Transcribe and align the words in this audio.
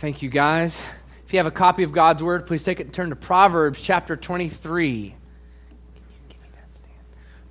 Thank 0.00 0.22
you, 0.22 0.30
guys. 0.30 0.86
If 1.26 1.34
you 1.34 1.38
have 1.40 1.46
a 1.46 1.50
copy 1.50 1.82
of 1.82 1.92
God's 1.92 2.22
Word, 2.22 2.46
please 2.46 2.64
take 2.64 2.80
it 2.80 2.86
and 2.86 2.94
turn 2.94 3.10
to 3.10 3.16
Proverbs 3.16 3.82
chapter 3.82 4.16
23. 4.16 5.14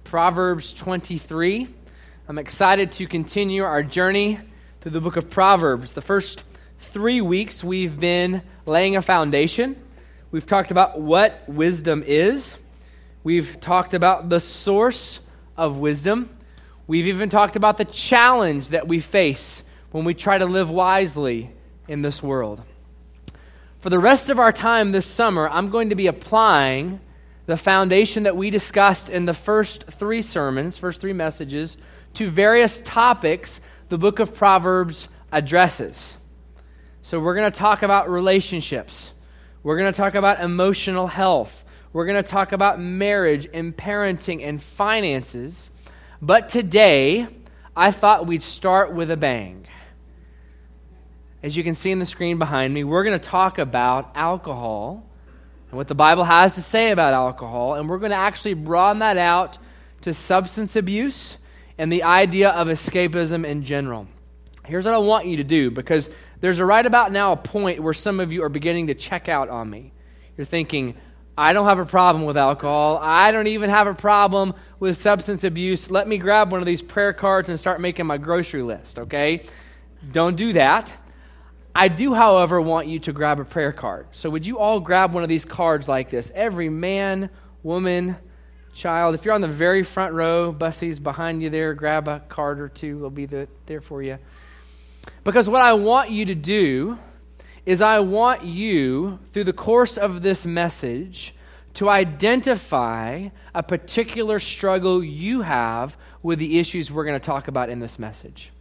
Proverbs 0.04 0.74
23. 0.74 1.68
I'm 2.28 2.40
excited 2.40 2.92
to 2.94 3.06
continue 3.06 3.64
our 3.64 3.84
journey 3.84 4.40
through 4.82 4.94
the 4.94 5.00
book 5.00 5.16
of 5.16 5.30
Proverbs. 5.30 5.94
The 5.94 6.02
first 6.02 6.44
three 6.80 7.22
weeks, 7.22 7.64
we've 7.64 8.00
been 8.00 8.42
laying 8.66 8.96
a 8.96 9.04
foundation. 9.04 9.76
We've 10.32 10.48
talked 10.48 10.72
about 10.72 11.00
what 11.00 11.48
wisdom 11.48 12.04
is, 12.04 12.56
we've 13.24 13.62
talked 13.62 13.94
about 13.94 14.30
the 14.30 14.40
source 14.40 15.20
of 15.56 15.78
wisdom, 15.78 16.36
we've 16.88 17.06
even 17.06 17.30
talked 17.30 17.56
about 17.56 17.78
the 17.78 17.86
challenge 17.86 18.70
that 18.70 18.88
we 18.88 19.02
face 19.02 19.62
when 19.92 20.04
we 20.04 20.16
try 20.16 20.40
to 20.40 20.48
live 20.48 20.72
wisely 20.72 21.54
in 21.90 22.04
this 22.04 22.24
world. 22.24 22.62
For 23.82 23.90
the 23.90 24.00
rest 24.00 24.30
of 24.30 24.40
our 24.40 24.52
time 24.52 24.92
this 24.92 25.06
summer, 25.06 25.50
I'm 25.50 25.70
going 25.70 25.90
to 25.90 25.96
be 25.96 26.08
applying 26.08 27.00
the 27.48 27.58
foundation 27.58 28.24
that 28.24 28.38
we 28.38 28.52
discussed 28.52 29.10
in 29.10 29.26
the 29.26 29.34
first 29.34 29.86
three 29.90 30.22
sermons, 30.22 30.78
first 30.78 31.02
three 31.02 31.14
messages, 31.14 31.78
to 32.14 32.30
various 32.30 32.80
topics 32.82 33.60
the 33.90 33.98
book 33.98 34.20
of 34.20 34.36
Proverbs 34.36 35.08
addresses. 35.32 36.16
So, 37.02 37.20
we're 37.20 37.36
going 37.36 37.52
to 37.52 37.58
talk 37.58 37.82
about 37.82 38.10
relationships, 38.10 39.12
we're 39.64 39.78
going 39.78 39.92
to 39.92 39.98
talk 39.98 40.14
about 40.14 40.42
emotional 40.42 41.08
health, 41.08 41.66
we're 41.92 42.06
going 42.06 42.22
to 42.22 42.30
talk 42.30 42.52
about 42.52 42.80
marriage 42.80 43.48
and 43.52 43.76
parenting 43.76 44.48
and 44.48 44.62
finances. 44.62 45.72
But 46.22 46.50
today, 46.50 47.28
I 47.76 47.92
thought 47.92 48.28
we'd 48.28 48.44
start 48.44 48.94
with 48.94 49.10
a 49.10 49.18
bang. 49.18 49.66
As 51.42 51.56
you 51.56 51.64
can 51.64 51.76
see 51.76 51.92
in 51.92 52.00
the 52.00 52.06
screen 52.06 52.38
behind 52.38 52.74
me, 52.74 52.84
we're 52.84 53.04
going 53.04 53.18
to 53.18 53.26
talk 53.26 53.60
about 53.60 54.12
alcohol 54.16 55.10
and 55.70 55.78
what 55.78 55.88
the 55.88 55.96
Bible 55.96 56.26
has 56.26 56.56
to 56.56 56.62
say 56.62 56.92
about 56.92 57.14
alcohol, 57.14 57.76
and 57.76 57.88
we're 57.88 58.00
going 58.00 58.12
to 58.12 58.18
actually 58.18 58.56
broaden 58.56 59.00
that 59.00 59.18
out 59.18 59.58
to 60.02 60.14
substance 60.14 60.76
abuse 60.76 61.38
and 61.78 61.92
the 61.92 62.04
idea 62.04 62.50
of 62.50 62.68
escapism 62.68 63.46
in 63.46 63.64
general. 63.64 64.08
Here's 64.66 64.86
what 64.86 64.94
I 64.94 65.00
want 65.00 65.28
you 65.28 65.38
to 65.38 65.44
do 65.44 65.72
because 65.72 66.10
there's 66.42 66.60
a 66.60 66.66
right 66.66 66.86
about 66.86 67.12
now 67.12 67.32
a 67.32 67.38
point 67.38 67.82
where 67.82 67.94
some 67.94 68.20
of 68.20 68.34
you 68.34 68.44
are 68.44 68.50
beginning 68.50 68.88
to 68.88 68.94
check 68.94 69.30
out 69.30 69.50
on 69.50 69.70
me. 69.70 69.94
You're 70.36 70.46
thinking, 70.46 70.96
I 71.38 71.54
don't 71.54 71.66
have 71.66 71.80
a 71.80 71.86
problem 71.86 72.26
with 72.26 72.36
alcohol. 72.36 73.00
I 73.02 73.32
don't 73.32 73.48
even 73.48 73.70
have 73.70 73.88
a 73.88 73.94
problem 73.94 74.54
with 74.80 74.98
substance 74.98 75.46
abuse. 75.46 75.90
Let 75.90 76.08
me 76.08 76.18
grab 76.18 76.52
one 76.52 76.62
of 76.62 76.66
these 76.66 76.82
prayer 76.82 77.14
cards 77.14 77.48
and 77.48 77.58
start 77.58 77.80
making 77.80 78.06
my 78.06 78.18
grocery 78.18 78.62
list, 78.62 79.00
okay? 79.00 79.44
Don't 80.12 80.36
do 80.36 80.54
that. 80.54 80.94
I 81.80 81.88
do, 81.88 82.14
however, 82.14 82.60
want 82.60 82.88
you 82.88 83.00
to 83.00 83.14
grab 83.14 83.40
a 83.40 83.46
prayer 83.46 83.72
card. 83.72 84.08
So, 84.12 84.30
would 84.30 84.46
you 84.46 84.60
all 84.60 84.82
grab 84.82 85.14
one 85.14 85.24
of 85.24 85.30
these 85.30 85.46
cards 85.46 85.88
like 85.88 86.10
this? 86.10 86.30
Every 86.36 86.68
man, 86.68 87.30
woman, 87.64 88.18
child. 88.74 89.16
If 89.16 89.24
you're 89.24 89.34
on 89.34 89.40
the 89.40 89.48
very 89.48 89.84
front 89.84 90.14
row, 90.14 90.52
Bussie's 90.52 91.00
behind 91.00 91.42
you 91.42 91.50
there, 91.50 91.74
grab 91.74 92.10
a 92.10 92.20
card 92.20 92.60
or 92.60 92.68
two. 92.68 93.00
They'll 93.00 93.10
be 93.10 93.28
the, 93.28 93.48
there 93.66 93.80
for 93.80 94.04
you. 94.04 94.18
Because 95.24 95.48
what 95.48 95.62
I 95.62 95.72
want 95.72 96.10
you 96.10 96.26
to 96.26 96.36
do 96.36 97.00
is, 97.66 97.82
I 97.82 98.00
want 98.00 98.44
you, 98.44 99.20
through 99.32 99.46
the 99.46 99.54
course 99.54 99.98
of 99.98 100.22
this 100.22 100.46
message, 100.46 101.34
to 101.76 101.88
identify 101.88 103.30
a 103.56 103.64
particular 103.64 104.42
struggle 104.42 105.02
you 105.02 105.44
have 105.44 105.98
with 106.22 106.40
the 106.40 106.60
issues 106.60 106.92
we're 106.92 107.06
going 107.06 107.18
to 107.18 107.26
talk 107.26 107.48
about 107.48 107.70
in 107.70 107.80
this 107.80 107.98
message. 107.98 108.52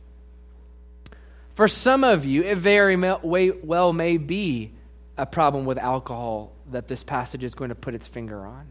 For 1.58 1.66
some 1.66 2.04
of 2.04 2.24
you, 2.24 2.44
it 2.44 2.56
very 2.56 2.94
well 2.94 3.92
may 3.92 4.16
be 4.16 4.70
a 5.16 5.26
problem 5.26 5.64
with 5.64 5.76
alcohol 5.76 6.52
that 6.70 6.86
this 6.86 7.02
passage 7.02 7.42
is 7.42 7.56
going 7.56 7.70
to 7.70 7.74
put 7.74 7.94
its 7.94 8.06
finger 8.06 8.46
on. 8.46 8.68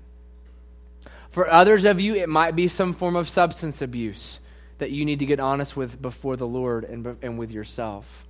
For 1.31 1.51
others 1.51 1.83
of 1.83 1.99
you, 1.99 2.15
it 2.15 2.29
might 2.29 2.55
be 2.55 2.69
some 2.69 2.93
form 2.93 3.17
of 3.17 3.27
substance 3.27 3.81
abuse 3.81 4.39
that 4.77 4.89
you 4.91 5.03
need 5.03 5.19
to 5.19 5.25
get 5.25 5.41
honest 5.41 5.75
with 5.75 6.01
before 6.01 6.37
the 6.37 6.47
Lord 6.47 6.85
and, 6.85 7.17
and 7.21 7.37
with 7.37 7.51
yourself. 7.51 8.25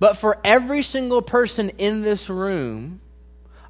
But 0.00 0.16
for 0.16 0.38
every 0.42 0.82
single 0.82 1.20
person 1.20 1.68
in 1.76 2.00
this 2.00 2.30
room, 2.30 3.02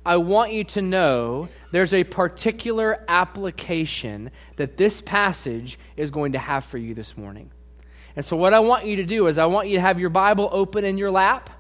I 0.07 0.19
want 0.19 0.53
you 0.53 0.63
to 0.63 0.81
know 0.81 1.49
there's 1.73 1.93
a 1.93 2.05
particular 2.05 3.05
application 3.09 4.31
that 4.59 4.77
this 4.77 5.01
passage 5.01 5.77
is 5.97 6.13
going 6.13 6.33
to 6.35 6.39
have 6.39 6.65
for 6.65 6.79
you 6.79 6.95
this 6.95 7.17
morning. 7.17 7.51
And 8.19 8.27
so, 8.27 8.37
what 8.37 8.53
I 8.53 8.59
want 8.59 8.85
you 8.85 8.97
to 8.97 9.05
do 9.05 9.29
is, 9.29 9.39
I 9.39 9.47
want 9.47 9.69
you 9.69 9.77
to 9.77 9.81
have 9.81 10.01
your 10.01 10.11
Bible 10.11 10.49
open 10.51 10.85
in 10.85 10.99
your 10.99 11.13
lap. 11.13 11.51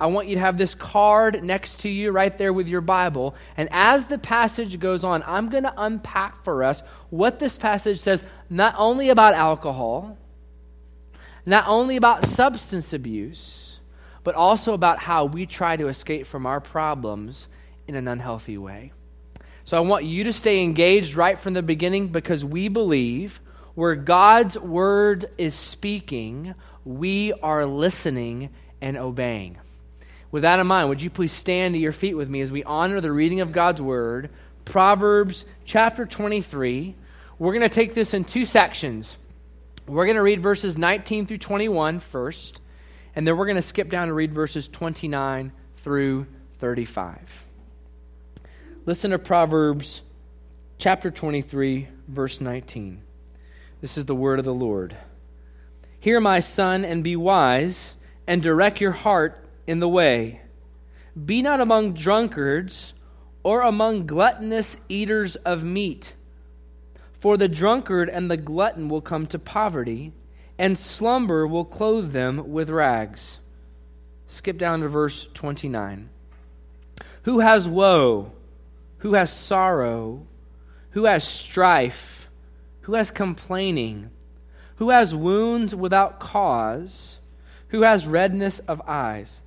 I 0.00 0.06
want 0.06 0.28
you 0.28 0.36
to 0.36 0.40
have 0.40 0.56
this 0.56 0.74
card 0.74 1.44
next 1.44 1.80
to 1.80 1.90
you 1.90 2.10
right 2.10 2.36
there 2.38 2.54
with 2.54 2.68
your 2.68 2.80
Bible. 2.80 3.34
And 3.54 3.68
as 3.70 4.06
the 4.06 4.16
passage 4.16 4.80
goes 4.80 5.04
on, 5.04 5.22
I'm 5.26 5.50
going 5.50 5.64
to 5.64 5.74
unpack 5.76 6.42
for 6.42 6.64
us 6.64 6.82
what 7.10 7.38
this 7.38 7.58
passage 7.58 8.00
says 8.00 8.24
not 8.48 8.74
only 8.78 9.10
about 9.10 9.34
alcohol, 9.34 10.16
not 11.44 11.68
only 11.68 11.96
about 11.96 12.24
substance 12.24 12.94
abuse, 12.94 13.80
but 14.24 14.34
also 14.34 14.72
about 14.72 15.00
how 15.00 15.26
we 15.26 15.44
try 15.44 15.76
to 15.76 15.88
escape 15.88 16.26
from 16.26 16.46
our 16.46 16.62
problems 16.62 17.46
in 17.86 17.94
an 17.94 18.08
unhealthy 18.08 18.56
way. 18.56 18.90
So 19.64 19.76
I 19.76 19.80
want 19.80 20.06
you 20.06 20.24
to 20.24 20.32
stay 20.32 20.62
engaged 20.62 21.14
right 21.14 21.38
from 21.38 21.52
the 21.52 21.62
beginning 21.62 22.08
because 22.08 22.42
we 22.42 22.68
believe 22.68 23.38
where 23.76 23.94
God's 23.94 24.58
word 24.58 25.30
is 25.36 25.54
speaking, 25.54 26.54
we 26.84 27.32
are 27.34 27.66
listening 27.66 28.48
and 28.80 28.96
obeying. 28.96 29.58
With 30.32 30.42
that 30.42 30.58
in 30.58 30.66
mind, 30.66 30.88
would 30.88 31.02
you 31.02 31.10
please 31.10 31.30
stand 31.30 31.74
to 31.74 31.78
your 31.78 31.92
feet 31.92 32.14
with 32.14 32.28
me 32.28 32.40
as 32.40 32.50
we 32.50 32.64
honor 32.64 33.02
the 33.02 33.12
reading 33.12 33.40
of 33.40 33.52
God's 33.52 33.82
word, 33.82 34.30
Proverbs 34.64 35.44
chapter 35.66 36.06
23. 36.06 36.94
We're 37.38 37.52
going 37.52 37.68
to 37.68 37.68
take 37.68 37.94
this 37.94 38.14
in 38.14 38.24
two 38.24 38.46
sections. 38.46 39.18
We're 39.86 40.06
going 40.06 40.16
to 40.16 40.22
read 40.22 40.42
verses 40.42 40.78
19 40.78 41.26
through 41.26 41.38
21 41.38 42.00
first, 42.00 42.62
and 43.14 43.28
then 43.28 43.36
we're 43.36 43.44
going 43.44 43.56
to 43.56 43.62
skip 43.62 43.90
down 43.90 44.04
and 44.04 44.16
read 44.16 44.32
verses 44.32 44.68
29 44.68 45.52
through 45.76 46.26
35. 46.60 47.44
Listen 48.86 49.10
to 49.10 49.18
Proverbs 49.18 50.00
chapter 50.78 51.10
23, 51.10 51.88
verse 52.08 52.40
19. 52.40 53.02
This 53.86 53.98
is 53.98 54.06
the 54.06 54.16
word 54.16 54.40
of 54.40 54.44
the 54.44 54.52
Lord. 54.52 54.96
Hear, 56.00 56.18
my 56.18 56.40
son, 56.40 56.84
and 56.84 57.04
be 57.04 57.14
wise, 57.14 57.94
and 58.26 58.42
direct 58.42 58.80
your 58.80 58.90
heart 58.90 59.48
in 59.64 59.78
the 59.78 59.88
way. 59.88 60.40
Be 61.24 61.40
not 61.40 61.60
among 61.60 61.94
drunkards 61.94 62.94
or 63.44 63.62
among 63.62 64.08
gluttonous 64.08 64.76
eaters 64.88 65.36
of 65.36 65.62
meat. 65.62 66.14
For 67.20 67.36
the 67.36 67.46
drunkard 67.46 68.08
and 68.08 68.28
the 68.28 68.36
glutton 68.36 68.88
will 68.88 69.00
come 69.00 69.24
to 69.28 69.38
poverty, 69.38 70.12
and 70.58 70.76
slumber 70.76 71.46
will 71.46 71.64
clothe 71.64 72.10
them 72.10 72.50
with 72.50 72.68
rags. 72.68 73.38
Skip 74.26 74.58
down 74.58 74.80
to 74.80 74.88
verse 74.88 75.28
29. 75.32 76.08
Who 77.22 77.38
has 77.38 77.68
woe? 77.68 78.32
Who 78.98 79.14
has 79.14 79.32
sorrow? 79.32 80.26
Who 80.90 81.04
has 81.04 81.22
strife? 81.22 82.15
Who 82.86 82.94
has 82.94 83.10
complaining, 83.10 84.08
who 84.76 84.90
has 84.90 85.12
wounds 85.12 85.74
without 85.74 86.20
cause, 86.20 87.18
who 87.70 87.82
has 87.82 88.06
redness 88.06 88.60
of 88.60 88.80
eyes. 88.86 89.40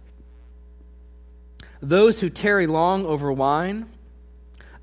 Those 1.81 2.19
who 2.19 2.29
tarry 2.29 2.67
long 2.67 3.05
over 3.05 3.31
wine, 3.31 3.85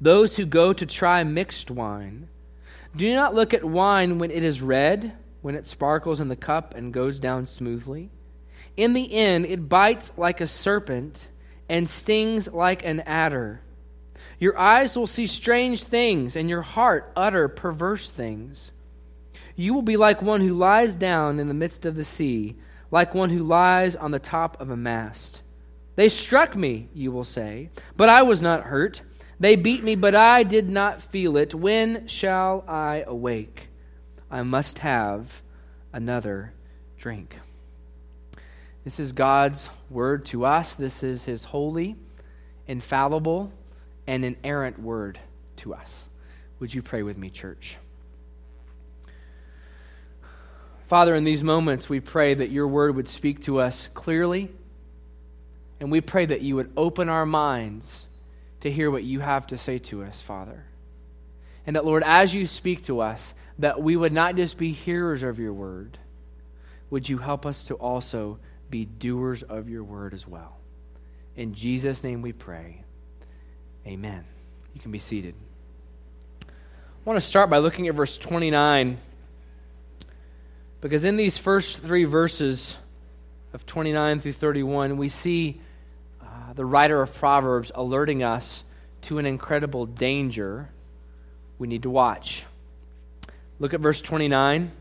those 0.00 0.36
who 0.36 0.46
go 0.46 0.72
to 0.72 0.86
try 0.86 1.22
mixed 1.22 1.70
wine. 1.70 2.28
Do 2.96 3.14
not 3.14 3.34
look 3.34 3.52
at 3.52 3.62
wine 3.62 4.18
when 4.18 4.30
it 4.30 4.42
is 4.42 4.62
red, 4.62 5.12
when 5.42 5.54
it 5.54 5.66
sparkles 5.66 6.18
in 6.18 6.28
the 6.28 6.34
cup 6.34 6.74
and 6.74 6.94
goes 6.94 7.18
down 7.18 7.44
smoothly. 7.44 8.08
In 8.74 8.94
the 8.94 9.12
end, 9.12 9.44
it 9.44 9.68
bites 9.68 10.14
like 10.16 10.40
a 10.40 10.46
serpent 10.46 11.28
and 11.68 11.90
stings 11.90 12.48
like 12.48 12.86
an 12.86 13.00
adder. 13.00 13.60
Your 14.38 14.58
eyes 14.58 14.96
will 14.96 15.06
see 15.06 15.26
strange 15.26 15.82
things, 15.84 16.36
and 16.36 16.48
your 16.48 16.62
heart 16.62 17.10
utter 17.16 17.48
perverse 17.48 18.10
things. 18.10 18.70
You 19.54 19.72
will 19.72 19.82
be 19.82 19.96
like 19.96 20.20
one 20.20 20.42
who 20.42 20.52
lies 20.52 20.94
down 20.94 21.40
in 21.40 21.48
the 21.48 21.54
midst 21.54 21.86
of 21.86 21.94
the 21.94 22.04
sea, 22.04 22.56
like 22.90 23.14
one 23.14 23.30
who 23.30 23.42
lies 23.42 23.96
on 23.96 24.10
the 24.10 24.18
top 24.18 24.60
of 24.60 24.70
a 24.70 24.76
mast. 24.76 25.40
They 25.96 26.10
struck 26.10 26.54
me, 26.54 26.88
you 26.94 27.10
will 27.10 27.24
say, 27.24 27.70
but 27.96 28.10
I 28.10 28.22
was 28.22 28.42
not 28.42 28.64
hurt. 28.64 29.00
They 29.40 29.56
beat 29.56 29.82
me, 29.82 29.94
but 29.94 30.14
I 30.14 30.42
did 30.42 30.68
not 30.68 31.00
feel 31.00 31.36
it. 31.38 31.54
When 31.54 32.06
shall 32.06 32.64
I 32.68 33.04
awake? 33.06 33.68
I 34.30 34.42
must 34.42 34.80
have 34.80 35.42
another 35.92 36.52
drink. 36.98 37.38
This 38.84 39.00
is 39.00 39.12
God's 39.12 39.70
word 39.90 40.26
to 40.26 40.44
us. 40.44 40.74
This 40.74 41.02
is 41.02 41.24
his 41.24 41.44
holy, 41.44 41.96
infallible, 42.66 43.52
and 44.06 44.24
inerrant 44.24 44.80
word 44.80 45.18
to 45.58 45.74
us. 45.74 46.06
Would 46.60 46.74
you 46.74 46.82
pray 46.82 47.02
with 47.02 47.18
me, 47.18 47.30
church? 47.30 47.76
Father, 50.86 51.14
in 51.14 51.24
these 51.24 51.42
moments, 51.42 51.88
we 51.88 52.00
pray 52.00 52.34
that 52.34 52.50
your 52.50 52.68
word 52.68 52.96
would 52.96 53.08
speak 53.08 53.42
to 53.44 53.60
us 53.60 53.88
clearly 53.94 54.50
And 55.80 55.90
we 55.90 56.00
pray 56.00 56.26
that 56.26 56.42
you 56.42 56.56
would 56.56 56.72
open 56.76 57.08
our 57.08 57.26
minds 57.26 58.06
to 58.60 58.70
hear 58.70 58.90
what 58.90 59.04
you 59.04 59.20
have 59.20 59.46
to 59.48 59.58
say 59.58 59.78
to 59.78 60.02
us, 60.02 60.20
Father. 60.20 60.64
And 61.66 61.76
that, 61.76 61.84
Lord, 61.84 62.02
as 62.04 62.34
you 62.34 62.46
speak 62.46 62.84
to 62.84 63.00
us, 63.00 63.34
that 63.58 63.82
we 63.82 63.96
would 63.96 64.12
not 64.12 64.36
just 64.36 64.56
be 64.56 64.72
hearers 64.72 65.22
of 65.22 65.38
your 65.38 65.52
word, 65.52 65.98
would 66.90 67.08
you 67.08 67.18
help 67.18 67.44
us 67.44 67.64
to 67.64 67.74
also 67.74 68.38
be 68.70 68.84
doers 68.84 69.42
of 69.42 69.68
your 69.68 69.84
word 69.84 70.14
as 70.14 70.26
well? 70.26 70.56
In 71.36 71.54
Jesus' 71.54 72.02
name 72.02 72.22
we 72.22 72.32
pray. 72.32 72.82
Amen. 73.86 74.24
You 74.74 74.80
can 74.80 74.90
be 74.90 74.98
seated. 74.98 75.34
I 76.42 76.48
want 77.04 77.20
to 77.20 77.26
start 77.26 77.48
by 77.48 77.58
looking 77.58 77.86
at 77.86 77.94
verse 77.94 78.18
29 78.18 78.98
because 80.80 81.04
in 81.04 81.16
these 81.16 81.38
first 81.38 81.78
three 81.78 82.02
verses 82.02 82.76
of 83.52 83.64
29 83.64 84.20
through 84.20 84.32
31, 84.32 84.96
we 84.96 85.08
see 85.08 85.60
uh, 86.20 86.52
the 86.54 86.64
writer 86.64 87.00
of 87.00 87.14
Proverbs 87.14 87.70
alerting 87.74 88.24
us 88.24 88.64
to 89.02 89.18
an 89.18 89.26
incredible 89.26 89.86
danger 89.86 90.68
we 91.58 91.68
need 91.68 91.84
to 91.84 91.90
watch. 91.90 92.44
Look 93.60 93.72
at 93.72 93.80
verse 93.80 94.00
29. 94.00 94.72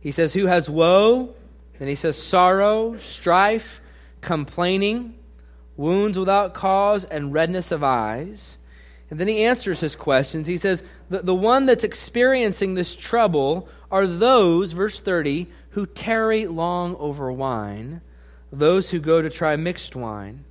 He 0.00 0.12
says, 0.12 0.32
Who 0.34 0.46
has 0.46 0.70
woe? 0.70 1.34
Then 1.80 1.88
he 1.88 1.96
says, 1.96 2.16
Sorrow, 2.16 2.96
strife, 2.98 3.80
complaining, 4.20 5.14
wounds 5.80 6.18
without 6.18 6.52
cause, 6.52 7.04
and 7.06 7.32
redness 7.32 7.72
of 7.72 7.82
eyes. 7.82 8.58
And 9.08 9.18
then 9.18 9.26
he 9.26 9.42
answers 9.42 9.80
his 9.80 9.96
questions. 9.96 10.46
He 10.46 10.58
says, 10.58 10.84
The, 11.08 11.22
the 11.22 11.34
one 11.34 11.66
that's 11.66 11.82
experiencing 11.82 12.74
this 12.74 12.94
trouble 12.94 13.68
are 13.90 14.06
those, 14.06 14.72
verse 14.72 15.00
30, 15.00 15.48
who 15.70 15.86
tarry 15.86 16.46
long 16.46 16.94
over 16.96 17.32
wine, 17.32 18.02
those 18.52 18.90
who 18.90 19.00
go 19.00 19.22
to 19.22 19.30
try 19.30 19.56
mixed 19.56 19.96
wine. 19.96 20.44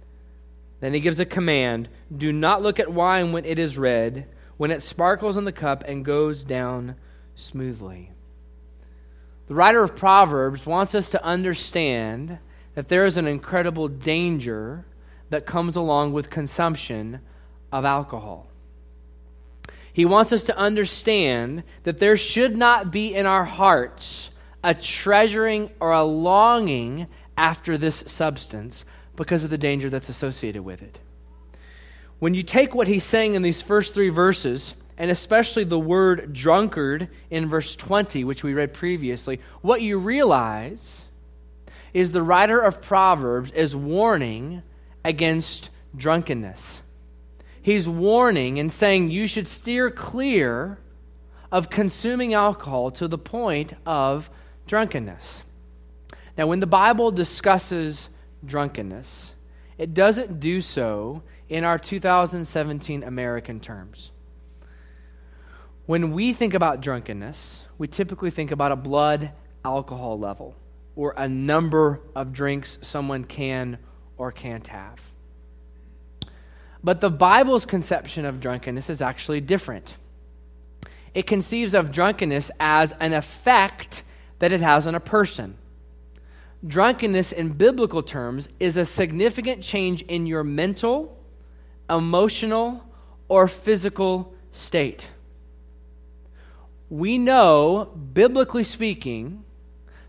Then 0.81 0.93
he 0.93 0.99
gives 0.99 1.19
a 1.19 1.25
command 1.25 1.89
do 2.15 2.33
not 2.33 2.63
look 2.63 2.79
at 2.79 2.91
wine 2.91 3.31
when 3.31 3.45
it 3.45 3.59
is 3.59 3.77
red, 3.77 4.27
when 4.57 4.71
it 4.71 4.81
sparkles 4.81 5.37
in 5.37 5.45
the 5.45 5.51
cup 5.51 5.83
and 5.85 6.03
goes 6.03 6.43
down 6.43 6.95
smoothly. 7.35 8.11
The 9.47 9.55
writer 9.55 9.83
of 9.83 9.95
Proverbs 9.95 10.65
wants 10.65 10.95
us 10.95 11.11
to 11.11 11.23
understand 11.23 12.39
that 12.75 12.87
there 12.87 13.05
is 13.05 13.17
an 13.17 13.27
incredible 13.27 13.87
danger 13.87 14.85
that 15.29 15.45
comes 15.45 15.75
along 15.75 16.13
with 16.13 16.29
consumption 16.29 17.19
of 17.71 17.85
alcohol. 17.85 18.47
He 19.91 20.05
wants 20.05 20.31
us 20.31 20.43
to 20.45 20.57
understand 20.57 21.63
that 21.83 21.99
there 21.99 22.17
should 22.17 22.55
not 22.55 22.91
be 22.91 23.13
in 23.13 23.25
our 23.25 23.45
hearts 23.45 24.29
a 24.63 24.73
treasuring 24.73 25.69
or 25.79 25.91
a 25.91 26.03
longing 26.03 27.07
after 27.37 27.77
this 27.77 28.03
substance 28.07 28.85
because 29.15 29.43
of 29.43 29.49
the 29.49 29.57
danger 29.57 29.89
that's 29.89 30.09
associated 30.09 30.63
with 30.63 30.81
it. 30.81 30.99
When 32.19 32.33
you 32.33 32.43
take 32.43 32.75
what 32.75 32.87
he's 32.87 33.03
saying 33.03 33.35
in 33.35 33.41
these 33.41 33.61
first 33.61 33.93
three 33.93 34.09
verses, 34.09 34.73
and 34.97 35.09
especially 35.09 35.63
the 35.63 35.79
word 35.79 36.33
drunkard 36.33 37.07
in 37.29 37.47
verse 37.47 37.75
20, 37.75 38.25
which 38.25 38.43
we 38.43 38.53
read 38.53 38.73
previously, 38.73 39.39
what 39.61 39.81
you 39.81 39.97
realize 39.97 41.05
is 41.93 42.11
the 42.11 42.21
writer 42.21 42.59
of 42.59 42.81
Proverbs 42.81 43.51
is 43.51 43.75
warning 43.75 44.61
against 45.03 45.69
drunkenness. 45.95 46.81
He's 47.61 47.87
warning 47.87 48.59
and 48.59 48.71
saying 48.71 49.11
you 49.11 49.27
should 49.27 49.47
steer 49.47 49.91
clear 49.91 50.79
of 51.51 51.69
consuming 51.69 52.33
alcohol 52.33 52.91
to 52.91 53.07
the 53.07 53.17
point 53.17 53.73
of 53.85 54.29
drunkenness. 54.67 55.43
Now, 56.37 56.47
when 56.47 56.59
the 56.59 56.67
Bible 56.67 57.11
discusses 57.11 58.09
drunkenness, 58.45 59.35
it 59.77 59.93
doesn't 59.93 60.39
do 60.39 60.61
so 60.61 61.23
in 61.49 61.63
our 61.63 61.77
2017 61.77 63.03
American 63.03 63.59
terms. 63.59 64.11
When 65.85 66.11
we 66.11 66.33
think 66.33 66.53
about 66.53 66.81
drunkenness, 66.81 67.65
we 67.77 67.87
typically 67.87 68.29
think 68.29 68.51
about 68.51 68.71
a 68.71 68.75
blood 68.75 69.31
alcohol 69.65 70.19
level 70.19 70.55
or 70.95 71.13
a 71.17 71.27
number 71.27 71.99
of 72.15 72.31
drinks 72.31 72.77
someone 72.81 73.23
can 73.23 73.79
or 74.19 74.31
can't 74.31 74.67
have. 74.67 74.99
But 76.83 77.01
the 77.01 77.09
Bible's 77.09 77.65
conception 77.65 78.23
of 78.23 78.39
drunkenness 78.39 78.87
is 78.87 79.01
actually 79.01 79.41
different. 79.41 79.95
It 81.15 81.25
conceives 81.25 81.73
of 81.73 81.91
drunkenness 81.91 82.51
as 82.59 82.93
an 82.99 83.13
effect 83.13 84.03
that 84.37 84.51
it 84.51 84.61
has 84.61 84.85
on 84.85 84.93
a 84.93 84.99
person. 84.99 85.57
Drunkenness, 86.65 87.31
in 87.31 87.53
biblical 87.53 88.03
terms, 88.03 88.47
is 88.59 88.77
a 88.77 88.85
significant 88.85 89.63
change 89.63 90.03
in 90.03 90.27
your 90.27 90.43
mental, 90.43 91.17
emotional, 91.89 92.83
or 93.27 93.47
physical 93.47 94.35
state 94.51 95.09
we 96.89 97.19
know, 97.19 97.85
biblically 98.13 98.63
speaking, 98.63 99.43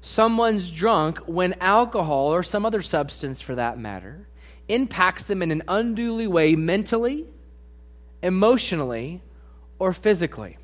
someone's 0.00 0.70
drunk 0.70 1.18
when 1.26 1.54
alcohol 1.60 2.32
or 2.32 2.42
some 2.42 2.64
other 2.64 2.82
substance 2.82 3.40
for 3.40 3.54
that 3.54 3.78
matter 3.78 4.26
impacts 4.68 5.24
them 5.24 5.42
in 5.42 5.50
an 5.50 5.62
unduly 5.68 6.26
way 6.26 6.54
mentally, 6.54 7.26
emotionally, 8.22 9.22
or 9.78 9.92
physically. 9.92 10.56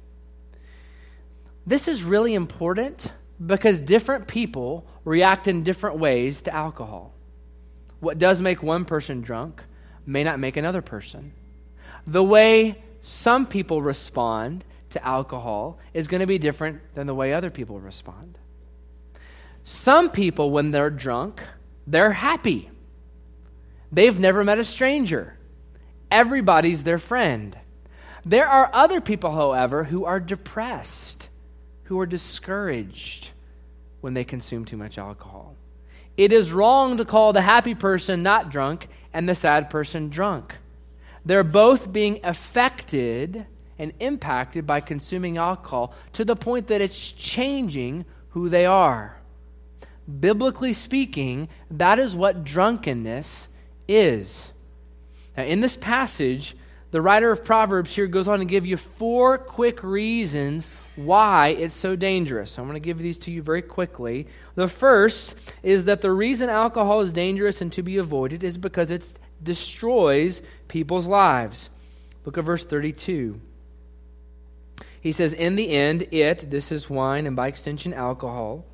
This 1.67 1.89
is 1.89 2.05
really 2.05 2.35
important 2.35 3.11
because 3.45 3.81
different 3.81 4.29
people 4.29 4.87
react 5.05 5.49
in 5.49 5.63
different 5.63 5.99
ways 5.99 6.43
to 6.43 6.55
alcohol. 6.55 7.13
What 8.01 8.19
does 8.19 8.41
make 8.41 8.63
one 8.63 8.85
person 8.85 9.21
drunk 9.21 9.63
may 10.07 10.23
not 10.23 10.39
make 10.39 10.57
another 10.57 10.81
person. 10.81 11.33
The 12.07 12.23
way 12.23 12.83
some 13.01 13.47
people 13.47 13.83
respond 13.83 14.65
to 14.91 15.05
alcohol 15.05 15.79
is 15.93 16.07
going 16.07 16.21
to 16.21 16.27
be 16.27 16.39
different 16.39 16.81
than 16.95 17.09
the 17.09 17.15
way 17.15 17.33
other 17.33 17.51
people 17.51 17.81
respond. 17.81 18.39
Some 19.69 20.11
people, 20.11 20.53
when 20.53 20.71
they're 20.71 20.91
drunk, 20.91 21.43
they're 21.89 22.13
happy. 22.13 22.71
They've 23.91 24.17
never 24.17 24.45
met 24.45 24.61
a 24.61 24.65
stranger. 24.65 25.37
Everybody's 26.09 26.85
their 26.85 26.99
friend. 26.99 27.59
There 28.25 28.47
are 28.47 28.71
other 28.73 29.01
people, 29.01 29.33
however, 29.33 29.83
who 29.83 30.05
are 30.05 30.21
depressed, 30.21 31.29
who 31.85 31.99
are 31.99 32.07
discouraged 32.07 33.31
when 34.03 34.15
they 34.15 34.23
consume 34.23 34.65
too 34.65 34.77
much 34.77 34.99
alcohol. 34.99 35.57
It 36.17 36.31
is 36.31 36.53
wrong 36.53 36.97
to 36.99 37.05
call 37.05 37.33
the 37.33 37.43
happy 37.43 37.75
person 37.75 38.23
not 38.23 38.51
drunk 38.51 38.87
and 39.13 39.29
the 39.29 39.35
sad 39.35 39.69
person 39.69 40.11
drunk. 40.11 40.55
They're 41.25 41.43
both 41.43 41.93
being 41.93 42.21
affected 42.23 43.47
and 43.81 43.93
impacted 43.99 44.65
by 44.65 44.79
consuming 44.79 45.39
alcohol 45.39 45.93
to 46.13 46.25
the 46.25 46.37
point 46.37 46.69
that 46.69 46.81
it's 46.81 47.11
changing 47.11 48.05
who 48.29 48.49
they 48.49 48.65
are. 48.65 49.17
Biblically 50.09 50.73
speaking, 50.73 51.49
that 51.71 51.99
is 51.99 52.15
what 52.15 52.45
drunkenness 52.45 53.49
is. 53.89 54.51
Now, 55.37 55.45
in 55.45 55.61
this 55.61 55.77
passage, 55.77 56.57
the 56.93 57.03
writer 57.03 57.31
of 57.31 57.45
Proverbs 57.45 57.95
here 57.95 58.07
goes 58.07 58.29
on 58.29 58.39
to 58.39 58.45
give 58.45 58.65
you 58.65 58.77
four 58.77 59.37
quick 59.37 59.83
reasons 59.83 60.71
why 60.95 61.49
it's 61.49 61.75
so 61.75 61.95
dangerous. 61.95 62.57
I'm 62.59 62.65
going 62.65 62.75
to 62.75 62.81
give 62.81 62.99
these 62.99 63.19
to 63.19 63.31
you 63.31 63.43
very 63.43 63.63
quickly. 63.63 64.27
The 64.55 64.69
first 64.69 65.35
is 65.63 65.85
that 65.85 66.01
the 66.01 66.13
reason 66.13 66.49
alcohol 66.49 67.03
is 67.03 67.13
dangerous 67.13 67.61
and 67.61 67.73
to 67.73 67.83
be 67.83 67.99
avoided 67.99 68.43
is 68.43 68.57
because 68.57 68.91
it 68.91 69.13
destroys 69.43 70.41
people's 70.69 71.07
lives. 71.07 71.69
Look 72.25 72.39
at 72.39 72.45
verse 72.45 72.65
32. 72.65 73.41
He 75.01 75.13
says, 75.13 75.33
In 75.33 75.57
the 75.57 75.71
end, 75.71 76.09
it, 76.11 76.51
this 76.51 76.73
is 76.73 76.89
wine 76.89 77.27
and 77.27 77.37
by 77.37 77.49
extension 77.49 77.93
alcohol, 77.93 78.65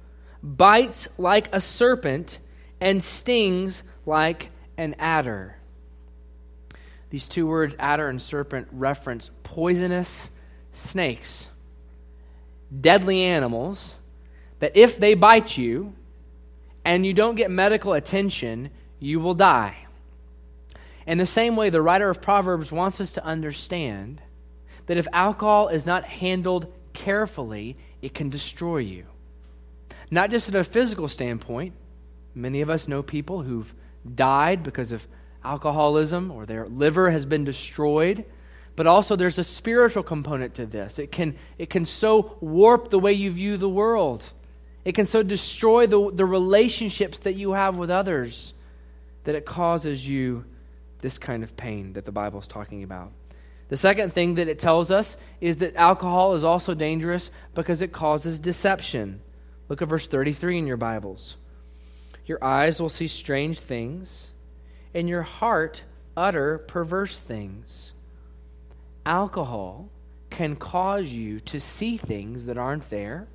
bites 0.43 1.09
like 1.19 1.49
a 1.53 1.61
serpent 1.61 2.39
and 2.81 3.03
stings 3.03 3.83
like 4.05 4.51
an 4.77 4.95
adder. 4.99 5.57
These 7.11 7.29
two 7.29 7.47
words, 7.47 7.77
adder 7.79 8.09
and 8.09 8.21
serpent, 8.21 8.69
reference 8.73 9.31
poisonous 9.45 10.31
snakes, 10.73 11.49
deadly 12.81 13.23
animals 13.23 13.95
that 14.61 14.77
if 14.77 14.99
they 14.99 15.15
bite 15.15 15.57
you 15.57 15.93
and 16.85 17.05
you 17.05 17.13
don't 17.13 17.35
get 17.35 17.51
medical 17.51 17.93
attention, 17.93 18.71
you 18.99 19.21
will 19.21 19.35
die. 19.35 19.77
In 21.07 21.19
the 21.19 21.27
same 21.27 21.57
way, 21.57 21.69
the 21.69 21.83
writer 21.83 22.09
of 22.09 22.23
Proverbs 22.23 22.73
wants 22.73 23.01
us 23.01 23.13
to 23.13 23.25
understand 23.25 24.23
that 24.87 24.97
if 24.97 25.07
alcohol 25.13 25.69
is 25.69 25.85
not 25.85 26.05
handled 26.05 26.73
carefully, 26.93 27.77
it 28.01 28.15
can 28.15 28.31
destroy 28.31 28.79
you. 28.79 29.05
Not 30.13 30.31
just 30.31 30.47
at 30.51 30.55
a 30.55 30.63
physical 30.63 31.09
standpoint. 31.09 31.73
Many 32.35 32.61
of 32.61 32.69
us 32.69 32.87
know 32.87 33.03
people 33.03 33.43
who've 33.43 33.75
died 34.15 34.63
because 34.63 34.93
of 34.93 35.09
alcoholism 35.43 36.31
or 36.31 36.45
their 36.45 36.69
liver 36.69 37.11
has 37.11 37.25
been 37.25 37.45
destroyed. 37.45 38.27
But 38.77 38.87
also, 38.87 39.17
there's 39.17 39.39
a 39.39 39.45
spiritual 39.45 40.03
component 40.03 40.55
to 40.57 40.67
this. 40.67 40.99
It 40.99 41.13
can, 41.13 41.37
it 41.57 41.71
can 41.71 41.87
so 41.87 42.37
warp 42.43 42.91
the 42.91 42.99
way 42.99 43.15
you 43.15 43.31
view 43.31 43.57
the 43.57 43.71
world, 43.71 44.25
it 44.85 44.95
can 44.95 45.07
so 45.07 45.23
destroy 45.23 45.87
the, 45.87 46.11
the 46.13 46.27
relationships 46.27 47.19
that 47.21 47.35
you 47.35 47.53
have 47.53 47.77
with 47.77 47.91
others. 47.91 48.53
that 49.25 49.35
it 49.35 49.47
causes 49.47 50.07
you 50.07 50.45
this 51.01 51.19
kind 51.19 51.43
of 51.43 51.57
pain 51.57 51.93
that 51.95 52.05
the 52.05 52.13
Bible 52.13 52.41
is 52.41 52.47
talking 52.47 52.83
about. 52.83 53.13
The 53.69 53.77
second 53.77 54.13
thing 54.13 54.35
that 54.35 54.49
it 54.49 54.59
tells 54.59 54.91
us 54.91 55.17
is 55.41 55.59
that 55.59 55.75
alcohol 55.77 56.35
is 56.35 56.45
also 56.45 56.75
dangerous 56.75 57.31
because 57.55 57.81
it 57.81 57.93
causes 57.93 58.39
deception. 58.39 59.21
Look 59.73 59.81
at 59.81 59.89
verse 59.89 60.07
33 60.07 60.59
in 60.59 60.67
your 60.67 60.77
Bibles. 60.77 61.37
Your 62.27 62.45
eyes 62.45 62.79
will 62.79 62.91
see 62.91 63.09
strange 63.09 63.59
things, 63.59 64.27
and 64.93 65.09
your 65.09 65.23
heart 65.23 65.85
utter 66.15 66.59
perverse 66.59 67.19
things. 67.19 67.93
Alcohol 69.07 69.89
can 70.29 70.57
cause 70.57 71.09
you 71.09 71.41
to 71.41 71.59
see 71.59 71.97
things 71.97 72.45
that 72.45 72.59
aren't 72.59 72.91
there. 72.91 73.29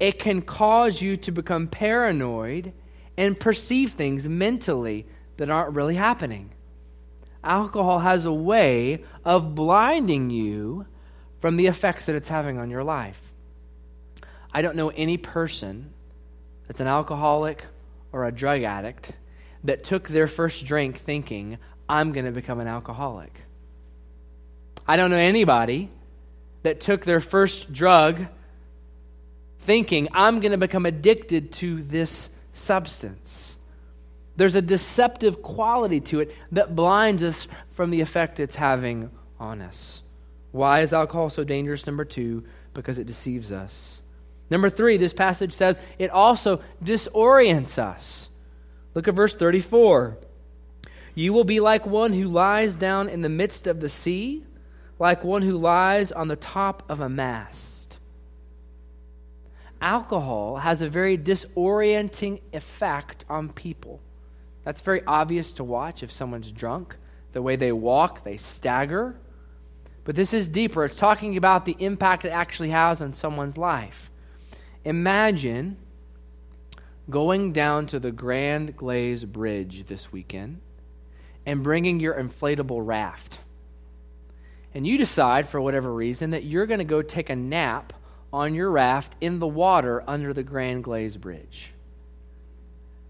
It 0.00 0.18
can 0.18 0.40
cause 0.40 1.02
you 1.02 1.14
to 1.18 1.30
become 1.30 1.66
paranoid 1.66 2.72
and 3.18 3.38
perceive 3.38 3.90
things 3.92 4.26
mentally 4.26 5.04
that 5.36 5.50
aren't 5.50 5.74
really 5.74 5.96
happening. 5.96 6.52
Alcohol 7.44 7.98
has 7.98 8.24
a 8.24 8.32
way 8.32 9.04
of 9.26 9.54
blinding 9.54 10.30
you 10.30 10.86
from 11.42 11.58
the 11.58 11.66
effects 11.66 12.06
that 12.06 12.16
it's 12.16 12.28
having 12.28 12.56
on 12.56 12.70
your 12.70 12.82
life. 12.82 13.33
I 14.54 14.62
don't 14.62 14.76
know 14.76 14.90
any 14.90 15.16
person 15.16 15.92
that's 16.68 16.80
an 16.80 16.86
alcoholic 16.86 17.64
or 18.12 18.24
a 18.24 18.32
drug 18.32 18.62
addict 18.62 19.10
that 19.64 19.82
took 19.82 20.08
their 20.08 20.28
first 20.28 20.64
drink 20.64 20.98
thinking, 20.98 21.58
I'm 21.88 22.12
going 22.12 22.24
to 22.26 22.32
become 22.32 22.60
an 22.60 22.68
alcoholic. 22.68 23.32
I 24.86 24.96
don't 24.96 25.10
know 25.10 25.16
anybody 25.16 25.90
that 26.62 26.80
took 26.80 27.04
their 27.04 27.20
first 27.20 27.72
drug 27.72 28.26
thinking, 29.58 30.08
I'm 30.12 30.40
going 30.40 30.52
to 30.52 30.58
become 30.58 30.86
addicted 30.86 31.52
to 31.54 31.82
this 31.82 32.30
substance. 32.52 33.56
There's 34.36 34.54
a 34.54 34.62
deceptive 34.62 35.42
quality 35.42 36.00
to 36.00 36.20
it 36.20 36.34
that 36.52 36.76
blinds 36.76 37.22
us 37.22 37.48
from 37.72 37.90
the 37.90 38.00
effect 38.00 38.40
it's 38.40 38.56
having 38.56 39.10
on 39.40 39.60
us. 39.60 40.02
Why 40.52 40.80
is 40.80 40.92
alcohol 40.92 41.30
so 41.30 41.44
dangerous? 41.44 41.86
Number 41.86 42.04
two, 42.04 42.44
because 42.74 42.98
it 42.98 43.06
deceives 43.06 43.50
us. 43.50 43.93
Number 44.54 44.70
three, 44.70 44.98
this 44.98 45.12
passage 45.12 45.52
says 45.52 45.80
it 45.98 46.10
also 46.10 46.60
disorients 46.80 47.76
us. 47.76 48.28
Look 48.94 49.08
at 49.08 49.14
verse 49.16 49.34
34. 49.34 50.16
You 51.16 51.32
will 51.32 51.42
be 51.42 51.58
like 51.58 51.84
one 51.86 52.12
who 52.12 52.28
lies 52.28 52.76
down 52.76 53.08
in 53.08 53.22
the 53.22 53.28
midst 53.28 53.66
of 53.66 53.80
the 53.80 53.88
sea, 53.88 54.44
like 55.00 55.24
one 55.24 55.42
who 55.42 55.58
lies 55.58 56.12
on 56.12 56.28
the 56.28 56.36
top 56.36 56.84
of 56.88 57.00
a 57.00 57.08
mast. 57.08 57.98
Alcohol 59.82 60.58
has 60.58 60.82
a 60.82 60.88
very 60.88 61.18
disorienting 61.18 62.40
effect 62.52 63.24
on 63.28 63.48
people. 63.48 64.00
That's 64.62 64.82
very 64.82 65.02
obvious 65.04 65.50
to 65.54 65.64
watch 65.64 66.04
if 66.04 66.12
someone's 66.12 66.52
drunk. 66.52 66.94
The 67.32 67.42
way 67.42 67.56
they 67.56 67.72
walk, 67.72 68.22
they 68.22 68.36
stagger. 68.36 69.16
But 70.04 70.14
this 70.14 70.32
is 70.32 70.48
deeper. 70.48 70.84
It's 70.84 70.94
talking 70.94 71.36
about 71.36 71.64
the 71.64 71.74
impact 71.80 72.24
it 72.24 72.28
actually 72.28 72.70
has 72.70 73.02
on 73.02 73.14
someone's 73.14 73.56
life. 73.58 74.12
Imagine 74.84 75.78
going 77.08 77.52
down 77.52 77.86
to 77.86 77.98
the 77.98 78.12
Grand 78.12 78.76
Glaize 78.76 79.24
Bridge 79.24 79.86
this 79.86 80.12
weekend 80.12 80.60
and 81.46 81.62
bringing 81.62 82.00
your 82.00 82.14
inflatable 82.14 82.86
raft. 82.86 83.38
And 84.74 84.86
you 84.86 84.98
decide, 84.98 85.48
for 85.48 85.60
whatever 85.60 85.92
reason, 85.92 86.30
that 86.30 86.44
you're 86.44 86.66
going 86.66 86.78
to 86.78 86.84
go 86.84 87.02
take 87.02 87.30
a 87.30 87.36
nap 87.36 87.92
on 88.32 88.54
your 88.54 88.70
raft 88.70 89.14
in 89.20 89.38
the 89.38 89.46
water 89.46 90.02
under 90.06 90.32
the 90.32 90.42
Grand 90.42 90.82
Glaize 90.82 91.16
Bridge. 91.16 91.70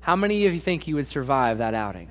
How 0.01 0.17
many 0.17 0.47
of 0.47 0.55
you 0.55 0.61
think 0.61 0.87
you 0.87 0.97
would 0.97 1.07
survive 1.07 1.59
that 1.59 1.73
outing? 1.73 2.11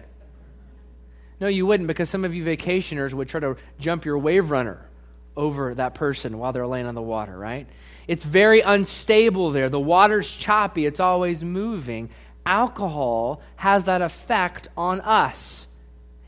No, 1.39 1.47
you 1.47 1.65
wouldn't, 1.65 1.87
because 1.87 2.09
some 2.09 2.25
of 2.25 2.33
you 2.33 2.43
vacationers 2.43 3.13
would 3.13 3.29
try 3.29 3.41
to 3.41 3.57
jump 3.77 4.05
your 4.05 4.17
wave 4.17 4.49
runner 4.49 4.89
over 5.37 5.75
that 5.75 5.93
person 5.93 6.37
while 6.39 6.53
they're 6.53 6.65
laying 6.65 6.87
on 6.87 6.95
the 6.95 7.01
water, 7.01 7.37
right? 7.37 7.67
It's 8.07 8.23
very 8.23 8.61
unstable 8.61 9.51
there. 9.51 9.69
The 9.69 9.79
water's 9.79 10.29
choppy, 10.29 10.85
it's 10.85 10.99
always 10.99 11.43
moving. 11.43 12.09
Alcohol 12.45 13.41
has 13.57 13.85
that 13.85 14.01
effect 14.01 14.67
on 14.75 15.01
us. 15.01 15.67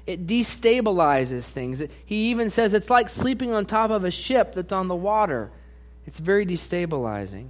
It 0.07 0.27
destabilizes 0.27 1.49
things. 1.49 1.81
He 2.05 2.29
even 2.29 2.49
says 2.49 2.73
it's 2.73 2.89
like 2.89 3.09
sleeping 3.09 3.53
on 3.53 3.65
top 3.65 3.91
of 3.91 4.05
a 4.05 4.11
ship 4.11 4.53
that's 4.53 4.71
on 4.71 4.87
the 4.87 4.95
water. 4.95 5.51
It's 6.05 6.19
very 6.19 6.45
destabilizing. 6.45 7.49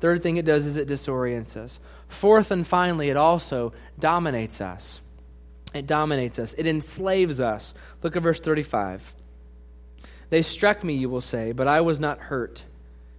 Third 0.00 0.22
thing 0.22 0.36
it 0.36 0.44
does 0.44 0.66
is 0.66 0.76
it 0.76 0.88
disorients 0.88 1.56
us. 1.56 1.80
Fourth 2.08 2.50
and 2.50 2.66
finally, 2.66 3.08
it 3.08 3.16
also 3.16 3.72
dominates 3.98 4.60
us. 4.60 5.00
It 5.72 5.86
dominates 5.88 6.38
us, 6.38 6.54
it 6.56 6.66
enslaves 6.66 7.40
us. 7.40 7.74
Look 8.02 8.14
at 8.14 8.22
verse 8.22 8.40
35. 8.40 9.12
They 10.30 10.42
struck 10.42 10.84
me, 10.84 10.94
you 10.94 11.08
will 11.08 11.20
say, 11.20 11.52
but 11.52 11.66
I 11.66 11.80
was 11.80 11.98
not 11.98 12.18
hurt. 12.18 12.62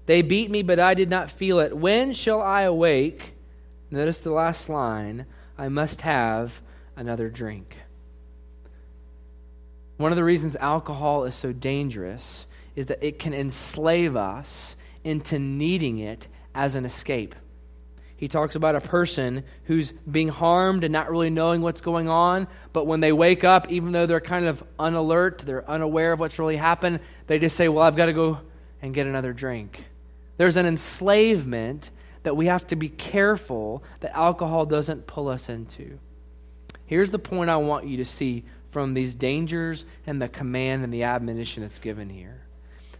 They 0.05 0.21
beat 0.21 0.51
me, 0.51 0.61
but 0.61 0.79
I 0.79 0.93
did 0.93 1.09
not 1.09 1.31
feel 1.31 1.59
it. 1.59 1.75
When 1.75 2.13
shall 2.13 2.41
I 2.41 2.61
awake? 2.61 3.33
Notice 3.89 4.19
the 4.19 4.31
last 4.31 4.69
line 4.69 5.25
I 5.57 5.69
must 5.69 6.01
have 6.01 6.61
another 6.95 7.29
drink. 7.29 7.77
One 9.97 10.11
of 10.11 10.17
the 10.17 10.23
reasons 10.23 10.55
alcohol 10.57 11.23
is 11.23 11.35
so 11.35 11.53
dangerous 11.53 12.45
is 12.75 12.87
that 12.87 13.01
it 13.01 13.19
can 13.19 13.33
enslave 13.33 14.15
us 14.15 14.75
into 15.03 15.39
needing 15.39 15.99
it 15.99 16.27
as 16.53 16.75
an 16.75 16.85
escape. 16.85 17.35
He 18.17 18.27
talks 18.27 18.55
about 18.55 18.75
a 18.75 18.81
person 18.81 19.43
who's 19.65 19.91
being 20.09 20.29
harmed 20.29 20.83
and 20.83 20.91
not 20.91 21.11
really 21.11 21.29
knowing 21.29 21.61
what's 21.61 21.81
going 21.81 22.07
on, 22.07 22.47
but 22.73 22.87
when 22.87 23.01
they 23.01 23.11
wake 23.11 23.43
up, 23.43 23.69
even 23.69 23.91
though 23.91 24.05
they're 24.05 24.21
kind 24.21 24.45
of 24.45 24.63
unalert, 24.79 25.39
they're 25.39 25.69
unaware 25.69 26.13
of 26.13 26.19
what's 26.19 26.39
really 26.39 26.55
happened, 26.55 27.01
they 27.27 27.39
just 27.39 27.55
say, 27.55 27.67
Well, 27.67 27.85
I've 27.85 27.97
got 27.97 28.05
to 28.05 28.13
go 28.13 28.39
and 28.81 28.93
get 28.93 29.05
another 29.05 29.33
drink. 29.33 29.83
There's 30.37 30.57
an 30.57 30.65
enslavement 30.65 31.91
that 32.23 32.35
we 32.35 32.47
have 32.47 32.67
to 32.67 32.75
be 32.75 32.89
careful 32.89 33.83
that 34.01 34.15
alcohol 34.15 34.65
doesn't 34.65 35.07
pull 35.07 35.27
us 35.27 35.49
into. 35.49 35.99
Here's 36.85 37.11
the 37.11 37.19
point 37.19 37.49
I 37.49 37.57
want 37.57 37.87
you 37.87 37.97
to 37.97 38.05
see 38.05 38.45
from 38.71 38.93
these 38.93 39.15
dangers 39.15 39.85
and 40.05 40.21
the 40.21 40.27
command 40.27 40.83
and 40.83 40.93
the 40.93 41.03
admonition 41.03 41.63
that's 41.63 41.79
given 41.79 42.09
here. 42.09 42.41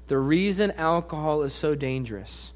The 0.08 0.18
reason 0.18 0.72
alcohol 0.72 1.44
is 1.44 1.54
so 1.54 1.76
dangerous 1.76 2.54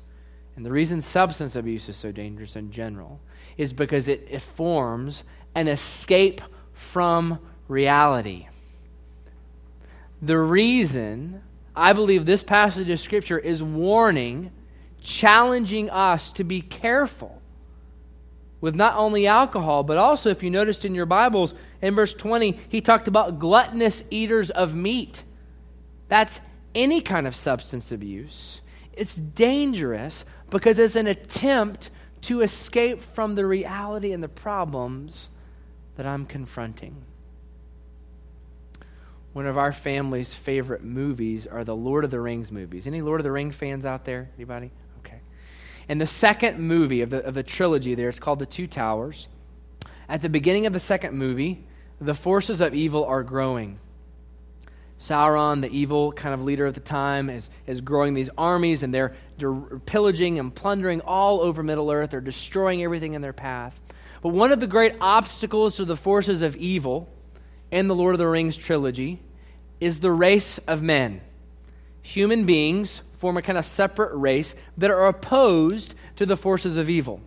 and 0.60 0.66
the 0.66 0.72
reason 0.72 1.00
substance 1.00 1.56
abuse 1.56 1.88
is 1.88 1.96
so 1.96 2.12
dangerous 2.12 2.58
in 2.58 2.70
general 2.70 3.22
is 3.56 3.72
because 3.72 4.10
it, 4.10 4.28
it 4.30 4.42
forms 4.42 5.24
an 5.56 5.70
escape 5.70 6.42
from 6.74 7.40
reality. 7.70 8.50
The 10.22 10.38
reason 10.38 11.42
I 11.74 11.94
believe 11.94 12.26
this 12.26 12.44
passage 12.44 12.90
of 12.90 13.00
Scripture 13.00 13.40
is 13.40 13.64
warning 13.64 14.52
challenging 15.02 15.90
us 15.90 16.32
to 16.34 16.44
be 16.44 16.62
careful 16.62 17.42
with 18.62 18.76
not 18.76 18.96
only 18.96 19.26
alcohol, 19.26 19.84
but 19.84 19.98
also, 19.98 20.30
if 20.30 20.44
you 20.44 20.50
noticed 20.50 20.86
in 20.86 20.94
your 20.94 21.06
Bibles, 21.06 21.54
in 21.82 21.96
verse 21.96 22.14
20, 22.14 22.60
he 22.68 22.82
talked 22.82 23.08
about 23.08 23.40
gluttonous 23.40 24.04
eaters 24.10 24.50
of 24.50 24.76
meat. 24.76 25.24
That's 26.10 26.42
any 26.76 27.02
kind 27.02 27.26
of 27.26 27.36
substance 27.36 27.92
abuse. 27.92 28.62
It's 28.94 29.16
dangerous 29.16 30.26
because 30.50 30.78
it's 30.78 30.96
an 30.96 31.08
attempt 31.08 31.90
to 32.22 32.42
escape 32.42 33.02
from 33.02 33.36
the 33.36 33.46
reality 33.46 34.12
and 34.12 34.22
the 34.22 34.28
problems 34.28 35.30
that 35.96 36.06
I'm 36.06 36.26
confronting. 36.26 37.04
One 39.32 39.46
of 39.46 39.58
our 39.58 39.72
family's 39.72 40.34
favorite 40.34 40.84
movies 40.84 41.48
are 41.48 41.64
the 41.64 41.76
Lord 41.76 42.04
of 42.04 42.12
the 42.12 42.20
Rings 42.20 42.52
movies. 42.52 42.88
Any 42.88 43.02
Lord 43.02 43.22
of 43.22 43.24
the 43.24 43.32
Rings 43.32 43.56
fans 43.56 43.86
out 43.86 44.04
there? 44.04 44.30
Anybody? 44.36 44.72
And 45.90 46.00
the 46.00 46.08
second 46.08 46.60
movie 46.60 47.02
of 47.02 47.10
the, 47.10 47.26
of 47.26 47.34
the 47.34 47.42
trilogy 47.42 47.96
there, 47.96 48.10
it's 48.10 48.20
called 48.20 48.38
The 48.38 48.46
Two 48.46 48.68
Towers. 48.68 49.28
At 50.08 50.22
the 50.22 50.30
beginning 50.30 50.68
of 50.68 50.74
the 50.74 50.80
second 50.80 51.18
movie, 51.18 51.66
the 52.00 52.14
forces 52.14 52.62
of 52.62 52.76
evil 52.76 53.04
are 53.06 53.24
growing. 53.24 53.80
Sauron, 55.00 55.62
the 55.62 55.72
evil 55.72 56.12
kind 56.12 56.34
of 56.34 56.44
leader 56.44 56.68
at 56.68 56.76
the 56.76 56.80
time, 56.80 57.30
is, 57.30 57.50
is 57.66 57.82
growing 57.82 58.14
these 58.14 58.30
armies 58.38 58.84
and 58.84 58.94
they're, 58.94 59.16
pillaging 59.86 60.38
and 60.38 60.54
plundering 60.54 61.02
all 61.02 61.42
over 61.42 61.64
Middle 61.64 61.90
Earth. 61.90 62.12
They're 62.12 62.22
destroying 62.22 62.84
everything 62.84 63.14
in 63.14 63.22
their 63.22 63.34
path. 63.34 63.80
But 64.22 64.30
one 64.30 64.52
of 64.52 64.60
the 64.60 64.68
great 64.68 64.96
obstacles 65.02 65.78
to 65.78 65.86
the 65.86 65.96
forces 65.96 66.42
of 66.42 66.56
evil 66.58 67.10
in 67.72 67.88
the 67.88 67.96
Lord 67.96 68.14
of 68.14 68.20
the 68.20 68.28
Rings 68.28 68.58
trilogy 68.58 69.22
is 69.80 70.02
the 70.02 70.12
race 70.12 70.60
of 70.68 70.84
men. 70.84 71.22
Human 72.02 72.46
beings 72.46 73.02
form 73.20 73.38
a 73.38 73.42
kind 73.42 73.58
of 73.58 73.66
separate 73.66 74.16
race 74.16 74.56
that 74.78 74.90
are 74.90 75.08
opposed 75.08 75.94
to 76.16 76.26
the 76.26 76.38
forces 76.38 76.78
of 76.78 76.90
evil. 76.90 77.22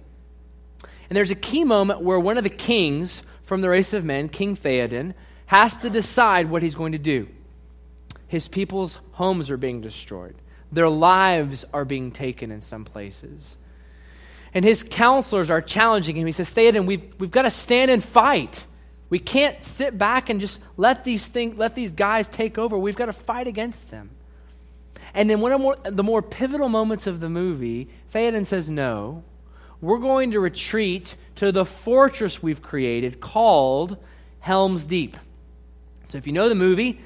And 1.09 1.17
there's 1.17 1.31
a 1.31 1.37
key 1.37 1.65
moment 1.65 2.01
where 2.01 2.19
one 2.19 2.39
of 2.39 2.45
the 2.45 2.51
kings 2.51 3.23
from 3.45 3.61
the 3.61 3.69
race 3.69 3.93
of 3.93 4.05
men, 4.05 4.29
King 4.29 4.57
Theoden, 4.57 5.15
has 5.47 5.77
to 5.83 5.91
decide 5.91 6.49
what 6.49 6.63
he's 6.63 6.75
going 6.75 6.93
to 6.93 6.99
do. 6.99 7.29
His 8.27 8.49
people's 8.49 8.99
homes 9.13 9.51
are 9.51 9.59
being 9.59 9.83
destroyed, 9.83 10.35
their 10.73 10.89
lives 10.89 11.67
are 11.75 11.85
being 11.85 12.11
taken 12.11 12.51
in 12.51 12.63
some 12.63 12.85
places. 12.85 13.59
And 14.55 14.65
his 14.65 14.83
counselors 14.83 15.51
are 15.51 15.63
challenging 15.63 16.17
him. 16.17 16.27
He 16.27 16.33
says, 16.33 16.51
Theoden, 16.51 16.87
we've, 16.87 17.13
we've 17.19 17.31
got 17.31 17.43
to 17.43 17.51
stand 17.51 17.91
and 17.91 18.05
fight. 18.05 18.65
We 19.09 19.19
can't 19.19 19.63
sit 19.63 19.97
back 19.97 20.31
and 20.31 20.41
just 20.41 20.59
let 20.77 21.05
these 21.05 21.27
things, 21.27 21.59
let 21.59 21.75
these 21.75 21.93
guys 21.93 22.29
take 22.29 22.59
over. 22.59 22.77
We've 22.77 22.97
got 22.97 23.07
to 23.07 23.13
fight 23.13 23.47
against 23.47 23.91
them. 23.91 24.11
And 25.15 25.31
in 25.31 25.41
one 25.41 25.53
of 25.53 25.61
more, 25.61 25.77
the 25.85 26.03
more 26.03 26.23
pivotal 26.23 26.69
moments 26.69 27.07
of 27.07 27.21
the 27.21 27.29
movie, 27.29 27.89
Theoden 28.13 28.47
says, 28.47 28.69
No, 28.69 29.25
we're 29.81 29.99
going 29.99 30.31
to 30.31 30.41
retreat 30.41 31.17
to 31.37 31.53
the 31.53 31.65
fortress 31.65 32.43
we've 32.43 32.63
created 32.63 33.21
called 33.21 33.99
Helm's 34.41 34.87
Deep. 34.87 35.17
So 36.09 36.19
if 36.19 36.27
you 36.27 36.33
know 36.33 36.49
the 36.49 36.55
movie, 36.55 37.01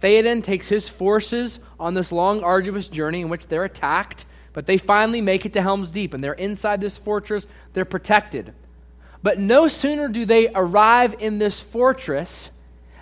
Theoden 0.00 0.42
takes 0.42 0.68
his 0.68 0.88
forces 0.88 1.60
on 1.78 1.94
this 1.94 2.10
long, 2.10 2.42
arduous 2.42 2.88
journey 2.88 3.20
in 3.20 3.28
which 3.28 3.46
they're 3.46 3.64
attacked, 3.64 4.24
but 4.52 4.66
they 4.66 4.78
finally 4.78 5.20
make 5.20 5.44
it 5.44 5.52
to 5.52 5.62
Helm's 5.62 5.90
Deep, 5.90 6.14
and 6.14 6.24
they're 6.24 6.32
inside 6.32 6.80
this 6.80 6.96
fortress. 6.96 7.46
They're 7.74 7.84
protected. 7.84 8.54
But 9.22 9.38
no 9.38 9.68
sooner 9.68 10.08
do 10.08 10.24
they 10.24 10.48
arrive 10.54 11.14
in 11.18 11.38
this 11.38 11.60
fortress 11.60 12.50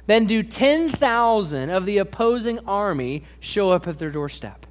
than 0.08 0.24
do 0.24 0.42
10,000 0.42 1.68
of 1.68 1.84
the 1.84 1.98
opposing 1.98 2.58
army 2.60 3.22
show 3.40 3.70
up 3.70 3.86
at 3.86 3.98
their 3.98 4.10
doorstep. 4.10 4.66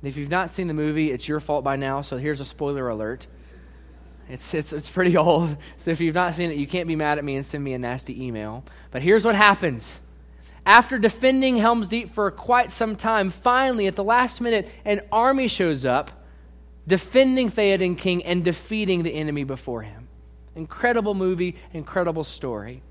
And 0.00 0.08
if 0.08 0.18
you've 0.18 0.28
not 0.28 0.50
seen 0.50 0.66
the 0.66 0.74
movie, 0.74 1.10
it's 1.10 1.26
your 1.26 1.40
fault 1.40 1.64
by 1.64 1.76
now, 1.76 2.02
so 2.02 2.18
here's 2.18 2.38
a 2.38 2.44
spoiler 2.44 2.90
alert. 2.90 3.26
It's, 4.28 4.52
it's, 4.52 4.74
it's 4.74 4.90
pretty 4.90 5.16
old, 5.16 5.56
so 5.78 5.90
if 5.90 6.02
you've 6.02 6.14
not 6.14 6.34
seen 6.34 6.50
it, 6.50 6.58
you 6.58 6.66
can't 6.66 6.86
be 6.86 6.94
mad 6.94 7.16
at 7.16 7.24
me 7.24 7.36
and 7.36 7.46
send 7.46 7.64
me 7.64 7.72
a 7.72 7.78
nasty 7.78 8.26
email. 8.26 8.62
But 8.90 9.00
here's 9.00 9.24
what 9.24 9.36
happens. 9.36 10.02
After 10.66 10.98
defending 10.98 11.56
Helm's 11.56 11.88
Deep 11.88 12.10
for 12.10 12.30
quite 12.30 12.70
some 12.70 12.94
time, 12.94 13.30
finally, 13.30 13.86
at 13.86 13.96
the 13.96 14.04
last 14.04 14.42
minute, 14.42 14.68
an 14.84 15.00
army 15.10 15.48
shows 15.48 15.86
up, 15.86 16.10
defending 16.86 17.50
Theoden 17.50 17.96
King 17.96 18.22
and 18.22 18.44
defeating 18.44 19.02
the 19.02 19.14
enemy 19.14 19.44
before 19.44 19.80
him. 19.80 20.08
Incredible 20.54 21.14
movie, 21.14 21.56
incredible 21.72 22.22
story. 22.22 22.82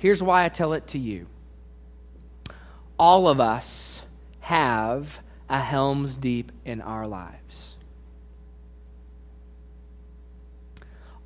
Here's 0.00 0.22
why 0.22 0.46
I 0.46 0.48
tell 0.48 0.72
it 0.72 0.86
to 0.88 0.98
you. 0.98 1.26
All 2.98 3.28
of 3.28 3.38
us 3.38 4.02
have 4.40 5.20
a 5.46 5.60
Helm's 5.60 6.16
Deep 6.16 6.50
in 6.64 6.80
our 6.80 7.06
lives. 7.06 7.76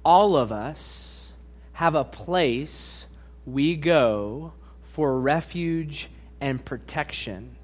All 0.05 0.37
of 0.37 0.51
us 0.51 1.31
have 1.75 1.95
a 1.95 2.03
place 2.03 3.07
we 3.47 3.77
go 3.77 4.55
for 4.83 5.21
refuge 5.21 6.09
and 6.41 6.65
protection 6.65 7.55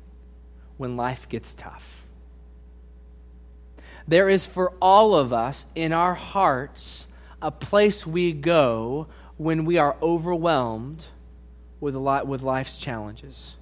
when 0.76 0.96
life 0.96 1.28
gets 1.28 1.56
tough. 1.56 2.06
There 4.06 4.28
is 4.28 4.46
for 4.46 4.74
all 4.80 5.16
of 5.16 5.32
us 5.32 5.66
in 5.74 5.92
our 5.92 6.14
hearts 6.14 7.08
a 7.42 7.50
place 7.50 8.06
we 8.06 8.32
go 8.32 9.08
when 9.40 9.64
we 9.64 9.78
are 9.78 9.96
overwhelmed 10.02 11.06
with, 11.80 11.94
a 11.94 11.98
lot, 11.98 12.26
with 12.26 12.42
life's 12.42 12.76
challenges. 12.76 13.56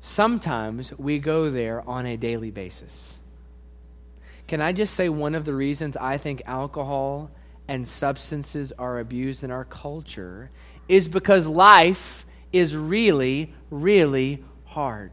Sometimes 0.00 0.92
we 0.98 1.20
go 1.20 1.48
there 1.48 1.88
on 1.88 2.06
a 2.06 2.16
daily 2.16 2.50
basis. 2.50 3.20
Can 4.48 4.60
I 4.60 4.72
just 4.72 4.94
say 4.94 5.08
one 5.08 5.36
of 5.36 5.44
the 5.44 5.54
reasons 5.54 5.96
I 5.96 6.18
think 6.18 6.42
alcohol 6.44 7.30
and 7.68 7.86
substances 7.86 8.72
are 8.80 8.98
abused 8.98 9.44
in 9.44 9.52
our 9.52 9.64
culture 9.64 10.50
is 10.88 11.06
because 11.06 11.46
life 11.46 12.26
is 12.52 12.74
really, 12.74 13.54
really 13.70 14.42
hard. 14.64 15.12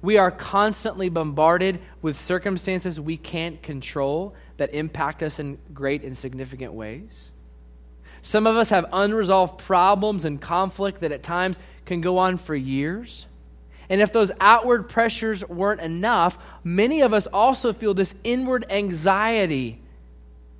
We 0.00 0.16
are 0.16 0.30
constantly 0.30 1.10
bombarded 1.10 1.80
with 2.00 2.18
circumstances 2.18 2.98
we 2.98 3.18
can't 3.18 3.62
control 3.62 4.34
that 4.56 4.72
impact 4.72 5.22
us 5.22 5.38
in 5.38 5.58
great 5.74 6.02
and 6.02 6.16
significant 6.16 6.72
ways. 6.72 7.32
Some 8.24 8.46
of 8.46 8.56
us 8.56 8.70
have 8.70 8.86
unresolved 8.90 9.58
problems 9.58 10.24
and 10.24 10.40
conflict 10.40 11.02
that 11.02 11.12
at 11.12 11.22
times 11.22 11.58
can 11.84 12.00
go 12.00 12.16
on 12.16 12.38
for 12.38 12.54
years. 12.54 13.26
And 13.90 14.00
if 14.00 14.14
those 14.14 14.32
outward 14.40 14.88
pressures 14.88 15.46
weren't 15.46 15.82
enough, 15.82 16.38
many 16.64 17.02
of 17.02 17.12
us 17.12 17.26
also 17.26 17.74
feel 17.74 17.92
this 17.92 18.14
inward 18.24 18.64
anxiety 18.70 19.82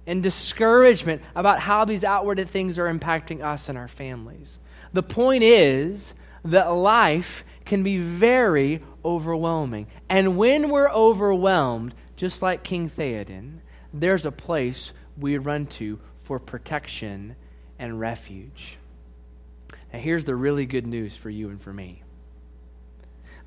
and 0.06 0.22
discouragement 0.22 1.22
about 1.34 1.58
how 1.58 1.86
these 1.86 2.04
outward 2.04 2.46
things 2.50 2.78
are 2.78 2.92
impacting 2.92 3.42
us 3.42 3.70
and 3.70 3.78
our 3.78 3.88
families. 3.88 4.58
The 4.92 5.02
point 5.02 5.42
is 5.42 6.12
that 6.44 6.66
life 6.66 7.46
can 7.64 7.82
be 7.82 7.96
very 7.96 8.82
overwhelming. 9.02 9.86
And 10.10 10.36
when 10.36 10.68
we're 10.68 10.90
overwhelmed, 10.90 11.94
just 12.16 12.42
like 12.42 12.62
King 12.62 12.90
Theoden, 12.90 13.60
there's 13.94 14.26
a 14.26 14.30
place 14.30 14.92
we 15.18 15.38
run 15.38 15.64
to 15.66 15.98
for 16.24 16.38
protection 16.38 17.36
and 17.78 17.98
refuge. 17.98 18.76
Now, 19.92 19.98
here's 19.98 20.24
the 20.24 20.34
really 20.34 20.66
good 20.66 20.86
news 20.86 21.16
for 21.16 21.30
you 21.30 21.48
and 21.48 21.60
for 21.60 21.72
me 21.72 22.02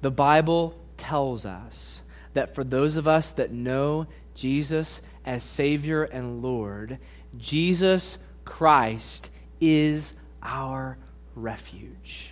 the 0.01 0.11
Bible 0.11 0.75
tells 0.97 1.45
us 1.45 2.01
that 2.33 2.53
for 2.53 2.63
those 2.63 2.97
of 2.97 3.07
us 3.07 3.31
that 3.33 3.51
know 3.51 4.07
Jesus 4.35 5.01
as 5.25 5.43
Savior 5.43 6.03
and 6.03 6.41
Lord, 6.41 6.99
Jesus 7.37 8.17
Christ 8.45 9.29
is 9.59 10.13
our 10.43 10.97
refuge. 11.35 12.31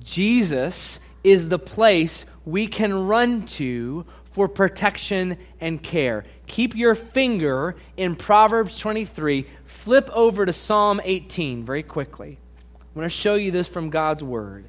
Jesus 0.00 1.00
is 1.24 1.48
the 1.48 1.58
place 1.58 2.24
we 2.44 2.66
can 2.66 3.06
run 3.06 3.46
to 3.46 4.04
for 4.32 4.48
protection 4.48 5.38
and 5.60 5.82
care. 5.82 6.24
Keep 6.52 6.76
your 6.76 6.94
finger 6.94 7.76
in 7.96 8.14
Proverbs 8.14 8.76
23. 8.76 9.46
Flip 9.64 10.10
over 10.12 10.44
to 10.44 10.52
Psalm 10.52 11.00
18 11.02 11.64
very 11.64 11.82
quickly. 11.82 12.36
I'm 12.74 12.94
going 12.94 13.06
to 13.06 13.08
show 13.08 13.36
you 13.36 13.50
this 13.50 13.66
from 13.66 13.88
God's 13.88 14.22
Word. 14.22 14.66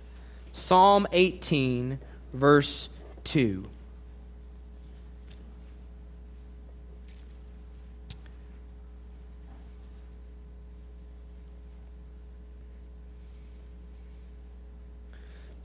Psalm 0.54 1.06
18, 1.12 2.00
verse 2.32 2.88
2. 3.26 3.66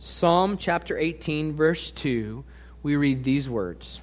Psalm 0.00 0.58
chapter 0.58 0.98
18, 0.98 1.52
verse 1.52 1.92
2, 1.92 2.42
we 2.82 2.96
read 2.96 3.22
these 3.22 3.48
words. 3.48 4.00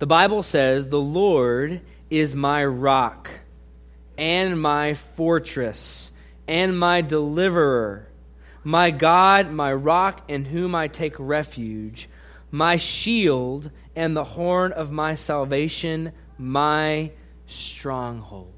The 0.00 0.06
Bible 0.06 0.42
says, 0.42 0.86
The 0.86 0.98
Lord 0.98 1.82
is 2.08 2.34
my 2.34 2.64
rock 2.64 3.30
and 4.16 4.58
my 4.58 4.94
fortress 4.94 6.10
and 6.48 6.78
my 6.78 7.02
deliverer, 7.02 8.08
my 8.64 8.92
God, 8.92 9.50
my 9.50 9.70
rock 9.74 10.22
in 10.26 10.46
whom 10.46 10.74
I 10.74 10.88
take 10.88 11.14
refuge, 11.18 12.08
my 12.50 12.76
shield 12.76 13.70
and 13.94 14.16
the 14.16 14.24
horn 14.24 14.72
of 14.72 14.90
my 14.90 15.14
salvation, 15.14 16.12
my 16.38 17.10
stronghold. 17.46 18.54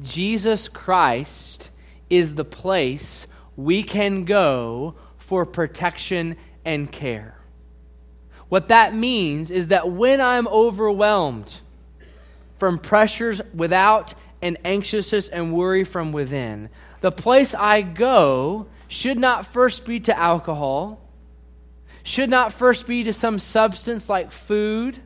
Jesus 0.00 0.68
Christ 0.68 1.70
is 2.08 2.36
the 2.36 2.44
place 2.44 3.26
we 3.56 3.82
can 3.82 4.24
go 4.24 4.94
for 5.18 5.44
protection 5.44 6.36
and 6.64 6.92
care. 6.92 7.41
What 8.52 8.68
that 8.68 8.94
means 8.94 9.50
is 9.50 9.68
that 9.68 9.90
when 9.90 10.20
I'm 10.20 10.46
overwhelmed 10.46 11.50
from 12.58 12.78
pressures 12.78 13.40
without 13.54 14.12
and 14.42 14.58
anxiousness 14.62 15.28
and 15.28 15.54
worry 15.54 15.84
from 15.84 16.12
within, 16.12 16.68
the 17.00 17.10
place 17.10 17.54
I 17.54 17.80
go 17.80 18.66
should 18.88 19.18
not 19.18 19.46
first 19.46 19.86
be 19.86 20.00
to 20.00 20.18
alcohol, 20.18 21.00
should 22.02 22.28
not 22.28 22.52
first 22.52 22.86
be 22.86 23.04
to 23.04 23.14
some 23.14 23.38
substance 23.38 24.10
like 24.10 24.30
food 24.30 25.00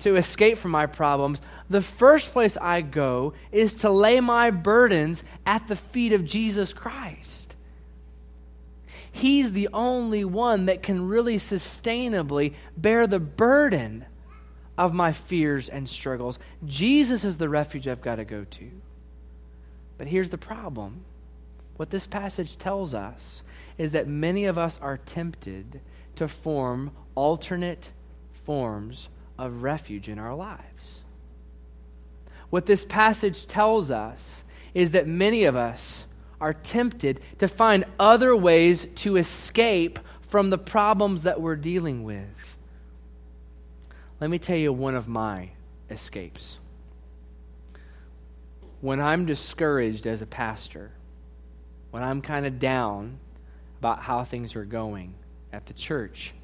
to 0.00 0.16
escape 0.16 0.58
from 0.58 0.72
my 0.72 0.86
problems. 0.86 1.40
The 1.70 1.82
first 1.82 2.32
place 2.32 2.56
I 2.60 2.80
go 2.80 3.34
is 3.52 3.76
to 3.76 3.90
lay 3.90 4.18
my 4.18 4.50
burdens 4.50 5.22
at 5.46 5.68
the 5.68 5.76
feet 5.76 6.12
of 6.12 6.24
Jesus 6.24 6.72
Christ. 6.72 7.51
He's 9.12 9.52
the 9.52 9.68
only 9.72 10.24
one 10.24 10.66
that 10.66 10.82
can 10.82 11.06
really 11.06 11.36
sustainably 11.36 12.54
bear 12.76 13.06
the 13.06 13.20
burden 13.20 14.06
of 14.76 14.94
my 14.94 15.12
fears 15.12 15.68
and 15.68 15.88
struggles. 15.88 16.38
Jesus 16.64 17.22
is 17.22 17.36
the 17.36 17.48
refuge 17.48 17.86
I've 17.86 18.00
got 18.00 18.16
to 18.16 18.24
go 18.24 18.44
to. 18.44 18.70
But 19.98 20.08
here's 20.08 20.30
the 20.30 20.38
problem 20.38 21.04
what 21.76 21.90
this 21.90 22.06
passage 22.06 22.56
tells 22.56 22.94
us 22.94 23.42
is 23.78 23.92
that 23.92 24.08
many 24.08 24.44
of 24.44 24.58
us 24.58 24.78
are 24.80 24.96
tempted 24.96 25.80
to 26.16 26.28
form 26.28 26.92
alternate 27.14 27.90
forms 28.44 29.08
of 29.38 29.62
refuge 29.62 30.08
in 30.08 30.18
our 30.18 30.34
lives. 30.34 31.00
What 32.50 32.66
this 32.66 32.84
passage 32.84 33.46
tells 33.46 33.90
us 33.90 34.44
is 34.74 34.90
that 34.92 35.06
many 35.06 35.44
of 35.44 35.56
us 35.56 36.06
are 36.42 36.52
tempted 36.52 37.20
to 37.38 37.46
find 37.46 37.84
other 38.00 38.36
ways 38.36 38.86
to 38.96 39.16
escape 39.16 40.00
from 40.22 40.50
the 40.50 40.58
problems 40.58 41.22
that 41.22 41.40
we're 41.40 41.56
dealing 41.56 42.02
with. 42.02 42.56
Let 44.20 44.28
me 44.28 44.38
tell 44.38 44.56
you 44.56 44.72
one 44.72 44.96
of 44.96 45.06
my 45.06 45.50
escapes. 45.88 46.58
when 48.80 49.00
I'm 49.00 49.26
discouraged 49.26 50.08
as 50.08 50.22
a 50.22 50.26
pastor, 50.26 50.90
when 51.92 52.02
I'm 52.02 52.20
kind 52.20 52.44
of 52.44 52.58
down 52.58 53.20
about 53.78 54.02
how 54.02 54.24
things 54.24 54.56
are 54.56 54.64
going 54.64 55.14
at 55.52 55.66
the 55.66 55.72
church, 55.72 56.34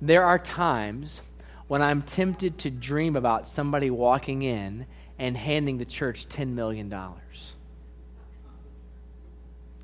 there 0.00 0.24
are 0.24 0.38
times 0.38 1.20
when 1.66 1.82
I'm 1.82 2.02
tempted 2.02 2.58
to 2.58 2.70
dream 2.70 3.16
about 3.16 3.48
somebody 3.48 3.90
walking 3.90 4.42
in 4.42 4.86
and 5.18 5.36
handing 5.36 5.78
the 5.78 5.84
church 5.84 6.28
$10 6.28 6.54
million. 6.54 6.94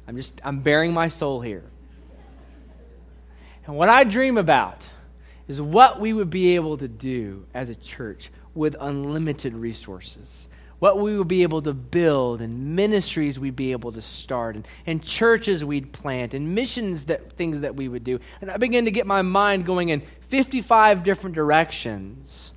I'm 0.06 0.16
just, 0.16 0.40
I'm 0.44 0.60
bearing 0.60 0.92
my 0.92 1.08
soul 1.08 1.40
here. 1.40 1.64
And 3.66 3.76
what 3.76 3.88
I 3.88 4.04
dream 4.04 4.36
about 4.36 4.86
is 5.48 5.60
what 5.60 6.00
we 6.00 6.12
would 6.12 6.30
be 6.30 6.54
able 6.56 6.76
to 6.78 6.88
do 6.88 7.46
as 7.54 7.70
a 7.70 7.74
church 7.74 8.30
with 8.54 8.76
unlimited 8.80 9.54
resources. 9.54 10.48
What 10.78 10.98
we 10.98 11.16
would 11.16 11.28
be 11.28 11.42
able 11.42 11.62
to 11.62 11.72
build, 11.72 12.40
and 12.40 12.76
ministries 12.76 13.38
we'd 13.38 13.56
be 13.56 13.72
able 13.72 13.92
to 13.92 14.02
start, 14.02 14.54
and, 14.56 14.66
and 14.86 15.02
churches 15.02 15.64
we'd 15.64 15.92
plant, 15.92 16.34
and 16.34 16.54
missions 16.54 17.04
that 17.04 17.32
things 17.32 17.60
that 17.60 17.74
we 17.74 17.88
would 17.88 18.04
do. 18.04 18.18
And 18.40 18.50
I 18.50 18.58
began 18.58 18.84
to 18.84 18.90
get 18.90 19.06
my 19.06 19.22
mind 19.22 19.64
going 19.64 19.88
in 19.88 20.02
55 20.28 21.02
different 21.02 21.34
directions. 21.34 22.52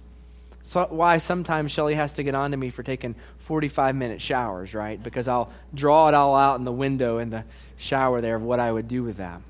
So 0.62 0.86
why 0.89 1.19
sometimes 1.19 1.71
Shelly 1.71 1.95
has 1.95 2.13
to 2.13 2.23
get 2.23 2.36
on 2.36 2.51
to 2.51 2.57
me 2.57 2.69
for 2.69 2.83
taking 2.83 3.15
45 3.47 3.95
minute 3.95 4.21
showers, 4.21 4.73
right? 4.73 5.01
Because 5.01 5.27
I'll 5.27 5.49
draw 5.73 6.10
it 6.10 6.13
all 6.13 6.36
out 6.36 6.60
in 6.60 6.65
the 6.65 6.71
window 6.71 7.17
in 7.17 7.29
the 7.29 7.45
shower 7.77 8.19
there 8.19 8.36
of 8.36 8.43
what 8.43 8.60
I 8.60 8.69
would 8.69 8.89
do 8.89 9.03
with 9.03 9.17
that. 9.17 9.41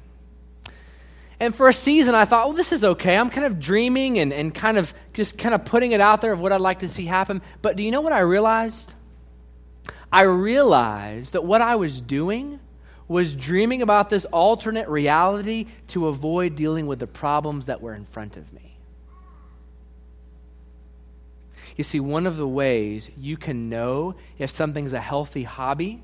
And 1.39 1.53
for 1.53 1.67
a 1.67 1.73
season, 1.73 2.13
I 2.15 2.25
thought, 2.25 2.47
well, 2.47 2.57
this 2.57 2.71
is 2.71 2.83
okay. 2.83 3.17
I'm 3.17 3.29
kind 3.29 3.45
of 3.45 3.60
dreaming 3.60 4.19
and, 4.19 4.31
and 4.31 4.53
kind 4.53 4.77
of 4.77 4.93
just 5.13 5.38
kind 5.38 5.53
of 5.53 5.65
putting 5.65 5.91
it 5.91 6.01
out 6.01 6.21
there 6.21 6.31
of 6.31 6.39
what 6.39 6.51
I'd 6.51 6.62
like 6.62 6.79
to 6.79 6.88
see 6.88 7.05
happen. 7.05 7.41
But 7.62 7.75
do 7.75 7.83
you 7.83 7.91
know 7.91 8.01
what 8.01 8.13
I 8.13 8.19
realized? 8.19 8.93
I 10.12 10.23
realized 10.23 11.33
that 11.33 11.43
what 11.43 11.62
I 11.62 11.75
was 11.75 11.99
doing 11.99 12.60
was 13.07 13.36
dreaming 13.36 13.81
about 13.81 14.10
this 14.10 14.25
alternate 14.25 14.88
reality 14.89 15.65
to 15.89 16.07
avoid 16.07 16.55
dealing 16.55 16.86
with 16.86 16.99
the 16.99 17.07
problems 17.07 17.65
that 17.65 17.81
were 17.81 17.93
in 17.93 18.05
front 18.05 18.38
of 18.38 18.51
me. 18.53 18.66
You 21.77 21.83
see, 21.83 21.99
one 21.99 22.27
of 22.27 22.35
the 22.35 22.47
ways 22.47 23.09
you 23.17 23.37
can 23.37 23.69
know 23.69 24.15
if 24.37 24.51
something's 24.51 24.93
a 24.93 24.99
healthy 24.99 25.43
hobby 25.43 26.03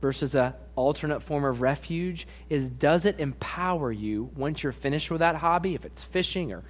versus 0.00 0.34
a 0.34 0.56
alternate 0.74 1.20
form 1.20 1.44
of 1.44 1.60
refuge 1.60 2.26
is 2.48 2.70
does 2.70 3.04
it 3.04 3.20
empower 3.20 3.92
you 3.92 4.30
once 4.34 4.62
you're 4.62 4.72
finished 4.72 5.10
with 5.10 5.18
that 5.18 5.36
hobby 5.36 5.74
if 5.74 5.84
it's 5.84 6.02
fishing 6.02 6.52
or 6.52 6.62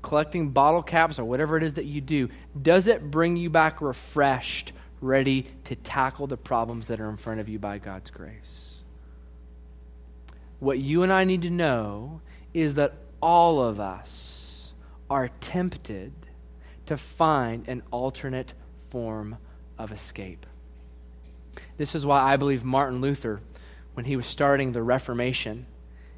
collecting 0.00 0.48
bottle 0.48 0.82
caps 0.82 1.18
or 1.18 1.26
whatever 1.26 1.58
it 1.58 1.62
is 1.62 1.74
that 1.74 1.84
you 1.84 2.00
do 2.00 2.26
does 2.62 2.86
it 2.86 3.10
bring 3.10 3.36
you 3.36 3.50
back 3.50 3.82
refreshed 3.82 4.72
ready 5.04 5.46
to 5.64 5.76
tackle 5.76 6.26
the 6.26 6.36
problems 6.36 6.88
that 6.88 7.00
are 7.00 7.10
in 7.10 7.16
front 7.16 7.40
of 7.40 7.48
you 7.48 7.58
by 7.58 7.78
God's 7.78 8.10
grace? 8.10 8.76
What 10.58 10.78
you 10.78 11.02
and 11.02 11.12
I 11.12 11.24
need 11.24 11.42
to 11.42 11.50
know 11.50 12.22
is 12.52 12.74
that 12.74 12.94
all 13.20 13.62
of 13.62 13.78
us 13.78 14.72
are 15.10 15.28
tempted 15.40 16.12
to 16.86 16.96
find 16.96 17.68
an 17.68 17.82
alternate 17.90 18.52
form 18.90 19.38
of 19.78 19.92
escape 19.92 20.46
this 21.76 21.94
is 21.94 22.06
why 22.06 22.20
I 22.20 22.36
believe 22.36 22.64
Martin 22.64 23.00
Luther, 23.00 23.40
when 23.94 24.06
he 24.06 24.16
was 24.16 24.26
starting 24.26 24.72
the 24.72 24.82
Reformation, 24.82 25.66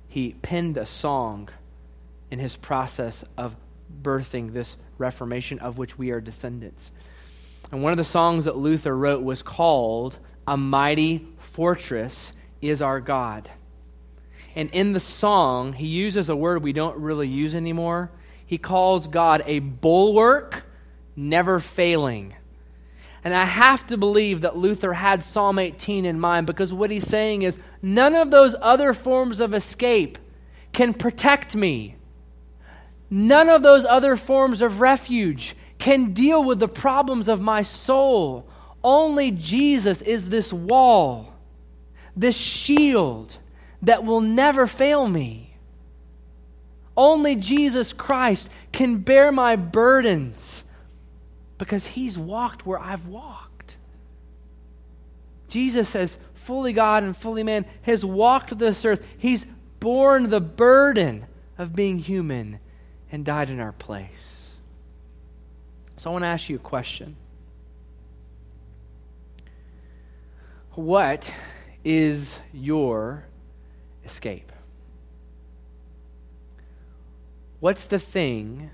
he 0.09 0.35
penned 0.43 0.77
a 0.77 0.87
song 0.87 1.49
in 2.31 2.39
his 2.39 2.57
process 2.57 3.25
of 3.37 3.57
birthing 4.03 4.53
this 4.53 4.77
Reformation 4.99 5.59
of 5.59 5.79
which 5.79 5.99
we 5.99 6.11
are 6.11 6.21
descendants. 6.21 6.91
And 7.71 7.83
one 7.83 7.93
of 7.93 7.99
the 7.99 8.05
songs 8.05 8.45
that 8.45 8.57
Luther 8.57 8.97
wrote 8.97 9.23
was 9.23 9.43
called 9.43 10.19
A 10.47 10.57
Mighty 10.57 11.27
Fortress 11.39 12.33
is 12.61 12.81
Our 12.81 13.01
God. 13.01 13.51
And 14.55 14.71
in 14.71 14.93
the 14.93 15.01
song, 15.01 15.75
he 15.75 15.87
uses 15.87 16.31
a 16.31 16.37
word 16.37 16.63
we 16.63 16.73
don't 16.73 16.97
really 16.99 17.29
use 17.29 17.55
anymore. 17.55 18.11
He 18.47 18.59
calls 18.59 19.09
God 19.09 19.43
a 19.47 19.59
bulwark, 19.59 20.65
never 21.17 21.59
failing. 21.59 22.35
And 23.25 23.35
I 23.35 23.45
have 23.45 23.85
to 23.89 23.97
believe 23.97 24.43
that 24.43 24.57
Luther 24.57 24.93
had 24.93 25.25
Psalm 25.25 25.59
18 25.59 26.05
in 26.05 26.21
mind 26.21 26.47
because 26.47 26.73
what 26.73 26.93
he's 26.93 27.09
saying 27.09 27.43
is 27.43 27.59
none 27.83 28.15
of 28.15 28.31
those 28.31 28.55
other 28.63 28.95
forms 28.95 29.41
of 29.41 29.53
escape 29.53 30.17
can 30.73 30.95
protect 30.95 31.57
me. 31.57 31.97
None 33.11 33.49
of 33.49 33.65
those 33.65 33.85
other 33.85 34.15
forms 34.15 34.63
of 34.63 34.81
refuge 34.81 35.57
can 35.79 36.13
deal 36.13 36.43
with 36.43 36.61
the 36.61 36.69
problems 36.69 37.29
of 37.29 37.41
my 37.41 37.63
soul. 37.63 38.49
Only 38.85 39.33
Jesus 39.33 40.03
is 40.03 40.29
this 40.29 40.53
wall, 40.53 41.35
this 42.17 42.37
shield 42.37 43.39
that 43.83 44.05
will 44.05 44.21
never 44.21 44.67
fail 44.67 45.09
me. 45.09 45.46
Only 46.97 47.37
Jesus 47.37 47.93
Christ 47.93 48.49
can 48.73 48.99
bear 48.99 49.31
my 49.31 49.57
burdens 49.57 50.65
because 51.59 51.89
he's 51.89 52.17
walked 52.17 52.67
where 52.67 52.79
I've 52.79 53.07
walked. 53.07 53.77
Jesus, 55.49 55.95
as 55.95 56.19
fully 56.35 56.73
God 56.73 57.03
and 57.03 57.17
fully 57.17 57.43
man, 57.43 57.67
has 57.83 58.05
walked 58.05 58.59
this 58.59 58.85
earth. 58.85 59.05
He's 59.19 59.47
borne 59.81 60.31
the 60.31 60.41
burden 60.41 61.27
of 61.59 61.75
being 61.75 61.99
human 61.99 62.61
and 63.11 63.25
died 63.25 63.51
in 63.51 63.61
our 63.61 63.73
place. 63.73 64.57
So 65.97 66.11
I 66.11 66.13
want 66.13 66.25
to 66.25 66.29
ask 66.29 66.49
you 66.49 66.57
a 66.57 66.61
question. 66.61 67.17
What 70.73 71.33
is 71.85 72.39
your 72.53 73.25
escape? 74.05 74.53
What's 77.61 77.87
the 77.87 77.99
thing 77.99 78.71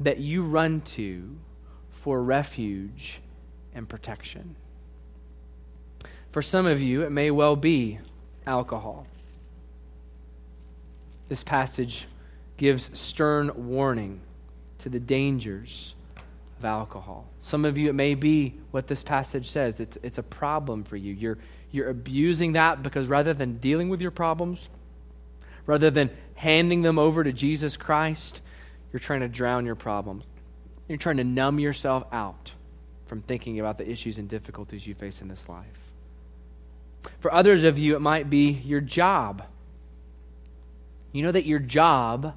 that 0.00 0.18
you 0.18 0.42
run 0.42 0.80
to 0.80 1.36
for 2.04 2.22
refuge 2.22 3.20
and 3.74 3.88
protection. 3.88 4.56
For 6.30 6.42
some 6.42 6.66
of 6.66 6.80
you, 6.80 7.02
it 7.02 7.10
may 7.10 7.30
well 7.30 7.56
be 7.56 7.98
alcohol. 8.46 9.06
This 11.28 11.42
passage 11.42 12.06
gives 12.56 12.90
stern 12.92 13.50
warning 13.56 14.20
to 14.78 14.88
the 14.88 15.00
dangers 15.00 15.94
of 16.58 16.64
alcohol. 16.64 17.26
Some 17.40 17.64
of 17.64 17.78
you, 17.78 17.88
it 17.88 17.94
may 17.94 18.14
be 18.14 18.54
what 18.70 18.88
this 18.88 19.02
passage 19.02 19.50
says. 19.50 19.80
It's, 19.80 19.96
it's 20.02 20.18
a 20.18 20.22
problem 20.22 20.84
for 20.84 20.96
you. 20.96 21.14
You're, 21.14 21.38
you're 21.70 21.88
abusing 21.88 22.52
that 22.52 22.82
because 22.82 23.08
rather 23.08 23.32
than 23.32 23.58
dealing 23.58 23.88
with 23.88 24.02
your 24.02 24.10
problems, 24.10 24.68
rather 25.66 25.90
than 25.90 26.10
handing 26.34 26.82
them 26.82 26.98
over 26.98 27.24
to 27.24 27.32
Jesus 27.32 27.76
Christ, 27.76 28.40
you're 28.92 29.00
trying 29.00 29.20
to 29.20 29.28
drown 29.28 29.66
your 29.66 29.74
problems. 29.74 30.24
You're 30.88 30.98
trying 30.98 31.16
to 31.16 31.24
numb 31.24 31.58
yourself 31.58 32.04
out 32.12 32.52
from 33.06 33.22
thinking 33.22 33.60
about 33.60 33.78
the 33.78 33.88
issues 33.88 34.18
and 34.18 34.28
difficulties 34.28 34.86
you 34.86 34.94
face 34.94 35.20
in 35.20 35.28
this 35.28 35.48
life. 35.48 35.92
For 37.20 37.32
others 37.32 37.64
of 37.64 37.78
you, 37.78 37.96
it 37.96 38.00
might 38.00 38.30
be 38.30 38.50
your 38.50 38.80
job. 38.80 39.44
You 41.12 41.22
know 41.22 41.32
that 41.32 41.46
your 41.46 41.58
job 41.58 42.34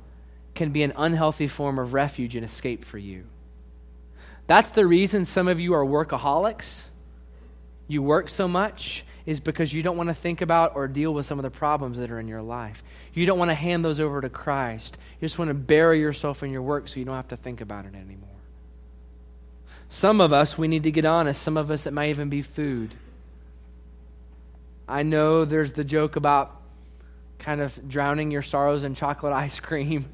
can 0.55 0.71
be 0.71 0.83
an 0.83 0.93
unhealthy 0.95 1.47
form 1.47 1.79
of 1.79 1.93
refuge 1.93 2.35
and 2.35 2.43
escape 2.43 2.83
for 2.83 2.97
you. 2.97 3.25
That's 4.47 4.71
the 4.71 4.87
reason 4.87 5.25
some 5.25 5.47
of 5.47 5.59
you 5.59 5.73
are 5.73 5.85
workaholics. 5.85 6.83
You 7.87 8.01
work 8.01 8.29
so 8.29 8.47
much 8.47 9.05
is 9.27 9.41
because 9.41 9.73
you 9.73 9.83
don't 9.83 9.97
want 9.97 10.07
to 10.07 10.13
think 10.13 10.39
about 10.39 10.73
or 10.73 10.87
deal 10.87 11.13
with 11.13 11.25
some 11.25 11.37
of 11.37 11.43
the 11.43 11.51
problems 11.51 11.97
that 11.97 12.09
are 12.09 12.17
in 12.17 12.29
your 12.29 12.41
life. 12.41 12.81
You 13.13 13.25
don't 13.25 13.37
want 13.37 13.51
to 13.51 13.55
hand 13.55 13.83
those 13.83 13.99
over 13.99 14.21
to 14.21 14.29
Christ. 14.29 14.97
You 15.19 15.27
just 15.27 15.37
want 15.37 15.49
to 15.49 15.53
bury 15.53 15.99
yourself 15.99 16.43
in 16.43 16.49
your 16.49 16.61
work 16.61 16.87
so 16.87 16.97
you 16.97 17.05
don't 17.05 17.13
have 17.13 17.27
to 17.27 17.37
think 17.37 17.59
about 17.59 17.85
it 17.85 17.93
anymore. 17.93 18.29
Some 19.89 20.21
of 20.21 20.31
us, 20.31 20.57
we 20.57 20.69
need 20.69 20.83
to 20.83 20.91
get 20.91 21.05
honest. 21.05 21.43
Some 21.43 21.57
of 21.57 21.69
us, 21.69 21.85
it 21.85 21.91
might 21.91 22.09
even 22.09 22.29
be 22.29 22.41
food. 22.41 22.95
I 24.87 25.03
know 25.03 25.43
there's 25.43 25.73
the 25.73 25.83
joke 25.83 26.15
about 26.15 26.61
kind 27.37 27.59
of 27.59 27.87
drowning 27.89 28.31
your 28.31 28.41
sorrows 28.41 28.85
in 28.85 28.95
chocolate 28.95 29.33
ice 29.33 29.59
cream. 29.59 30.05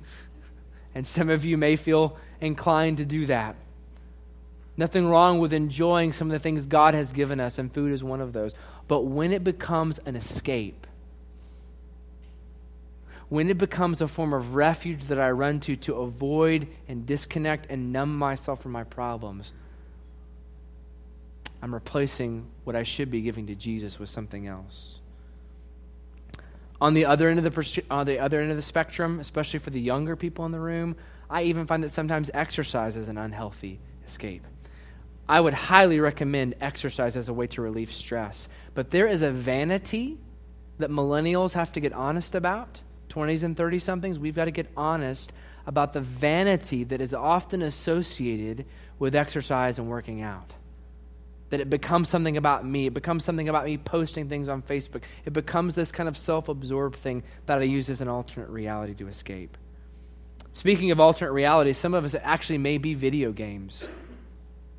And 0.95 1.05
some 1.05 1.29
of 1.29 1.45
you 1.45 1.55
may 1.55 1.75
feel 1.75 2.17
inclined 2.41 2.97
to 2.97 3.05
do 3.05 3.27
that. 3.27 3.55
Nothing 4.75 5.07
wrong 5.07 5.39
with 5.39 5.53
enjoying 5.53 6.13
some 6.13 6.27
of 6.27 6.31
the 6.33 6.39
things 6.39 6.65
God 6.65 6.93
has 6.93 7.11
given 7.11 7.39
us, 7.39 7.59
and 7.59 7.71
food 7.71 7.91
is 7.91 8.03
one 8.03 8.21
of 8.21 8.33
those. 8.33 8.53
But 8.87 9.01
when 9.01 9.31
it 9.31 9.43
becomes 9.43 9.99
an 9.99 10.15
escape, 10.15 10.87
when 13.29 13.49
it 13.49 13.57
becomes 13.57 14.01
a 14.01 14.07
form 14.07 14.33
of 14.33 14.55
refuge 14.55 15.05
that 15.05 15.19
I 15.19 15.31
run 15.31 15.59
to 15.61 15.75
to 15.75 15.95
avoid 15.95 16.67
and 16.87 17.05
disconnect 17.05 17.67
and 17.69 17.93
numb 17.93 18.17
myself 18.17 18.61
from 18.61 18.71
my 18.71 18.83
problems, 18.83 19.53
I'm 21.61 21.73
replacing 21.73 22.47
what 22.63 22.75
I 22.75 22.83
should 22.83 23.09
be 23.09 23.21
giving 23.21 23.47
to 23.47 23.55
Jesus 23.55 23.97
with 23.97 24.09
something 24.09 24.47
else. 24.47 24.99
On 26.81 26.93
the 26.93 27.05
other 27.05 27.29
end 27.29 27.43
of 27.43 27.45
the 27.45 27.83
on 27.89 28.05
the 28.05 28.19
other 28.19 28.41
end 28.41 28.49
of 28.49 28.57
the 28.57 28.63
spectrum, 28.63 29.19
especially 29.19 29.59
for 29.59 29.69
the 29.69 29.79
younger 29.79 30.15
people 30.15 30.45
in 30.45 30.51
the 30.51 30.59
room, 30.59 30.95
I 31.29 31.43
even 31.43 31.65
find 31.65 31.83
that 31.83 31.91
sometimes 31.91 32.29
exercise 32.33 32.97
is 32.97 33.07
an 33.07 33.17
unhealthy 33.17 33.79
escape. 34.05 34.45
I 35.27 35.39
would 35.39 35.53
highly 35.53 35.99
recommend 35.99 36.55
exercise 36.59 37.15
as 37.15 37.29
a 37.29 37.33
way 37.33 37.47
to 37.47 37.61
relieve 37.61 37.91
stress. 37.91 38.47
But 38.73 38.91
there 38.91 39.07
is 39.07 39.21
a 39.21 39.31
vanity 39.31 40.17
that 40.79 40.89
millennials 40.89 41.53
have 41.53 41.71
to 41.73 41.79
get 41.79 41.93
honest 41.93 42.35
about. 42.35 42.81
20s 43.09 43.43
and 43.43 43.55
30 43.55 43.79
somethings, 43.79 44.19
we've 44.19 44.35
got 44.35 44.45
to 44.45 44.51
get 44.51 44.67
honest 44.75 45.31
about 45.65 45.93
the 45.93 46.01
vanity 46.01 46.83
that 46.83 46.99
is 46.99 47.13
often 47.13 47.61
associated 47.61 48.65
with 48.99 49.15
exercise 49.15 49.77
and 49.77 49.87
working 49.87 50.21
out. 50.21 50.53
That 51.51 51.61
it 51.61 51.69
becomes 51.69 52.09
something 52.09 52.35
about 52.35 52.65
me. 52.65 52.87
It 52.87 52.93
becomes 52.93 53.23
something 53.23 53.47
about 53.47 53.65
me 53.65 53.77
posting 53.77 54.27
things 54.27 54.49
on 54.49 54.63
Facebook. 54.63 55.03
It 55.23 55.33
becomes 55.33 55.75
this 55.75 55.91
kind 55.91 56.09
of 56.09 56.17
self 56.17 56.49
absorbed 56.49 56.97
thing 56.97 57.23
that 57.45 57.59
I 57.59 57.63
use 57.63 57.89
as 57.89 58.01
an 58.01 58.07
alternate 58.07 58.49
reality 58.49 58.95
to 58.95 59.07
escape. 59.07 59.57
Speaking 60.51 60.91
of 60.91 60.99
alternate 60.99 61.31
reality, 61.31 61.73
some 61.73 61.93
of 61.93 62.05
us 62.05 62.15
actually 62.21 62.57
may 62.57 62.77
be 62.77 62.93
video 62.93 63.31
games. 63.31 63.85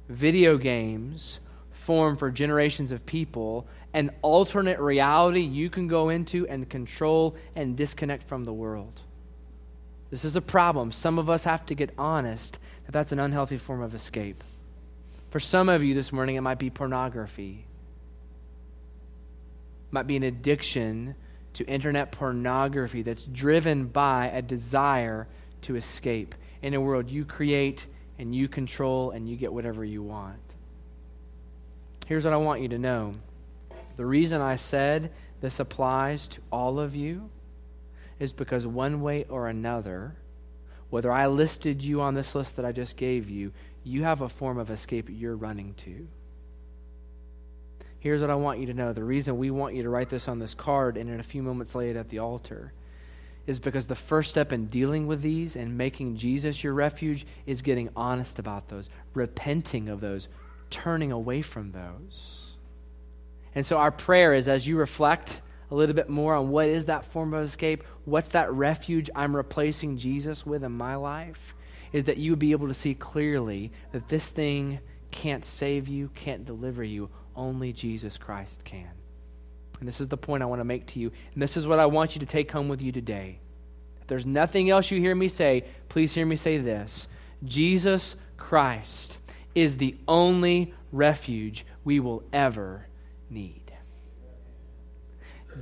Video 0.09 0.59
games 0.59 1.41
form 1.71 2.17
for 2.17 2.31
generations 2.31 2.93
of 2.93 3.05
people 3.07 3.67
an 3.93 4.11
alternate 4.23 4.81
reality 4.81 5.41
you 5.41 5.71
can 5.71 5.87
go 5.87 6.09
into 6.09 6.47
and 6.49 6.69
control 6.69 7.37
and 7.55 7.77
disconnect 7.77 8.25
from 8.25 8.45
the 8.45 8.53
world. 8.53 9.03
This 10.11 10.25
is 10.25 10.37
a 10.37 10.41
problem. 10.41 10.93
Some 10.93 11.19
of 11.19 11.31
us 11.31 11.45
have 11.45 11.65
to 11.67 11.75
get 11.75 11.95
honest 11.97 12.59
that 12.87 12.93
that's 12.93 13.13
an 13.13 13.21
unhealthy 13.21 13.57
form 13.57 13.83
of 13.83 13.95
escape. 13.95 14.43
For 15.31 15.41
some 15.41 15.69
of 15.69 15.83
you 15.83 15.95
this 15.95 16.13
morning, 16.13 16.37
it 16.37 16.41
might 16.41 16.59
be 16.59 16.71
pornography. 16.71 17.67
It 19.89 19.93
might 19.93 20.07
be 20.07 20.17
an 20.17 20.23
addiction 20.23 21.15
to 21.55 21.65
internet 21.67 22.13
pornography 22.13 23.03
that's 23.03 23.25
driven 23.25 23.87
by 23.87 24.27
a 24.27 24.43
desire 24.43 25.29
to 25.63 25.77
escape 25.77 26.35
in 26.63 26.75
a 26.75 26.81
world 26.81 27.11
you 27.11 27.25
create 27.25 27.87
and 28.19 28.35
you 28.35 28.49
control 28.49 29.11
and 29.11 29.29
you 29.29 29.37
get 29.37 29.53
whatever 29.53 29.85
you 29.85 30.03
want. 30.03 30.39
Here's 32.07 32.25
what 32.25 32.35
I 32.35 32.39
want 32.39 32.61
you 32.61 32.69
to 32.69 32.79
know 32.79 33.15
the 33.97 34.07
reason 34.07 34.41
I 34.41 34.57
said 34.57 35.13
this 35.41 35.61
applies 35.61 36.27
to 36.29 36.41
all 36.51 36.81
of 36.81 36.97
you 36.97 37.31
is 38.19 38.33
because 38.33 38.67
one 38.67 39.01
way 39.01 39.25
or 39.29 39.49
another, 39.49 40.17
whether 40.91 41.13
I 41.13 41.27
listed 41.27 41.83
you 41.83 42.01
on 42.01 42.15
this 42.15 42.35
list 42.35 42.57
that 42.57 42.65
I 42.65 42.73
just 42.73 42.97
gave 42.97 43.29
you, 43.29 43.53
you 43.85 44.03
have 44.03 44.21
a 44.21 44.29
form 44.29 44.59
of 44.59 44.71
escape 44.71 45.09
you're 45.11 45.37
running 45.37 45.75
to. 45.75 46.09
Here's 48.01 48.21
what 48.21 48.31
I 48.31 48.35
want 48.35 48.61
you 48.61 48.67
to 48.67 48.75
know. 48.75 48.93
The 48.93 49.05
reason 49.05 49.39
we 49.39 49.51
want 49.51 49.75
you 49.75 49.83
to 49.83 49.89
write 49.89 50.11
this 50.11 50.29
on 50.29 50.39
this 50.39 50.55
card 50.55 50.97
and 50.97 51.09
in 51.09 51.21
a 51.21 51.25
few 51.25 51.43
moments 51.43 51.75
lay 51.75 51.91
it 51.91 51.97
at 51.97 52.09
the 52.09 52.19
altar 52.19 52.73
is 53.47 53.59
because 53.59 53.87
the 53.87 53.95
first 53.95 54.31
step 54.31 54.53
in 54.53 54.67
dealing 54.67 55.07
with 55.07 55.23
these 55.23 55.57
and 55.57 55.77
making 55.77 56.17
Jesus 56.17 56.65
your 56.65 56.73
refuge 56.73 57.27
is 57.47 57.63
getting 57.63 57.91
honest 57.95 58.39
about 58.39 58.69
those, 58.69 58.89
repenting 59.13 59.89
of 59.89 60.01
those, 60.01 60.29
turning 60.71 61.13
away 61.13 61.43
from 61.43 61.73
those. 61.73 62.57
And 63.55 63.67
so 63.67 63.77
our 63.77 63.91
prayer 63.91 64.35
is 64.35 64.49
as 64.49 64.67
you 64.67 64.77
reflect 64.77 65.41
a 65.71 65.75
little 65.75 65.95
bit 65.95 66.09
more 66.09 66.35
on 66.35 66.51
what 66.51 66.69
is 66.69 66.87
that 66.87 67.05
form 67.05 67.35
of 67.35 67.43
escape, 67.43 67.85
what's 68.05 68.31
that 68.31 68.53
refuge 68.53 69.11
I'm 69.15 69.37
replacing 69.37 69.99
Jesus 69.99 70.45
with 70.45 70.65
in 70.65 70.73
my 70.73 70.95
life, 70.97 71.55
is 71.93 72.05
that 72.05 72.17
you 72.17 72.33
would 72.33 72.39
be 72.39 72.53
able 72.53 72.69
to 72.69 72.75
see 72.75 72.95
clearly 72.95 73.73
that 73.93 74.09
this 74.09 74.29
thing 74.29 74.81
can't 75.11 75.45
save 75.45 75.87
you, 75.87 76.11
can't 76.15 76.45
deliver 76.45 76.83
you. 76.83 77.09
Only 77.37 77.73
Jesus 77.73 78.17
Christ 78.17 78.65
can. 78.65 78.91
And 79.79 79.89
this 79.89 80.01
is 80.01 80.09
the 80.09 80.17
point 80.17 80.43
I 80.43 80.47
want 80.47 80.61
to 80.61 80.65
make 80.65 80.87
to 80.89 80.99
you. 80.99 81.13
And 81.33 81.43
this 81.43 81.57
is 81.57 81.67
what 81.67 81.79
I 81.79 81.87
want 81.87 82.15
you 82.15 82.21
to 82.21 82.27
take 82.27 82.51
home 82.51 82.69
with 82.69 82.81
you 82.81 82.93
today. 82.93 83.39
If 84.01 84.07
there's 84.07 84.27
nothing 84.27 84.71
else 84.71 84.91
you 84.91 85.01
hear 85.01 85.15
me 85.15 85.29
say, 85.29 85.65
please 85.89 86.15
hear 86.15 86.27
me 86.27 86.37
say 86.37 86.59
this 86.59 87.09
Jesus 87.45 88.17
Christ 88.37 89.19
is 89.55 89.77
the 89.77 89.97
only 90.07 90.75
refuge 90.93 91.65
we 91.85 92.01
will 92.01 92.23
ever 92.33 92.87
need. 93.31 93.73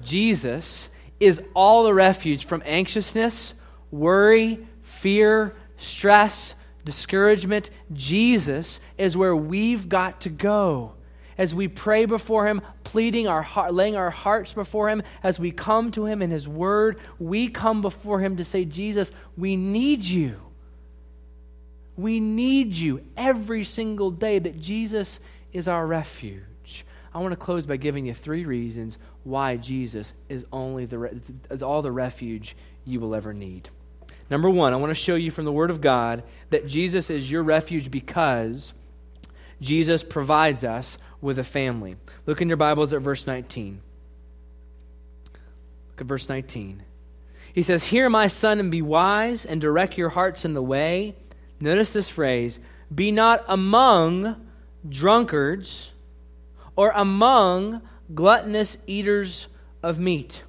Jesus 0.01 0.88
is 1.20 1.40
all 1.55 1.85
the 1.85 1.94
refuge 1.94 2.46
from 2.46 2.62
anxiousness, 2.64 3.55
worry, 3.90 4.66
fear, 4.83 5.55
stress, 5.77 6.55
discouragement. 6.85 7.70
Jesus 7.92 8.81
is 8.98 9.16
where 9.16 9.37
we've 9.37 9.88
got 9.88 10.22
to 10.22 10.31
go. 10.31 10.94
As 11.38 11.55
we 11.55 11.68
pray 11.68 12.05
before 12.05 12.47
Him, 12.47 12.62
pleading 12.85 13.27
our 13.27 13.42
heart, 13.42 13.75
laying 13.75 13.97
our 13.97 14.11
hearts 14.11 14.53
before 14.53 14.88
Him, 14.88 15.03
as 15.23 15.38
we 15.38 15.51
come 15.51 15.90
to 15.92 16.07
Him 16.07 16.23
in 16.23 16.31
His 16.31 16.47
Word, 16.47 16.99
we 17.18 17.49
come 17.49 17.83
before 17.83 18.21
Him 18.21 18.37
to 18.37 18.45
say, 18.45 18.64
Jesus, 18.64 19.12
we 19.37 19.57
need 19.57 20.03
you. 20.03 20.40
We 21.97 22.21
need 22.21 22.75
you 22.75 23.03
every 23.16 23.64
single 23.64 24.11
day, 24.11 24.38
that 24.38 24.61
Jesus 24.61 25.21
is 25.53 25.68
our 25.68 25.87
refuge. 25.87 26.85
I 27.14 27.18
want 27.18 27.33
to 27.33 27.37
close 27.37 27.66
by 27.66 27.77
giving 27.77 28.07
you 28.07 28.14
three 28.14 28.45
reasons 28.45 28.97
why 29.25 29.57
Jesus 29.57 30.12
is 30.29 30.47
only 30.51 30.87
the 30.87 31.21
is 31.51 31.62
all 31.62 31.83
the 31.83 31.92
refuge 31.92 32.57
you 32.85 33.01
will 33.01 33.14
ever 33.14 33.35
need. 33.35 33.68
Number 34.31 34.49
1, 34.49 34.73
I 34.73 34.77
want 34.77 34.90
to 34.90 34.95
show 34.95 35.14
you 35.14 35.31
from 35.31 35.45
the 35.45 35.53
word 35.53 35.71
of 35.71 35.83
God 35.83 36.23
that 36.49 36.66
Jesus 36.66 37.11
is 37.11 37.31
your 37.31 37.42
refuge 37.42 37.90
because 37.90 38.73
Jesus 39.61 40.03
provides 40.03 40.64
us 40.64 40.97
with 41.23 41.39
a 41.39 41.45
family. 41.45 41.97
Look 42.27 42.43
in 42.43 42.49
your 42.49 42.59
Bibles 42.59 42.93
at 42.93 43.01
verse 43.01 43.27
19. 43.27 43.81
Look 45.91 46.01
at 46.01 46.07
verse 46.07 46.29
19. 46.29 46.83
He 47.55 47.63
says, 47.63 47.85
Hear, 47.85 48.11
my 48.11 48.27
son, 48.27 48.61
and 48.61 48.71
be 48.71 48.83
wise, 48.83 49.47
and 49.47 49.61
direct 49.61 49.97
your 49.97 50.11
hearts 50.11 50.45
in 50.45 50.53
the 50.53 50.63
way. 50.63 51.15
Notice 51.61 51.93
this 51.93 52.09
phrase 52.09 52.59
Be 52.95 53.11
not 53.11 53.45
among 53.49 54.47
drunkards 54.87 55.91
or 56.77 56.93
among 56.95 57.83
gluttonous 58.15 58.77
eaters 58.87 59.47
of 59.83 59.99
meat. 59.99 60.43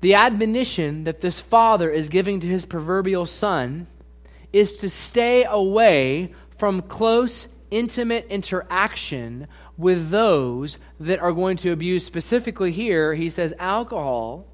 The 0.00 0.14
admonition 0.14 1.04
that 1.04 1.20
this 1.20 1.40
father 1.40 1.90
is 1.90 2.08
giving 2.08 2.40
to 2.40 2.46
his 2.46 2.64
proverbial 2.64 3.26
son 3.26 3.86
is 4.52 4.76
to 4.78 4.88
stay 4.88 5.44
away 5.44 6.32
from 6.58 6.82
close, 6.82 7.48
intimate 7.70 8.26
interaction 8.28 9.46
with 9.76 10.10
those 10.10 10.78
that 10.98 11.20
are 11.20 11.32
going 11.32 11.56
to 11.58 11.72
abuse. 11.72 12.04
Specifically, 12.04 12.72
here, 12.72 13.14
he 13.14 13.30
says 13.30 13.54
alcohol. 13.58 14.46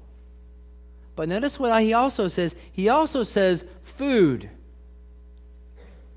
But 1.15 1.29
notice 1.29 1.59
what 1.59 1.81
he 1.81 1.93
also 1.93 2.27
says. 2.27 2.55
He 2.71 2.89
also 2.89 3.23
says 3.23 3.63
food. 3.83 4.49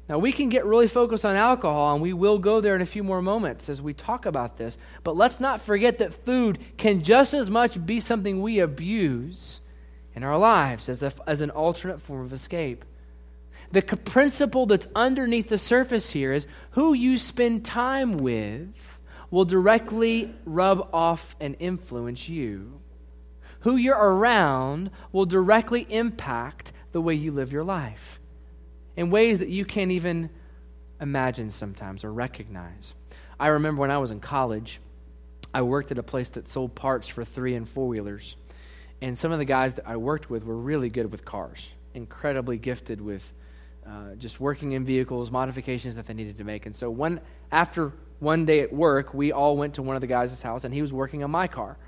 Now, 0.09 0.19
we 0.19 0.33
can 0.33 0.49
get 0.49 0.67
really 0.67 0.89
focused 0.89 1.25
on 1.25 1.37
alcohol, 1.37 1.95
and 1.95 2.03
we 2.03 2.13
will 2.13 2.39
go 2.39 2.61
there 2.61 2.75
in 2.75 2.83
a 2.83 2.87
few 2.87 3.05
more 3.05 3.23
moments 3.23 3.69
as 3.69 3.81
we 3.81 3.95
talk 3.95 4.27
about 4.27 4.59
this. 4.59 4.77
But 5.05 5.17
let's 5.17 5.39
not 5.39 5.61
forget 5.61 5.99
that 5.99 6.25
food 6.25 6.59
can 6.77 7.05
just 7.05 7.33
as 7.33 7.49
much 7.49 7.87
be 7.87 8.01
something 8.01 8.43
we 8.43 8.59
abuse 8.59 9.61
in 10.15 10.25
our 10.25 10.37
lives 10.37 10.89
as, 10.89 11.05
a, 11.05 11.13
as 11.29 11.41
an 11.41 11.51
alternate 11.51 12.03
form 12.03 12.25
of 12.25 12.33
escape. 12.33 12.85
The 13.73 13.83
principle 13.83 14.67
that's 14.67 14.89
underneath 14.97 15.49
the 15.49 15.59
surface 15.59 16.11
here 16.11 16.33
is 16.33 16.47
who 16.73 16.93
you 16.93 17.19
spend 17.19 17.65
time 17.65 18.17
with 18.17 18.99
will 19.31 19.45
directly 19.45 20.35
rub 20.45 20.89
off 20.93 21.37
and 21.39 21.55
influence 21.61 22.29
you. 22.29 22.81
Who 23.61 23.77
you're 23.77 23.97
around 23.97 24.91
will 25.13 25.27
directly 25.27 25.87
impact 25.89 26.73
the 26.93 27.01
way 27.01 27.15
you 27.15 27.31
live 27.31 27.53
your 27.53 27.63
life 27.63 28.19
in 28.97 29.11
ways 29.11 29.39
that 29.39 29.49
you 29.49 29.65
can't 29.65 29.93
even 29.93 30.31
imagine 31.01 31.51
sometimes 31.51 32.03
or 32.05 32.13
recognize. 32.13 32.93
I 33.39 33.49
remember 33.49 33.81
when 33.81 33.91
I 33.91 33.99
was 33.99 34.11
in 34.11 34.21
college, 34.21 34.81
I 35.55 35.63
worked 35.63 35.93
at 35.93 35.99
a 35.99 36.03
place 36.03 36.31
that 36.31 36.49
sold 36.49 36.75
parts 36.75 37.07
for 37.07 37.25
three 37.25 37.55
and 37.55 37.69
four 37.69 37.87
wheelers. 37.87 38.37
And 39.01 39.17
some 39.19 39.33
of 39.33 39.39
the 39.39 39.45
guys 39.45 39.75
that 39.77 39.89
I 39.89 39.97
worked 39.97 40.29
with 40.29 40.45
were 40.45 40.57
really 40.57 40.91
good 40.91 41.11
with 41.11 41.25
cars, 41.25 41.71
incredibly 41.95 42.59
gifted 42.59 43.01
with 43.01 43.33
uh, 43.87 44.15
just 44.19 44.41
working 44.41 44.73
in 44.73 44.85
vehicles, 44.85 45.31
modifications 45.31 45.97
that 45.97 46.07
they 46.07 46.15
needed 46.15 46.39
to 46.39 46.45
make. 46.45 46.67
And 46.67 46.75
so 46.75 46.91
one 46.91 47.21
after 47.51 47.93
one 48.21 48.45
day 48.45 48.61
at 48.61 48.73
work, 48.73 49.15
we 49.15 49.33
all 49.33 49.57
went 49.57 49.75
to 49.75 49.83
one 49.83 49.97
of 49.97 50.01
the 50.01 50.07
guys' 50.07 50.41
house, 50.43 50.65
and 50.65 50.75
he 50.75 50.83
was 50.83 50.93
working 50.93 51.25
on 51.25 51.31
my 51.31 51.49
car, 51.49 51.79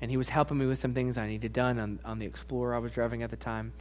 and 0.00 0.10
he 0.10 0.16
was 0.16 0.28
helping 0.28 0.58
me 0.58 0.66
with 0.66 0.78
some 0.78 0.92
things 0.92 1.16
I 1.18 1.26
needed 1.26 1.52
done 1.52 1.78
on, 1.78 1.98
on 2.04 2.18
the 2.18 2.26
Explorer 2.26 2.74
I 2.74 2.78
was 2.78 2.92
driving 2.92 3.22
at 3.22 3.30
the 3.30 3.36
time. 3.36 3.72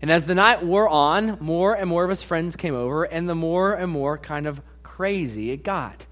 And 0.00 0.10
as 0.10 0.24
the 0.24 0.34
night 0.34 0.64
wore 0.64 0.88
on, 0.88 1.36
more 1.40 1.74
and 1.74 1.90
more 1.90 2.04
of 2.04 2.10
his 2.10 2.22
friends 2.22 2.54
came 2.54 2.74
over, 2.74 3.04
and 3.04 3.28
the 3.28 3.34
more 3.34 3.74
and 3.74 3.90
more 3.90 4.16
kind 4.16 4.46
of 4.46 4.62
crazy 4.84 5.50
it 5.50 5.64
got. 5.64 6.06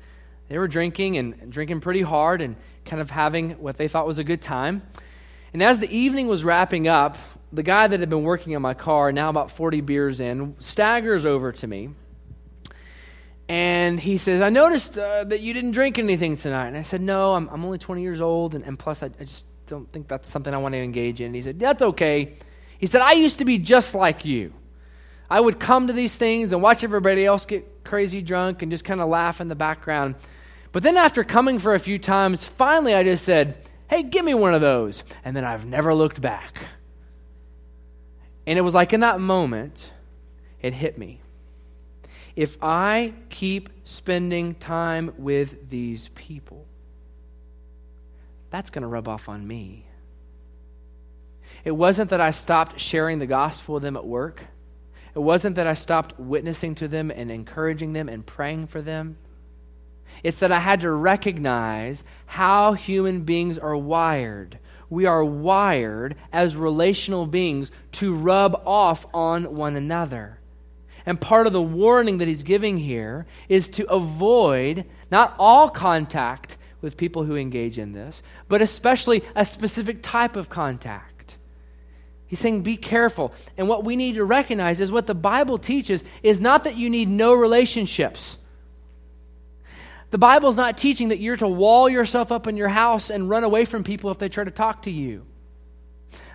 They 0.49 0.59
were 0.59 0.69
drinking 0.69 1.17
and 1.17 1.51
drinking 1.51 1.81
pretty 1.81 2.03
hard 2.03 2.41
and 2.41 2.57
kind 2.85 3.01
of 3.01 3.11
having 3.11 3.53
what 3.53 3.77
they 3.77 3.89
thought 3.89 4.07
was 4.07 4.19
a 4.19 4.25
good 4.25 4.43
time. 4.43 4.83
And 5.53 5.63
as 5.63 5.79
the 5.79 5.91
evening 5.91 6.27
was 6.27 6.45
wrapping 6.45 6.89
up, 6.89 7.17
the 7.53 7.63
guy 7.63 7.87
that 7.87 8.01
had 8.01 8.11
been 8.11 8.25
working 8.25 8.55
on 8.57 8.63
my 8.63 8.75
car, 8.75 9.13
now 9.13 9.29
about 9.29 9.51
40 9.51 9.81
beers 9.81 10.21
in, 10.21 10.57
staggers 10.59 11.25
over 11.25 11.53
to 11.53 11.67
me. 11.67 11.91
And 13.49 14.01
he 14.01 14.19
says, 14.19 14.43
I 14.43 14.51
noticed 14.51 14.99
uh, 14.99 15.25
that 15.25 15.41
you 15.41 15.55
didn't 15.55 15.71
drink 15.71 15.99
anything 15.99 16.37
tonight. 16.37 16.69
And 16.69 16.77
I 16.77 16.83
said, 16.83 17.01
No, 17.01 17.35
I'm, 17.35 17.49
I'm 17.49 17.65
only 17.65 17.79
20 17.79 18.03
years 18.03 18.21
old, 18.21 18.55
and, 18.55 18.65
and 18.65 18.79
plus, 18.79 19.03
I, 19.03 19.07
I 19.07 19.25
just 19.25 19.47
don't 19.67 19.91
think 19.93 20.09
that's 20.09 20.29
something 20.29 20.53
I 20.53 20.59
want 20.59 20.75
to 20.75 20.81
engage 20.81 21.21
in. 21.21 21.27
And 21.27 21.35
he 21.35 21.43
said, 21.43 21.61
That's 21.61 21.83
okay. 21.83 22.35
He 22.79 22.87
said, 22.87 23.03
I 23.03 23.13
used 23.13 23.39
to 23.39 23.45
be 23.45 23.59
just 23.59 23.95
like 23.95 24.25
you. 24.25 24.53
I 25.31 25.41
would 25.41 25.59
come 25.59 25.87
to 25.87 25.93
these 25.93 26.15
things 26.15 26.53
and 26.53 26.63
watch 26.63 26.85
everybody 26.85 27.25
else 27.25 27.47
get 27.47 27.85
crazy 27.85 28.23
drunk 28.23 28.63
and 28.63 28.71
just 28.71 28.85
kind 28.85 29.01
of 29.01 29.09
laugh 29.09 29.41
in 29.41 29.49
the 29.49 29.55
background. 29.55 30.17
But 30.73 30.83
then 30.83 30.97
after 30.97 31.25
coming 31.25 31.59
for 31.59 31.75
a 31.75 31.79
few 31.81 31.99
times, 31.99 32.45
finally 32.45 32.95
I 32.95 33.03
just 33.03 33.25
said, 33.25 33.59
Hey, 33.89 34.03
give 34.03 34.25
me 34.25 34.35
one 34.35 34.55
of 34.55 34.61
those. 34.61 35.05
And 35.25 35.37
then 35.37 35.45
I've 35.45 35.65
never 35.65 35.95
looked 35.95 36.21
back. 36.21 36.59
And 38.47 38.59
it 38.59 38.63
was 38.63 38.75
like 38.75 38.93
in 38.93 39.01
that 39.01 39.21
moment, 39.21 39.93
it 40.61 40.75
hit 40.75 40.97
me. 40.97 41.21
If 42.37 42.59
I 42.63 43.15
keep 43.31 43.71
spending 43.85 44.55
time 44.55 45.13
with 45.17 45.71
these 45.71 46.09
people, 46.15 46.67
that's 48.51 48.71
going 48.71 48.83
to 48.83 48.89
rub 48.89 49.09
off 49.09 49.29
on 49.29 49.47
me. 49.47 49.87
It 51.65 51.73
wasn't 51.73 52.11
that 52.11 52.21
I 52.21 52.31
stopped 52.31 52.79
sharing 52.79 53.19
the 53.19 53.27
gospel 53.27 53.75
with 53.75 53.83
them 53.83 53.97
at 53.97 54.07
work. 54.07 54.45
It 55.15 55.19
wasn't 55.19 55.57
that 55.57 55.67
I 55.67 55.75
stopped 55.75 56.19
witnessing 56.21 56.75
to 56.77 56.89
them 56.89 57.11
and 57.11 57.31
encouraging 57.31 57.95
them 57.95 58.09
and 58.09 58.25
praying 58.25 58.69
for 58.69 58.83
them. 58.83 59.17
It's 60.23 60.39
that 60.41 60.53
I 60.53 60.61
had 60.61 60.81
to 60.81 60.91
recognize 60.91 62.05
how 62.27 62.73
human 62.73 63.23
beings 63.23 63.59
are 63.59 63.77
wired. 63.77 64.59
We 64.89 65.07
are 65.07 65.25
wired 65.25 66.17
as 66.33 66.57
relational 66.57 67.27
beings 67.27 67.71
to 67.93 68.15
rub 68.15 68.63
off 68.65 69.07
on 69.13 69.57
one 69.57 69.77
another. 69.77 70.41
And 71.05 71.21
part 71.21 71.47
of 71.47 71.53
the 71.53 71.63
warning 71.63 72.19
that 72.19 72.29
he's 72.29 72.43
giving 72.43 72.79
here 72.79 73.27
is 73.49 73.69
to 73.71 73.89
avoid 73.91 74.85
not 75.11 75.35
all 75.39 75.71
contact 75.71 76.57
with 76.81 76.97
people 76.97 77.25
who 77.25 77.37
engage 77.37 77.79
in 77.79 77.93
this, 77.93 78.23
but 78.49 78.63
especially 78.63 79.23
a 79.35 79.45
specific 79.45 80.03
type 80.03 80.37
of 80.37 80.49
contact. 80.49 81.39
He's 82.27 82.41
saying, 82.41 82.63
be 82.63 82.77
careful. 82.77 83.33
And 83.57 83.69
what 83.69 83.85
we 83.85 83.95
need 83.95 84.17
to 84.17 84.25
recognize 84.25 84.81
is 84.81 84.91
what 84.91 85.07
the 85.07 85.15
Bible 85.15 85.59
teaches 85.59 86.03
is 86.25 86.41
not 86.41 86.65
that 86.65 86.77
you 86.77 86.91
need 86.91 87.09
no 87.09 87.35
relationships. 87.35 88.37
The 90.17 90.21
Bible's 90.21 90.57
not 90.57 90.79
teaching 90.79 91.09
that 91.09 91.21
you're 91.21 91.37
to 91.37 91.47
wall 91.47 91.91
yourself 91.91 92.33
up 92.33 92.47
in 92.47 92.57
your 92.57 92.71
house 92.71 93.11
and 93.11 93.29
run 93.29 93.45
away 93.45 93.67
from 93.67 93.85
people 93.85 94.11
if 94.11 94.17
they 94.17 94.31
try 94.31 94.45
to 94.45 94.51
talk 94.51 94.85
to 94.85 94.91
you. 94.91 95.27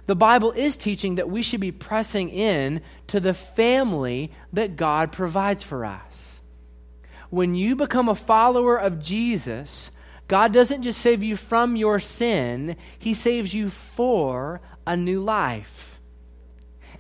The 0.06 0.16
Bible 0.16 0.52
is 0.52 0.78
teaching 0.78 1.16
that 1.16 1.32
we 1.32 1.42
should 1.42 1.62
be 1.62 1.72
pressing 1.72 2.30
in 2.30 2.82
to 3.08 3.20
the 3.20 3.34
family 3.34 4.34
that 4.54 4.76
God 4.76 5.12
provides 5.12 5.64
for 5.64 5.84
us. 5.84 6.42
When 7.32 7.56
you 7.56 7.76
become 7.76 8.08
a 8.08 8.14
follower 8.14 8.78
of 8.78 9.02
Jesus, 9.02 9.90
God 10.28 10.54
doesn't 10.54 10.84
just 10.84 11.02
save 11.02 11.24
you 11.24 11.36
from 11.36 11.76
your 11.76 12.00
sin, 12.00 12.76
He 13.00 13.16
saves 13.16 13.52
you 13.52 13.72
for 13.72 14.62
a 14.86 14.96
new 14.96 15.24
life. 15.24 16.00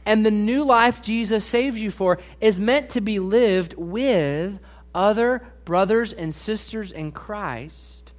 And 0.04 0.26
the 0.26 0.32
new 0.32 0.63
life 0.63 1.04
Jesus 1.04 1.46
saves 1.46 1.78
you 1.78 1.91
for 1.91 2.17
is 2.39 2.60
meant 2.60 2.89
to 2.89 3.02
be 3.02 3.20
lived 3.20 3.76
with 3.78 4.60
other 4.96 5.44
brothers 5.71 6.12
and 6.12 6.36
sisters 6.36 6.91
in 6.91 7.13
Christ 7.13 8.12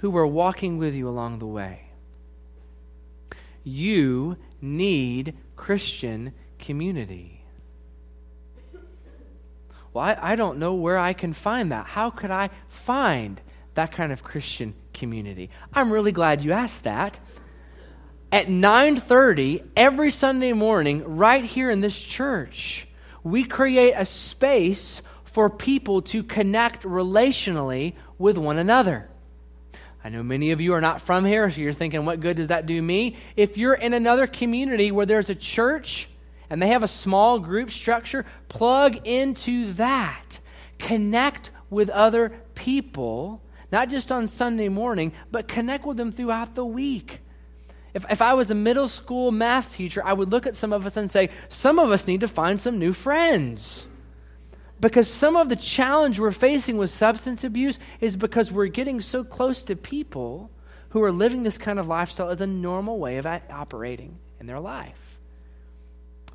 who 0.00 0.14
are 0.18 0.26
walking 0.26 0.76
with 0.76 0.94
you 0.94 1.08
along 1.08 1.38
the 1.38 1.46
way. 1.46 1.80
You 3.64 4.36
need 4.60 5.34
Christian 5.56 6.34
community. 6.58 7.42
Well, 9.94 10.04
I, 10.04 10.18
I, 10.20 10.36
don't 10.36 10.58
know 10.58 10.74
where 10.74 10.98
I 10.98 11.14
can 11.14 11.32
find 11.32 11.72
that. 11.72 11.86
How 11.86 12.10
could 12.10 12.30
I 12.30 12.50
find 12.68 13.40
that 13.74 13.90
kind 13.90 14.12
of 14.12 14.22
Christian 14.22 14.74
community? 14.92 15.48
I'm 15.72 15.90
really 15.90 16.12
glad 16.12 16.44
you 16.44 16.52
asked 16.52 16.84
that. 16.84 17.18
At 18.30 18.48
9:30 18.48 19.64
every 19.74 20.10
Sunday 20.10 20.52
morning 20.52 21.16
right 21.16 21.46
here 21.46 21.70
in 21.70 21.80
this 21.80 21.98
church, 21.98 22.86
we 23.24 23.44
create 23.44 23.94
a 23.96 24.04
space 24.04 25.00
for 25.38 25.48
people 25.48 26.02
to 26.02 26.24
connect 26.24 26.82
relationally 26.82 27.92
with 28.18 28.36
one 28.36 28.58
another. 28.58 29.08
I 30.02 30.08
know 30.08 30.24
many 30.24 30.50
of 30.50 30.60
you 30.60 30.74
are 30.74 30.80
not 30.80 31.00
from 31.00 31.24
here, 31.24 31.48
so 31.48 31.60
you're 31.60 31.72
thinking, 31.72 32.04
what 32.04 32.18
good 32.18 32.38
does 32.38 32.48
that 32.48 32.66
do 32.66 32.82
me? 32.82 33.14
If 33.36 33.56
you're 33.56 33.74
in 33.74 33.94
another 33.94 34.26
community 34.26 34.90
where 34.90 35.06
there's 35.06 35.30
a 35.30 35.36
church 35.36 36.08
and 36.50 36.60
they 36.60 36.66
have 36.66 36.82
a 36.82 36.88
small 36.88 37.38
group 37.38 37.70
structure, 37.70 38.26
plug 38.48 39.06
into 39.06 39.72
that. 39.74 40.40
Connect 40.76 41.52
with 41.70 41.88
other 41.88 42.32
people, 42.56 43.40
not 43.70 43.90
just 43.90 44.10
on 44.10 44.26
Sunday 44.26 44.68
morning, 44.68 45.12
but 45.30 45.46
connect 45.46 45.86
with 45.86 45.98
them 45.98 46.10
throughout 46.10 46.56
the 46.56 46.66
week. 46.66 47.20
If, 47.94 48.04
if 48.10 48.20
I 48.20 48.34
was 48.34 48.50
a 48.50 48.56
middle 48.56 48.88
school 48.88 49.30
math 49.30 49.76
teacher, 49.76 50.04
I 50.04 50.14
would 50.14 50.32
look 50.32 50.48
at 50.48 50.56
some 50.56 50.72
of 50.72 50.84
us 50.84 50.96
and 50.96 51.08
say, 51.08 51.30
some 51.48 51.78
of 51.78 51.92
us 51.92 52.08
need 52.08 52.22
to 52.22 52.28
find 52.28 52.60
some 52.60 52.80
new 52.80 52.92
friends. 52.92 53.86
Because 54.80 55.08
some 55.08 55.36
of 55.36 55.48
the 55.48 55.56
challenge 55.56 56.20
we're 56.20 56.30
facing 56.30 56.76
with 56.76 56.90
substance 56.90 57.42
abuse 57.42 57.78
is 58.00 58.16
because 58.16 58.52
we're 58.52 58.66
getting 58.66 59.00
so 59.00 59.24
close 59.24 59.62
to 59.64 59.74
people 59.74 60.50
who 60.90 61.02
are 61.02 61.12
living 61.12 61.42
this 61.42 61.58
kind 61.58 61.78
of 61.78 61.88
lifestyle 61.88 62.30
as 62.30 62.40
a 62.40 62.46
normal 62.46 62.98
way 62.98 63.16
of 63.16 63.26
operating 63.26 64.18
in 64.40 64.46
their 64.46 64.60
life. 64.60 65.08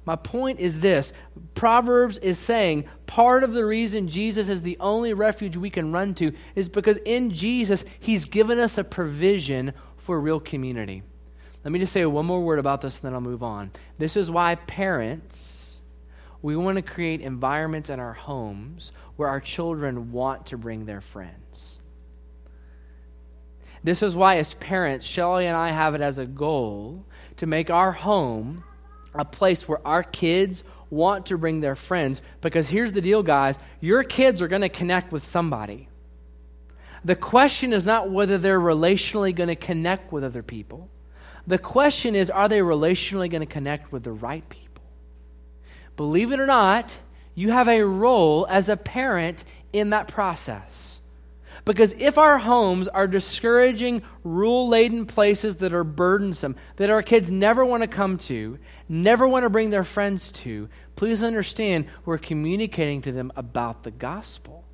My 0.05 0.17
point 0.17 0.59
is 0.59 0.81
this 0.81 1.13
Proverbs 1.55 2.17
is 2.17 2.37
saying 2.37 2.85
part 3.07 3.43
of 3.43 3.53
the 3.53 3.65
reason 3.65 4.09
Jesus 4.09 4.49
is 4.49 4.61
the 4.61 4.77
only 4.79 5.13
refuge 5.13 5.55
we 5.55 5.69
can 5.69 5.93
run 5.93 6.13
to 6.15 6.33
is 6.55 6.67
because 6.67 6.97
in 7.05 7.31
Jesus, 7.31 7.85
He's 7.99 8.25
given 8.25 8.59
us 8.59 8.77
a 8.77 8.83
provision 8.83 9.73
for 9.97 10.19
real 10.19 10.41
community. 10.41 11.03
Let 11.63 11.71
me 11.71 11.79
just 11.79 11.93
say 11.93 12.05
one 12.05 12.25
more 12.25 12.41
word 12.41 12.59
about 12.59 12.81
this 12.81 12.97
and 12.97 13.03
then 13.03 13.13
I'll 13.13 13.21
move 13.21 13.41
on. 13.41 13.71
This 13.97 14.17
is 14.17 14.29
why 14.29 14.55
parents 14.55 15.52
we 16.43 16.57
want 16.57 16.75
to 16.75 16.81
create 16.81 17.21
environments 17.21 17.89
in 17.89 17.99
our 17.99 18.13
homes 18.13 18.91
where 19.15 19.29
our 19.29 19.39
children 19.39 20.11
want 20.11 20.47
to 20.47 20.57
bring 20.57 20.85
their 20.85 21.01
friends. 21.01 21.79
This 23.81 24.03
is 24.03 24.13
why, 24.13 24.37
as 24.37 24.53
parents, 24.55 25.05
Shelly 25.05 25.47
and 25.47 25.55
I 25.55 25.69
have 25.69 25.95
it 25.95 26.01
as 26.01 26.17
a 26.17 26.25
goal 26.25 27.05
to 27.37 27.47
make 27.47 27.69
our 27.69 27.93
home 27.93 28.63
a 29.15 29.23
place 29.23 29.67
where 29.67 29.85
our 29.87 30.03
kids 30.03 30.63
want 30.89 31.27
to 31.27 31.37
bring 31.37 31.61
their 31.61 31.75
friends. 31.75 32.21
Because 32.41 32.67
here's 32.67 32.91
the 32.91 33.01
deal, 33.01 33.23
guys 33.23 33.57
your 33.79 34.03
kids 34.03 34.41
are 34.41 34.47
going 34.47 34.61
to 34.61 34.69
connect 34.69 35.11
with 35.11 35.25
somebody. 35.25 35.87
The 37.05 37.15
question 37.15 37.71
is 37.71 37.85
not 37.85 38.09
whether 38.09 38.37
they're 38.37 38.59
relationally 38.59 39.33
going 39.33 39.49
to 39.49 39.55
connect 39.55 40.11
with 40.11 40.23
other 40.23 40.43
people. 40.43 40.89
The 41.47 41.57
question 41.57 42.15
is, 42.15 42.29
are 42.29 42.47
they 42.47 42.59
relationally 42.59 43.29
going 43.29 43.41
to 43.41 43.45
connect 43.45 43.91
with 43.91 44.03
the 44.03 44.11
right 44.11 44.47
people? 44.47 44.72
Believe 45.95 46.31
it 46.31 46.39
or 46.39 46.45
not, 46.45 46.97
you 47.35 47.51
have 47.51 47.67
a 47.67 47.83
role 47.83 48.47
as 48.49 48.69
a 48.69 48.77
parent 48.77 49.43
in 49.71 49.91
that 49.91 50.07
process. 50.07 50.99
Because 51.65 51.93
if 51.93 52.17
our 52.17 52.39
homes 52.39 52.87
are 52.89 53.07
discouraging, 53.07 54.01
rule 54.23 54.67
laden 54.67 55.05
places 55.05 55.57
that 55.57 55.73
are 55.73 55.85
burdensome, 55.85 56.55
that 56.75 56.89
our 56.89 57.01
kids 57.01 57.31
never 57.31 57.63
want 57.63 57.83
to 57.83 57.87
come 57.87 58.17
to, 58.17 58.59
never 58.89 59.27
want 59.27 59.43
to 59.43 59.49
bring 59.49 59.69
their 59.69 59.85
friends 59.85 60.31
to, 60.31 60.67
please 60.95 61.23
understand 61.23 61.85
we're 62.05 62.17
communicating 62.17 63.01
to 63.03 63.11
them 63.11 63.31
about 63.35 63.83
the 63.83 63.91
gospel. 63.91 64.65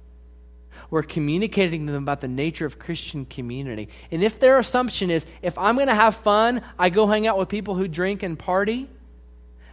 We're 0.89 1.03
communicating 1.03 1.85
to 1.85 1.91
them 1.91 2.03
about 2.03 2.21
the 2.21 2.27
nature 2.27 2.65
of 2.65 2.79
Christian 2.79 3.25
community. 3.25 3.89
And 4.09 4.23
if 4.23 4.39
their 4.39 4.57
assumption 4.57 5.11
is, 5.11 5.27
if 5.43 5.57
I'm 5.57 5.75
going 5.75 5.87
to 5.87 5.95
have 5.95 6.15
fun, 6.15 6.63
I 6.79 6.89
go 6.89 7.05
hang 7.05 7.27
out 7.27 7.37
with 7.37 7.49
people 7.49 7.75
who 7.75 7.87
drink 7.87 8.23
and 8.23 8.39
party, 8.39 8.89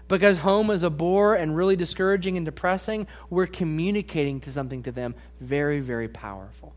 because 0.09 0.39
home 0.39 0.71
is 0.71 0.83
a 0.83 0.91
bore 0.91 1.35
and 1.35 1.57
really 1.57 1.77
discouraging 1.77 2.37
and 2.37 2.47
depressing, 2.47 3.07
we're 3.29 3.47
communicating 3.47 4.41
to 4.41 4.53
something 4.53 4.83
to 4.85 4.93
them 4.93 5.15
very, 5.41 5.81
very 5.81 6.09
powerful. 6.09 6.75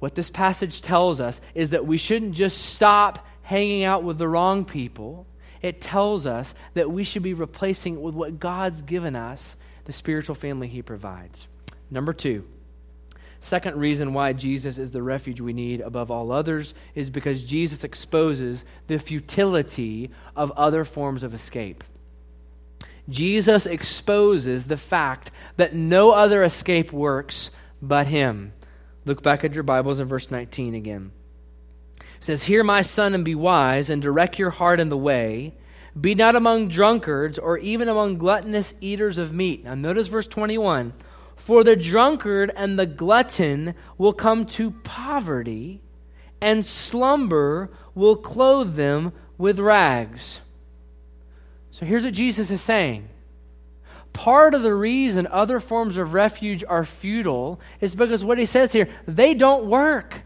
What 0.00 0.16
this 0.16 0.30
passage 0.30 0.82
tells 0.82 1.20
us 1.20 1.40
is 1.54 1.70
that 1.70 1.86
we 1.86 1.96
shouldn't 1.96 2.34
just 2.34 2.58
stop 2.58 3.24
hanging 3.42 3.84
out 3.84 4.02
with 4.02 4.18
the 4.18 4.26
wrong 4.26 4.64
people. 4.64 5.26
It 5.60 5.80
tells 5.80 6.26
us 6.26 6.54
that 6.74 6.90
we 6.90 7.04
should 7.04 7.22
be 7.22 7.34
replacing 7.34 7.94
it 7.94 8.00
with 8.00 8.14
what 8.14 8.40
God's 8.40 8.82
given 8.82 9.14
us, 9.14 9.54
the 9.84 9.92
spiritual 9.92 10.34
family 10.34 10.66
He 10.66 10.82
provides. 10.82 11.46
Number 11.88 12.12
two, 12.12 12.44
Second 13.42 13.76
reason 13.76 14.14
why 14.14 14.32
Jesus 14.32 14.78
is 14.78 14.92
the 14.92 15.02
refuge 15.02 15.40
we 15.40 15.52
need 15.52 15.80
above 15.80 16.12
all 16.12 16.30
others 16.30 16.74
is 16.94 17.10
because 17.10 17.42
Jesus 17.42 17.82
exposes 17.82 18.64
the 18.86 19.00
futility 19.00 20.12
of 20.36 20.52
other 20.52 20.84
forms 20.84 21.24
of 21.24 21.34
escape. 21.34 21.82
Jesus 23.08 23.66
exposes 23.66 24.68
the 24.68 24.76
fact 24.76 25.32
that 25.56 25.74
no 25.74 26.12
other 26.12 26.44
escape 26.44 26.92
works 26.92 27.50
but 27.82 28.06
him. 28.06 28.52
Look 29.04 29.24
back 29.24 29.42
at 29.42 29.54
your 29.54 29.64
Bibles 29.64 29.98
in 29.98 30.06
verse 30.06 30.30
19 30.30 30.76
again. 30.76 31.10
It 31.98 32.04
says, 32.20 32.44
Hear 32.44 32.62
my 32.62 32.80
son 32.80 33.12
and 33.12 33.24
be 33.24 33.34
wise, 33.34 33.90
and 33.90 34.00
direct 34.00 34.38
your 34.38 34.50
heart 34.50 34.78
in 34.78 34.88
the 34.88 34.96
way. 34.96 35.56
Be 36.00 36.14
not 36.14 36.36
among 36.36 36.68
drunkards 36.68 37.40
or 37.40 37.58
even 37.58 37.88
among 37.88 38.18
gluttonous 38.18 38.72
eaters 38.80 39.18
of 39.18 39.32
meat. 39.32 39.64
Now, 39.64 39.74
notice 39.74 40.06
verse 40.06 40.28
21 40.28 40.92
for 41.36 41.64
the 41.64 41.76
drunkard 41.76 42.52
and 42.54 42.78
the 42.78 42.86
glutton 42.86 43.74
will 43.98 44.12
come 44.12 44.46
to 44.46 44.70
poverty, 44.70 45.82
and 46.40 46.64
slumber 46.64 47.70
will 47.94 48.16
clothe 48.16 48.76
them 48.76 49.12
with 49.38 49.58
rags. 49.58 50.40
So 51.70 51.86
here's 51.86 52.04
what 52.04 52.14
Jesus 52.14 52.50
is 52.50 52.62
saying 52.62 53.08
Part 54.12 54.54
of 54.54 54.62
the 54.62 54.74
reason 54.74 55.26
other 55.30 55.58
forms 55.58 55.96
of 55.96 56.12
refuge 56.12 56.62
are 56.68 56.84
futile 56.84 57.60
is 57.80 57.94
because 57.94 58.24
what 58.24 58.38
he 58.38 58.44
says 58.44 58.72
here, 58.72 58.88
they 59.06 59.34
don't 59.34 59.64
work. 59.64 60.22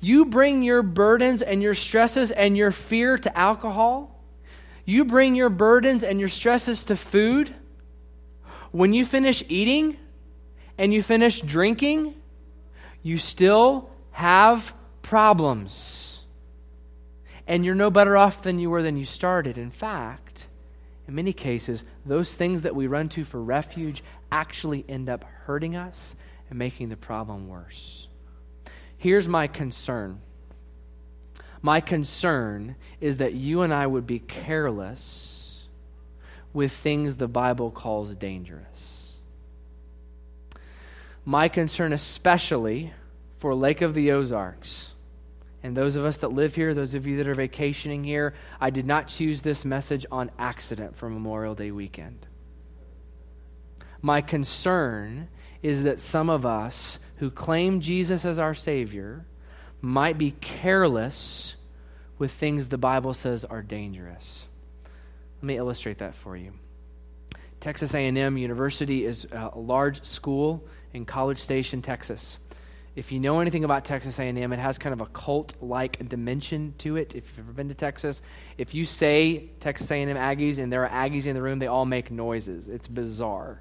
You 0.00 0.26
bring 0.26 0.62
your 0.62 0.82
burdens 0.82 1.40
and 1.40 1.62
your 1.62 1.74
stresses 1.74 2.30
and 2.30 2.56
your 2.56 2.70
fear 2.70 3.16
to 3.16 3.38
alcohol. 3.38 4.22
You 4.84 5.06
bring 5.06 5.34
your 5.34 5.48
burdens 5.48 6.04
and 6.04 6.20
your 6.20 6.28
stresses 6.28 6.84
to 6.84 6.96
food. 6.96 7.54
When 8.74 8.92
you 8.92 9.06
finish 9.06 9.44
eating 9.48 9.98
and 10.76 10.92
you 10.92 11.00
finish 11.00 11.40
drinking, 11.40 12.12
you 13.04 13.18
still 13.18 13.88
have 14.10 14.74
problems. 15.00 16.22
And 17.46 17.64
you're 17.64 17.76
no 17.76 17.88
better 17.88 18.16
off 18.16 18.42
than 18.42 18.58
you 18.58 18.70
were 18.70 18.82
than 18.82 18.96
you 18.96 19.04
started. 19.04 19.58
In 19.58 19.70
fact, 19.70 20.48
in 21.06 21.14
many 21.14 21.32
cases, 21.32 21.84
those 22.04 22.34
things 22.34 22.62
that 22.62 22.74
we 22.74 22.88
run 22.88 23.08
to 23.10 23.24
for 23.24 23.40
refuge 23.40 24.02
actually 24.32 24.84
end 24.88 25.08
up 25.08 25.22
hurting 25.44 25.76
us 25.76 26.16
and 26.50 26.58
making 26.58 26.88
the 26.88 26.96
problem 26.96 27.46
worse. 27.46 28.08
Here's 28.98 29.28
my 29.28 29.46
concern 29.46 30.20
my 31.62 31.80
concern 31.80 32.74
is 33.00 33.18
that 33.18 33.34
you 33.34 33.62
and 33.62 33.72
I 33.72 33.86
would 33.86 34.04
be 34.04 34.18
careless 34.18 35.33
with 36.54 36.72
things 36.72 37.16
the 37.16 37.28
Bible 37.28 37.70
calls 37.70 38.16
dangerous. 38.16 39.12
My 41.26 41.48
concern, 41.48 41.92
especially 41.92 42.94
for 43.38 43.54
Lake 43.54 43.82
of 43.82 43.92
the 43.92 44.10
Ozarks, 44.12 44.92
and 45.62 45.76
those 45.76 45.96
of 45.96 46.04
us 46.04 46.18
that 46.18 46.32
live 46.32 46.54
here, 46.54 46.74
those 46.74 46.94
of 46.94 47.06
you 47.06 47.16
that 47.16 47.26
are 47.26 47.34
vacationing 47.34 48.04
here, 48.04 48.34
I 48.60 48.70
did 48.70 48.86
not 48.86 49.08
choose 49.08 49.42
this 49.42 49.64
message 49.64 50.06
on 50.12 50.30
accident 50.38 50.94
for 50.96 51.08
Memorial 51.08 51.54
Day 51.54 51.70
weekend. 51.70 52.26
My 54.02 54.20
concern 54.20 55.28
is 55.62 55.82
that 55.84 55.98
some 55.98 56.28
of 56.28 56.44
us 56.44 56.98
who 57.16 57.30
claim 57.30 57.80
Jesus 57.80 58.26
as 58.26 58.38
our 58.38 58.54
Savior 58.54 59.24
might 59.80 60.18
be 60.18 60.32
careless 60.32 61.56
with 62.18 62.30
things 62.30 62.68
the 62.68 62.78
Bible 62.78 63.14
says 63.14 63.44
are 63.46 63.62
dangerous. 63.62 64.46
Let 65.40 65.46
me 65.46 65.56
illustrate 65.56 65.98
that 65.98 66.14
for 66.14 66.36
you. 66.36 66.52
Texas 67.60 67.94
A&M 67.94 68.36
University 68.36 69.06
is 69.06 69.26
a 69.32 69.58
large 69.58 70.04
school 70.04 70.66
in 70.92 71.04
College 71.04 71.38
Station, 71.38 71.80
Texas. 71.82 72.38
If 72.94 73.10
you 73.10 73.18
know 73.18 73.40
anything 73.40 73.64
about 73.64 73.84
Texas 73.84 74.20
A&M, 74.20 74.52
it 74.52 74.58
has 74.58 74.78
kind 74.78 74.92
of 74.92 75.00
a 75.00 75.06
cult-like 75.06 76.08
dimension 76.08 76.74
to 76.78 76.96
it. 76.96 77.14
If 77.14 77.28
you've 77.28 77.40
ever 77.40 77.52
been 77.52 77.68
to 77.68 77.74
Texas, 77.74 78.22
if 78.56 78.74
you 78.74 78.84
say 78.84 79.50
Texas 79.58 79.90
A&M 79.90 80.08
Aggies 80.16 80.58
and 80.58 80.72
there 80.72 80.86
are 80.86 81.08
Aggies 81.08 81.26
in 81.26 81.34
the 81.34 81.42
room, 81.42 81.58
they 81.58 81.66
all 81.66 81.86
make 81.86 82.10
noises. 82.10 82.68
It's 82.68 82.86
bizarre. 82.86 83.60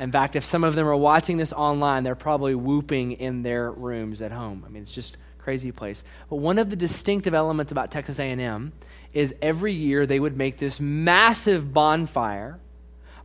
In 0.00 0.10
fact, 0.10 0.34
if 0.34 0.44
some 0.44 0.64
of 0.64 0.74
them 0.74 0.88
are 0.88 0.96
watching 0.96 1.36
this 1.36 1.52
online, 1.52 2.04
they're 2.04 2.14
probably 2.14 2.54
whooping 2.54 3.12
in 3.12 3.42
their 3.42 3.70
rooms 3.70 4.22
at 4.22 4.32
home. 4.32 4.64
I 4.66 4.70
mean, 4.70 4.82
it's 4.82 4.94
just 4.94 5.16
crazy 5.48 5.72
place. 5.72 6.04
But 6.28 6.36
one 6.36 6.58
of 6.58 6.68
the 6.68 6.76
distinctive 6.76 7.32
elements 7.32 7.72
about 7.72 7.90
Texas 7.90 8.18
A&M 8.18 8.70
is 9.14 9.34
every 9.40 9.72
year 9.72 10.04
they 10.04 10.20
would 10.20 10.36
make 10.36 10.58
this 10.58 10.78
massive 10.78 11.72
bonfire 11.72 12.60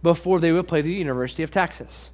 before 0.02 0.40
they 0.40 0.54
would 0.54 0.66
play 0.66 0.80
the 0.80 0.90
University 0.90 1.44
of 1.44 1.52
Texas. 1.52 2.12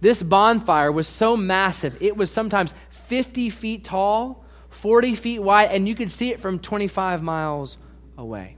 This 0.00 0.22
bonfire 0.22 0.92
was 0.92 1.08
so 1.08 1.36
massive, 1.36 2.00
it 2.00 2.16
was 2.16 2.30
sometimes 2.30 2.72
50 2.90 3.50
feet 3.50 3.82
tall, 3.82 4.44
40 4.70 5.16
feet 5.16 5.40
wide, 5.40 5.72
and 5.72 5.88
you 5.88 5.96
could 5.96 6.12
see 6.12 6.30
it 6.30 6.40
from 6.40 6.60
25 6.60 7.20
miles 7.20 7.78
away. 8.16 8.54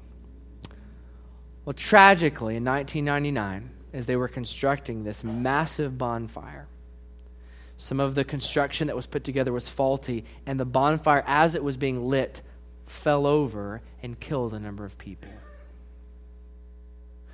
Well, 1.64 1.72
tragically, 1.72 2.56
in 2.56 2.64
1999, 2.66 3.70
as 3.94 4.04
they 4.04 4.16
were 4.16 4.28
constructing 4.28 5.04
this 5.04 5.24
massive 5.24 5.96
bonfire, 5.96 6.66
some 7.80 7.98
of 7.98 8.14
the 8.14 8.24
construction 8.24 8.88
that 8.88 8.94
was 8.94 9.06
put 9.06 9.24
together 9.24 9.54
was 9.54 9.66
faulty, 9.66 10.26
and 10.44 10.60
the 10.60 10.66
bonfire, 10.66 11.24
as 11.26 11.54
it 11.54 11.64
was 11.64 11.78
being 11.78 12.04
lit, 12.04 12.42
fell 12.84 13.26
over 13.26 13.80
and 14.02 14.20
killed 14.20 14.52
a 14.52 14.60
number 14.60 14.84
of 14.84 14.98
people. 14.98 15.30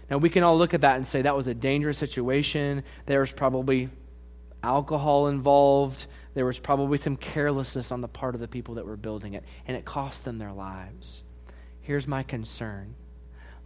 Now, 0.09 0.19
we 0.19 0.31
can 0.31 0.45
all 0.45 0.57
look 0.57 0.73
at 0.73 0.83
that 0.83 0.95
and 0.95 1.05
say 1.05 1.23
that 1.23 1.35
was 1.35 1.49
a 1.49 1.55
dangerous 1.55 1.99
situation. 1.99 2.85
There 3.07 3.19
was 3.19 3.33
probably 3.33 3.89
alcohol 4.63 5.27
involved. 5.27 6.07
There 6.35 6.47
was 6.47 6.61
probably 6.61 6.99
some 6.99 7.17
carelessness 7.17 7.91
on 7.91 8.01
the 8.01 8.07
part 8.07 8.37
of 8.37 8.41
the 8.41 8.47
people 8.47 8.77
that 8.77 8.87
were 8.87 8.97
building 8.97 9.35
it, 9.35 9.43
and 9.67 9.77
it 9.77 9.85
cost 9.85 10.25
them 10.25 10.39
their 10.39 10.53
lives. 10.53 11.25
Here's 11.81 12.07
my 12.07 12.23
concern 12.23 12.95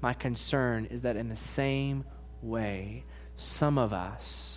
my 0.00 0.14
concern 0.14 0.86
is 0.86 1.02
that 1.02 1.16
in 1.16 1.28
the 1.28 1.36
same 1.36 2.06
way, 2.40 3.04
some 3.36 3.76
of 3.76 3.92
us 3.92 4.49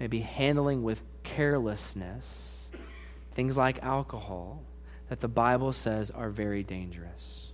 may 0.00 0.08
be 0.08 0.20
handling 0.20 0.82
with 0.82 1.00
carelessness 1.22 2.50
things 3.34 3.56
like 3.56 3.78
alcohol 3.82 4.62
that 5.08 5.20
the 5.20 5.28
Bible 5.28 5.72
says 5.72 6.10
are 6.10 6.30
very 6.30 6.62
dangerous. 6.62 7.52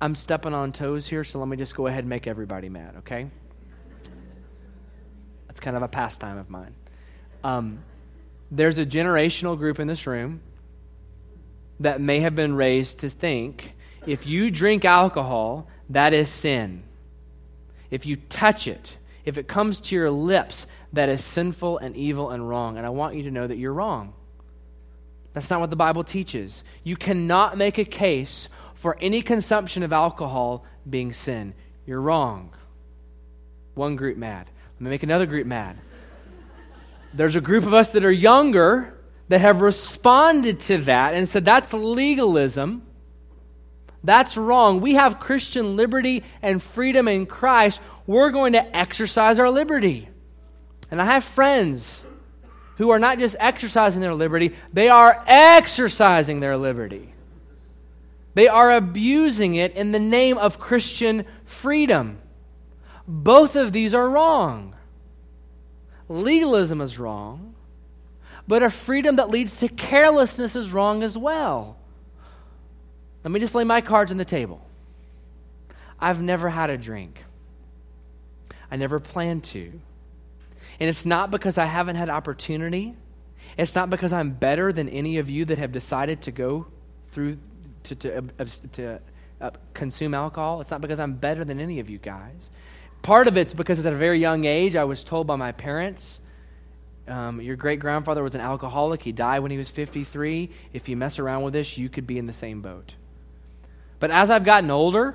I'm 0.00 0.14
stepping 0.14 0.52
on 0.52 0.72
toes 0.72 1.06
here, 1.06 1.24
so 1.24 1.38
let 1.38 1.48
me 1.48 1.56
just 1.56 1.74
go 1.74 1.86
ahead 1.86 2.00
and 2.00 2.08
make 2.08 2.26
everybody 2.26 2.68
mad, 2.68 2.96
okay? 2.98 3.30
That's 5.46 5.60
kind 5.60 5.76
of 5.76 5.82
a 5.82 5.88
pastime 5.88 6.38
of 6.38 6.50
mine. 6.50 6.74
Um, 7.42 7.84
there's 8.50 8.78
a 8.78 8.84
generational 8.84 9.56
group 9.56 9.78
in 9.78 9.86
this 9.86 10.06
room 10.06 10.40
that 11.80 12.00
may 12.00 12.20
have 12.20 12.34
been 12.34 12.54
raised 12.54 12.98
to 12.98 13.08
think 13.08 13.74
if 14.06 14.26
you 14.26 14.50
drink 14.50 14.84
alcohol, 14.84 15.68
that 15.88 16.12
is 16.12 16.28
sin. 16.28 16.82
If 17.90 18.04
you 18.06 18.16
touch 18.16 18.68
it, 18.68 18.98
if 19.24 19.38
it 19.38 19.48
comes 19.48 19.80
to 19.80 19.94
your 19.94 20.10
lips, 20.10 20.66
that 20.92 21.08
is 21.08 21.24
sinful 21.24 21.78
and 21.78 21.96
evil 21.96 22.30
and 22.30 22.48
wrong. 22.48 22.76
And 22.76 22.86
I 22.86 22.90
want 22.90 23.16
you 23.16 23.22
to 23.24 23.30
know 23.30 23.46
that 23.46 23.56
you're 23.56 23.72
wrong. 23.72 24.14
That's 25.32 25.50
not 25.50 25.60
what 25.60 25.70
the 25.70 25.76
Bible 25.76 26.04
teaches. 26.04 26.62
You 26.84 26.96
cannot 26.96 27.56
make 27.56 27.78
a 27.78 27.84
case 27.84 28.48
for 28.74 28.96
any 29.00 29.22
consumption 29.22 29.82
of 29.82 29.92
alcohol 29.92 30.64
being 30.88 31.12
sin. 31.12 31.54
You're 31.86 32.00
wrong. 32.00 32.54
One 33.74 33.96
group 33.96 34.16
mad. 34.16 34.48
Let 34.74 34.80
me 34.80 34.90
make 34.90 35.02
another 35.02 35.26
group 35.26 35.46
mad. 35.46 35.78
There's 37.12 37.36
a 37.36 37.40
group 37.40 37.64
of 37.64 37.74
us 37.74 37.88
that 37.88 38.04
are 38.04 38.12
younger 38.12 38.94
that 39.28 39.40
have 39.40 39.60
responded 39.60 40.60
to 40.60 40.78
that 40.78 41.14
and 41.14 41.28
said 41.28 41.44
that's 41.44 41.72
legalism. 41.72 42.82
That's 44.04 44.36
wrong. 44.36 44.82
We 44.82 44.94
have 44.94 45.18
Christian 45.18 45.76
liberty 45.76 46.22
and 46.42 46.62
freedom 46.62 47.08
in 47.08 47.24
Christ. 47.24 47.80
We're 48.06 48.30
going 48.30 48.52
to 48.52 48.76
exercise 48.76 49.38
our 49.38 49.50
liberty. 49.50 50.08
And 50.90 51.00
I 51.00 51.06
have 51.06 51.24
friends 51.24 52.02
who 52.76 52.90
are 52.90 52.98
not 52.98 53.18
just 53.18 53.34
exercising 53.40 54.02
their 54.02 54.14
liberty, 54.14 54.54
they 54.72 54.88
are 54.88 55.24
exercising 55.26 56.40
their 56.40 56.56
liberty. 56.56 57.14
They 58.34 58.48
are 58.48 58.72
abusing 58.72 59.54
it 59.54 59.74
in 59.74 59.92
the 59.92 60.00
name 60.00 60.38
of 60.38 60.58
Christian 60.58 61.24
freedom. 61.44 62.18
Both 63.06 63.56
of 63.56 63.72
these 63.72 63.94
are 63.94 64.08
wrong. 64.08 64.74
Legalism 66.08 66.80
is 66.80 66.98
wrong, 66.98 67.54
but 68.46 68.62
a 68.62 68.70
freedom 68.70 69.16
that 69.16 69.30
leads 69.30 69.56
to 69.58 69.68
carelessness 69.68 70.56
is 70.56 70.72
wrong 70.72 71.02
as 71.02 71.16
well. 71.16 71.78
Let 73.24 73.30
me 73.30 73.40
just 73.40 73.54
lay 73.54 73.64
my 73.64 73.80
cards 73.80 74.12
on 74.12 74.18
the 74.18 74.24
table. 74.24 74.64
I've 75.98 76.20
never 76.20 76.50
had 76.50 76.70
a 76.70 76.76
drink. 76.76 77.24
I 78.70 78.76
never 78.76 79.00
plan 79.00 79.40
to. 79.40 79.80
And 80.78 80.90
it's 80.90 81.06
not 81.06 81.30
because 81.30 81.56
I 81.56 81.64
haven't 81.64 81.96
had 81.96 82.10
opportunity. 82.10 82.94
It's 83.56 83.74
not 83.74 83.88
because 83.88 84.12
I'm 84.12 84.30
better 84.32 84.72
than 84.72 84.88
any 84.88 85.18
of 85.18 85.30
you 85.30 85.44
that 85.46 85.58
have 85.58 85.72
decided 85.72 86.22
to 86.22 86.32
go 86.32 86.66
through 87.12 87.38
to, 87.84 87.94
to, 87.94 88.18
uh, 88.18 88.44
to 88.72 89.00
uh, 89.40 89.50
consume 89.72 90.14
alcohol. 90.14 90.60
It's 90.60 90.70
not 90.70 90.80
because 90.80 91.00
I'm 91.00 91.14
better 91.14 91.44
than 91.44 91.60
any 91.60 91.80
of 91.80 91.88
you 91.88 91.98
guys. 91.98 92.50
Part 93.02 93.26
of 93.26 93.36
it's 93.36 93.54
because 93.54 93.84
at 93.86 93.92
a 93.92 93.96
very 93.96 94.18
young 94.18 94.44
age, 94.44 94.76
I 94.76 94.84
was 94.84 95.04
told 95.04 95.26
by 95.26 95.36
my 95.36 95.52
parents, 95.52 96.20
um, 97.06 97.40
your 97.40 97.56
great 97.56 97.80
grandfather 97.80 98.22
was 98.22 98.34
an 98.34 98.40
alcoholic. 98.40 99.02
He 99.02 99.12
died 99.12 99.40
when 99.40 99.50
he 99.50 99.58
was 99.58 99.68
53. 99.68 100.50
If 100.72 100.88
you 100.88 100.96
mess 100.96 101.18
around 101.18 101.42
with 101.42 101.52
this, 101.52 101.76
you 101.76 101.88
could 101.88 102.06
be 102.06 102.18
in 102.18 102.26
the 102.26 102.32
same 102.32 102.62
boat. 102.62 102.94
But 104.00 104.10
as 104.10 104.30
I've 104.30 104.44
gotten 104.44 104.70
older, 104.70 105.14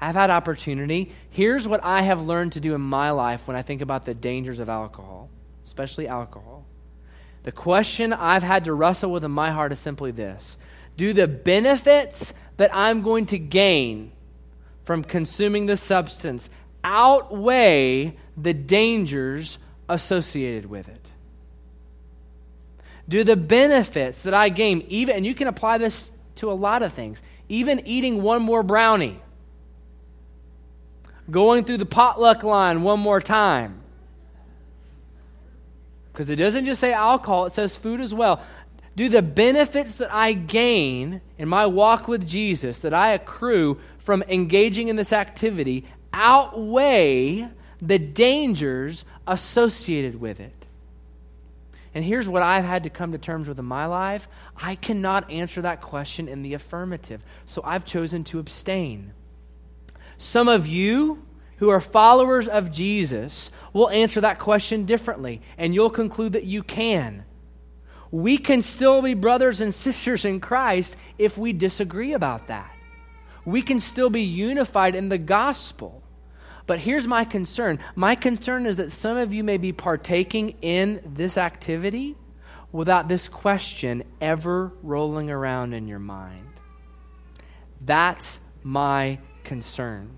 I've 0.00 0.14
had 0.14 0.30
opportunity. 0.30 1.12
Here's 1.30 1.66
what 1.66 1.82
I 1.82 2.02
have 2.02 2.22
learned 2.22 2.52
to 2.52 2.60
do 2.60 2.74
in 2.74 2.80
my 2.80 3.10
life 3.10 3.46
when 3.46 3.56
I 3.56 3.62
think 3.62 3.80
about 3.80 4.04
the 4.04 4.14
dangers 4.14 4.58
of 4.58 4.68
alcohol, 4.68 5.28
especially 5.64 6.08
alcohol. 6.08 6.64
The 7.44 7.52
question 7.52 8.12
I've 8.12 8.42
had 8.42 8.64
to 8.64 8.74
wrestle 8.74 9.10
with 9.12 9.24
in 9.24 9.30
my 9.30 9.50
heart 9.50 9.72
is 9.72 9.78
simply 9.78 10.10
this 10.10 10.56
do 10.96 11.12
the 11.12 11.28
benefits 11.28 12.32
that 12.56 12.74
I'm 12.74 13.02
going 13.02 13.26
to 13.26 13.38
gain 13.38 14.12
from 14.84 15.04
consuming 15.04 15.66
the 15.66 15.76
substance 15.76 16.48
outweigh 16.82 18.16
the 18.36 18.54
dangers 18.54 19.58
associated 19.88 20.66
with 20.66 20.88
it? 20.88 21.10
Do 23.08 23.24
the 23.24 23.36
benefits 23.36 24.22
that 24.22 24.34
I 24.34 24.48
gain, 24.48 24.84
even, 24.88 25.16
and 25.16 25.26
you 25.26 25.34
can 25.34 25.48
apply 25.48 25.78
this 25.78 26.10
to 26.36 26.50
a 26.50 26.54
lot 26.54 26.82
of 26.82 26.92
things, 26.92 27.22
even 27.48 27.86
eating 27.86 28.22
one 28.22 28.42
more 28.42 28.62
brownie, 28.62 29.20
going 31.30 31.64
through 31.64 31.78
the 31.78 31.86
potluck 31.86 32.42
line 32.42 32.82
one 32.82 33.00
more 33.00 33.20
time. 33.20 33.80
Because 36.12 36.30
it 36.30 36.36
doesn't 36.36 36.64
just 36.64 36.80
say 36.80 36.92
alcohol, 36.92 37.46
it 37.46 37.52
says 37.52 37.76
food 37.76 38.00
as 38.00 38.14
well. 38.14 38.42
Do 38.96 39.10
the 39.10 39.20
benefits 39.20 39.96
that 39.96 40.12
I 40.12 40.32
gain 40.32 41.20
in 41.36 41.48
my 41.48 41.66
walk 41.66 42.08
with 42.08 42.26
Jesus, 42.26 42.78
that 42.78 42.94
I 42.94 43.12
accrue 43.12 43.78
from 43.98 44.22
engaging 44.22 44.88
in 44.88 44.96
this 44.96 45.12
activity, 45.12 45.84
outweigh 46.14 47.48
the 47.82 47.98
dangers 47.98 49.04
associated 49.26 50.18
with 50.18 50.40
it? 50.40 50.65
And 51.96 52.04
here's 52.04 52.28
what 52.28 52.42
I've 52.42 52.66
had 52.66 52.82
to 52.82 52.90
come 52.90 53.12
to 53.12 53.18
terms 53.18 53.48
with 53.48 53.58
in 53.58 53.64
my 53.64 53.86
life 53.86 54.28
I 54.54 54.74
cannot 54.74 55.30
answer 55.30 55.62
that 55.62 55.80
question 55.80 56.28
in 56.28 56.42
the 56.42 56.52
affirmative. 56.52 57.24
So 57.46 57.62
I've 57.64 57.86
chosen 57.86 58.22
to 58.24 58.38
abstain. 58.38 59.14
Some 60.18 60.46
of 60.46 60.66
you 60.66 61.24
who 61.56 61.70
are 61.70 61.80
followers 61.80 62.48
of 62.48 62.70
Jesus 62.70 63.50
will 63.72 63.88
answer 63.88 64.20
that 64.20 64.38
question 64.38 64.84
differently, 64.84 65.40
and 65.56 65.74
you'll 65.74 65.88
conclude 65.88 66.34
that 66.34 66.44
you 66.44 66.62
can. 66.62 67.24
We 68.10 68.36
can 68.36 68.60
still 68.60 69.00
be 69.00 69.14
brothers 69.14 69.62
and 69.62 69.72
sisters 69.72 70.26
in 70.26 70.40
Christ 70.40 70.96
if 71.16 71.38
we 71.38 71.54
disagree 71.54 72.12
about 72.12 72.48
that. 72.48 72.70
We 73.46 73.62
can 73.62 73.80
still 73.80 74.10
be 74.10 74.20
unified 74.20 74.94
in 74.94 75.08
the 75.08 75.16
gospel. 75.16 76.02
But 76.66 76.80
here's 76.80 77.06
my 77.06 77.24
concern 77.24 77.78
my 77.94 78.14
concern 78.14 78.66
is 78.66 78.76
that 78.76 78.92
some 78.92 79.16
of 79.16 79.32
you 79.32 79.44
may 79.44 79.56
be 79.56 79.72
partaking 79.72 80.56
in 80.62 81.00
this 81.04 81.38
activity 81.38 82.16
without 82.72 83.08
this 83.08 83.28
question 83.28 84.04
ever 84.20 84.72
rolling 84.82 85.30
around 85.30 85.72
in 85.72 85.88
your 85.88 85.98
mind. 85.98 86.48
That's 87.80 88.38
my 88.62 89.18
concern. 89.44 90.10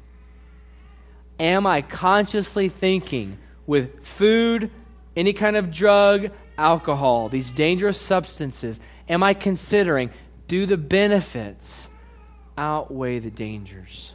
Am 1.39 1.67
I 1.67 1.83
consciously 1.83 2.69
thinking 2.69 3.39
with 3.67 4.05
food, 4.05 4.71
any 5.15 5.33
kind 5.33 5.57
of 5.57 5.71
drug, 5.71 6.31
alcohol, 6.57 7.29
these 7.29 7.53
dangerous 7.53 8.01
substances? 8.01 8.81
Am 9.09 9.23
I 9.23 9.35
considering 9.35 10.11
do 10.49 10.67
the 10.67 10.77
benefits 10.79 11.89
outweigh 12.57 13.19
the 13.19 13.31
dangers? 13.31 14.15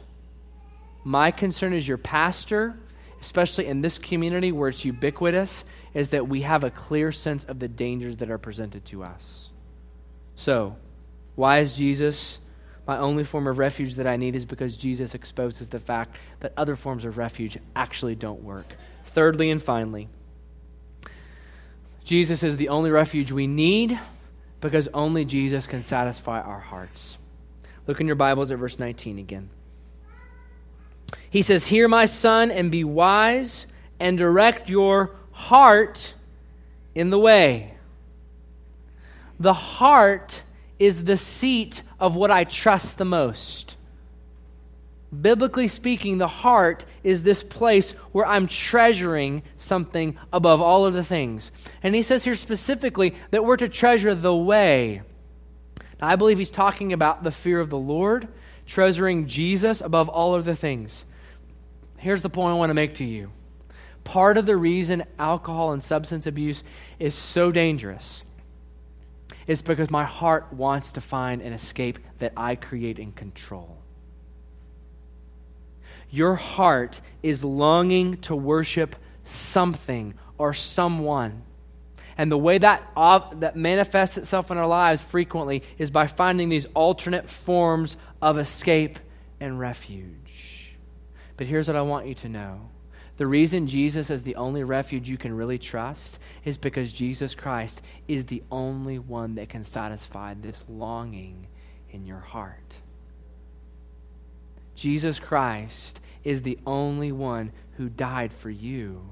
My 1.04 1.30
concern 1.30 1.74
as 1.74 1.86
your 1.86 1.98
pastor, 1.98 2.74
especially 3.20 3.66
in 3.66 3.82
this 3.82 3.98
community 3.98 4.50
where 4.50 4.70
it's 4.70 4.84
ubiquitous, 4.84 5.64
is 5.92 6.08
that 6.08 6.28
we 6.28 6.40
have 6.40 6.64
a 6.64 6.70
clear 6.70 7.12
sense 7.12 7.44
of 7.44 7.58
the 7.58 7.68
dangers 7.68 8.16
that 8.16 8.30
are 8.30 8.38
presented 8.38 8.86
to 8.86 9.02
us. 9.02 9.50
So, 10.34 10.76
why 11.36 11.60
is 11.60 11.76
Jesus 11.76 12.38
my 12.86 12.98
only 12.98 13.24
form 13.24 13.46
of 13.46 13.58
refuge 13.58 13.94
that 13.96 14.06
I 14.06 14.16
need? 14.16 14.34
Is 14.34 14.46
because 14.46 14.76
Jesus 14.76 15.14
exposes 15.14 15.68
the 15.68 15.78
fact 15.78 16.16
that 16.40 16.54
other 16.56 16.74
forms 16.74 17.04
of 17.04 17.18
refuge 17.18 17.58
actually 17.76 18.14
don't 18.14 18.42
work. 18.42 18.74
Thirdly 19.04 19.50
and 19.50 19.62
finally, 19.62 20.08
Jesus 22.04 22.42
is 22.42 22.56
the 22.56 22.68
only 22.68 22.90
refuge 22.90 23.30
we 23.30 23.46
need 23.46 23.98
because 24.60 24.88
only 24.94 25.24
Jesus 25.24 25.66
can 25.66 25.82
satisfy 25.82 26.40
our 26.40 26.60
hearts. 26.60 27.18
Look 27.86 28.00
in 28.00 28.06
your 28.06 28.16
Bibles 28.16 28.50
at 28.50 28.58
verse 28.58 28.78
19 28.78 29.18
again. 29.18 29.50
He 31.30 31.42
says, 31.42 31.66
Hear 31.66 31.88
my 31.88 32.06
son, 32.06 32.50
and 32.50 32.70
be 32.70 32.84
wise, 32.84 33.66
and 33.98 34.18
direct 34.18 34.68
your 34.68 35.16
heart 35.32 36.14
in 36.94 37.10
the 37.10 37.18
way. 37.18 37.74
The 39.38 39.52
heart 39.52 40.42
is 40.78 41.04
the 41.04 41.16
seat 41.16 41.82
of 41.98 42.14
what 42.14 42.30
I 42.30 42.44
trust 42.44 42.98
the 42.98 43.04
most. 43.04 43.76
Biblically 45.20 45.68
speaking, 45.68 46.18
the 46.18 46.26
heart 46.26 46.84
is 47.02 47.22
this 47.22 47.42
place 47.42 47.92
where 48.12 48.26
I'm 48.26 48.46
treasuring 48.46 49.42
something 49.56 50.16
above 50.32 50.60
all 50.60 50.86
of 50.86 50.94
the 50.94 51.04
things. 51.04 51.50
And 51.82 51.94
he 51.94 52.02
says 52.02 52.24
here 52.24 52.34
specifically 52.34 53.14
that 53.30 53.44
we're 53.44 53.56
to 53.58 53.68
treasure 53.68 54.14
the 54.14 54.34
way. 54.34 55.02
Now, 56.00 56.08
I 56.08 56.16
believe 56.16 56.38
he's 56.38 56.50
talking 56.50 56.92
about 56.92 57.22
the 57.22 57.30
fear 57.30 57.60
of 57.60 57.70
the 57.70 57.78
Lord, 57.78 58.28
treasuring 58.66 59.26
Jesus 59.26 59.80
above 59.80 60.08
all 60.08 60.34
other 60.34 60.54
things. 60.54 61.04
Here's 61.98 62.22
the 62.22 62.30
point 62.30 62.54
I 62.54 62.58
want 62.58 62.70
to 62.70 62.74
make 62.74 62.96
to 62.96 63.04
you. 63.04 63.30
Part 64.04 64.36
of 64.36 64.46
the 64.46 64.56
reason 64.56 65.04
alcohol 65.18 65.72
and 65.72 65.82
substance 65.82 66.26
abuse 66.26 66.62
is 66.98 67.14
so 67.14 67.50
dangerous 67.50 68.24
is 69.46 69.62
because 69.62 69.90
my 69.90 70.04
heart 70.04 70.52
wants 70.52 70.92
to 70.92 71.00
find 71.00 71.42
an 71.42 71.52
escape 71.52 71.98
that 72.18 72.32
I 72.36 72.54
create 72.54 72.98
and 72.98 73.14
control. 73.14 73.78
Your 76.10 76.36
heart 76.36 77.00
is 77.22 77.42
longing 77.42 78.18
to 78.18 78.36
worship 78.36 78.96
something 79.22 80.14
or 80.38 80.54
someone. 80.54 81.42
And 82.16 82.30
the 82.30 82.38
way 82.38 82.58
that, 82.58 82.90
that 82.94 83.56
manifests 83.56 84.18
itself 84.18 84.50
in 84.50 84.58
our 84.58 84.68
lives 84.68 85.00
frequently 85.00 85.62
is 85.78 85.90
by 85.90 86.06
finding 86.06 86.48
these 86.48 86.66
alternate 86.74 87.28
forms 87.28 87.96
of 88.22 88.38
escape 88.38 88.98
and 89.40 89.58
refuge. 89.58 90.74
But 91.36 91.46
here's 91.46 91.68
what 91.68 91.76
I 91.76 91.82
want 91.82 92.06
you 92.06 92.14
to 92.14 92.28
know 92.28 92.70
the 93.16 93.26
reason 93.26 93.68
Jesus 93.68 94.10
is 94.10 94.22
the 94.22 94.34
only 94.34 94.64
refuge 94.64 95.08
you 95.08 95.16
can 95.16 95.36
really 95.36 95.58
trust 95.58 96.18
is 96.44 96.58
because 96.58 96.92
Jesus 96.92 97.34
Christ 97.34 97.80
is 98.08 98.24
the 98.24 98.42
only 98.50 98.98
one 98.98 99.36
that 99.36 99.48
can 99.48 99.62
satisfy 99.62 100.34
this 100.34 100.64
longing 100.68 101.46
in 101.90 102.06
your 102.06 102.18
heart. 102.18 102.78
Jesus 104.74 105.20
Christ 105.20 106.00
is 106.24 106.42
the 106.42 106.58
only 106.66 107.12
one 107.12 107.52
who 107.76 107.88
died 107.88 108.32
for 108.32 108.50
you. 108.50 109.02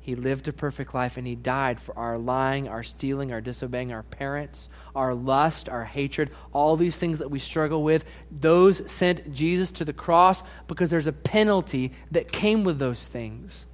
He 0.00 0.14
lived 0.14 0.48
a 0.48 0.52
perfect 0.52 0.94
life 0.94 1.18
and 1.18 1.26
he 1.26 1.34
died 1.34 1.78
for 1.78 1.96
our 1.96 2.16
lying, 2.16 2.68
our 2.68 2.82
stealing, 2.82 3.32
our 3.32 3.40
disobeying 3.40 3.92
our 3.92 4.02
parents, 4.02 4.70
our 4.94 5.14
lust, 5.14 5.68
our 5.68 5.84
hatred, 5.84 6.30
all 6.52 6.76
these 6.76 6.96
things 6.96 7.18
that 7.18 7.30
we 7.30 7.38
struggle 7.38 7.82
with. 7.82 8.04
Those 8.30 8.90
sent 8.90 9.32
Jesus 9.32 9.70
to 9.72 9.84
the 9.84 9.92
cross 9.92 10.42
because 10.66 10.88
there's 10.88 11.06
a 11.06 11.12
penalty 11.12 11.92
that 12.10 12.32
came 12.32 12.64
with 12.64 12.78
those 12.78 13.06
things. 13.06 13.66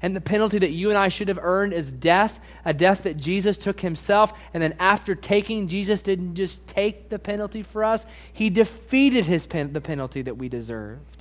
And 0.00 0.14
the 0.14 0.20
penalty 0.20 0.58
that 0.58 0.70
you 0.70 0.90
and 0.90 0.96
I 0.96 1.08
should 1.08 1.28
have 1.28 1.38
earned 1.42 1.72
is 1.72 1.90
death, 1.90 2.40
a 2.64 2.72
death 2.72 3.02
that 3.02 3.16
Jesus 3.16 3.58
took 3.58 3.80
himself. 3.80 4.32
And 4.54 4.62
then 4.62 4.76
after 4.78 5.14
taking, 5.14 5.68
Jesus 5.68 6.02
didn't 6.02 6.36
just 6.36 6.66
take 6.66 7.10
the 7.10 7.18
penalty 7.18 7.62
for 7.62 7.84
us, 7.84 8.06
he 8.32 8.48
defeated 8.48 9.26
his 9.26 9.44
pen, 9.44 9.72
the 9.72 9.80
penalty 9.80 10.22
that 10.22 10.36
we 10.36 10.48
deserved 10.48 11.13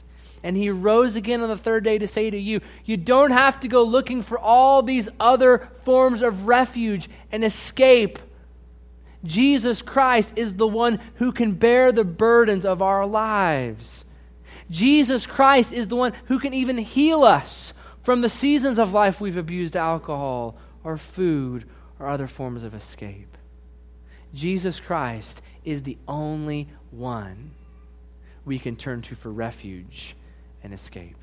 and 0.43 0.57
he 0.57 0.69
rose 0.69 1.15
again 1.15 1.41
on 1.41 1.49
the 1.49 1.57
third 1.57 1.85
day 1.85 1.97
to 1.97 2.07
say 2.07 2.29
to 2.29 2.37
you, 2.37 2.59
you 2.83 2.97
don't 2.97 3.31
have 3.31 3.61
to 3.61 3.69
go 3.69 3.81
looking 3.81 4.21
for 4.21 4.37
all 4.37 4.83
these 4.83 5.07
other 5.19 5.69
forms 5.83 6.21
of 6.21 6.45
refuge 6.45 7.09
and 7.31 7.43
escape. 7.43 8.19
Jesus 9.23 9.81
Christ 9.81 10.33
is 10.35 10.57
the 10.57 10.67
one 10.67 10.99
who 11.15 11.31
can 11.31 11.53
bear 11.53 11.93
the 11.93 12.03
burdens 12.03 12.65
of 12.65 12.81
our 12.81 13.05
lives. 13.05 14.03
Jesus 14.69 15.25
Christ 15.25 15.71
is 15.71 15.87
the 15.87 15.95
one 15.95 16.13
who 16.25 16.39
can 16.39 16.53
even 16.53 16.77
heal 16.77 17.23
us 17.23 17.73
from 18.03 18.19
the 18.19 18.29
seasons 18.29 18.77
of 18.77 18.93
life 18.93 19.21
we've 19.21 19.37
abused 19.37 19.77
alcohol 19.77 20.57
or 20.83 20.97
food 20.97 21.65
or 21.99 22.07
other 22.07 22.27
forms 22.27 22.65
of 22.65 22.73
escape. 22.73 23.37
Jesus 24.33 24.81
Christ 24.81 25.41
is 25.63 25.83
the 25.83 25.97
only 26.05 26.67
one 26.91 27.51
we 28.43 28.59
can 28.59 28.75
turn 28.75 29.01
to 29.03 29.15
for 29.15 29.31
refuge 29.31 30.17
and 30.63 30.73
escape. 30.73 31.17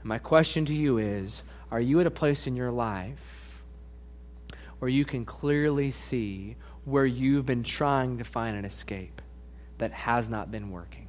And 0.00 0.08
my 0.08 0.18
question 0.18 0.64
to 0.66 0.74
you 0.74 0.98
is 0.98 1.42
Are 1.70 1.80
you 1.80 2.00
at 2.00 2.06
a 2.06 2.10
place 2.10 2.46
in 2.46 2.56
your 2.56 2.70
life 2.70 3.62
where 4.78 4.88
you 4.88 5.04
can 5.04 5.24
clearly 5.24 5.90
see 5.90 6.56
where 6.84 7.06
you've 7.06 7.46
been 7.46 7.64
trying 7.64 8.18
to 8.18 8.24
find 8.24 8.56
an 8.56 8.64
escape 8.64 9.20
that 9.78 9.92
has 9.92 10.30
not 10.30 10.50
been 10.50 10.70
working? 10.70 11.08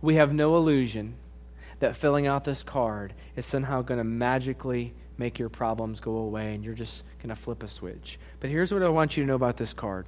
We 0.00 0.16
have 0.16 0.32
no 0.32 0.56
illusion 0.56 1.16
that 1.80 1.96
filling 1.96 2.26
out 2.26 2.44
this 2.44 2.62
card 2.62 3.14
is 3.36 3.46
somehow 3.46 3.82
going 3.82 3.98
to 3.98 4.04
magically 4.04 4.94
make 5.16 5.38
your 5.38 5.48
problems 5.48 6.00
go 6.00 6.16
away 6.16 6.54
and 6.54 6.64
you're 6.64 6.74
just 6.74 7.02
going 7.18 7.28
to 7.28 7.40
flip 7.40 7.62
a 7.62 7.68
switch. 7.68 8.18
But 8.40 8.50
here's 8.50 8.72
what 8.72 8.82
I 8.82 8.88
want 8.88 9.16
you 9.16 9.22
to 9.22 9.26
know 9.26 9.34
about 9.34 9.56
this 9.56 9.72
card. 9.72 10.06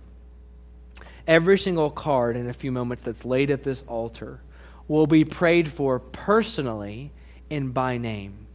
Every 1.27 1.59
single 1.59 1.91
card 1.91 2.37
in 2.37 2.49
a 2.49 2.53
few 2.53 2.71
moments 2.71 3.03
that's 3.03 3.25
laid 3.25 3.51
at 3.51 3.63
this 3.63 3.83
altar 3.87 4.41
will 4.89 5.07
be 5.07 5.25
prayed 5.25 5.71
for 5.71 5.99
personally 5.99 7.13
and 7.51 7.73
by 7.73 7.99
name. 7.99 8.47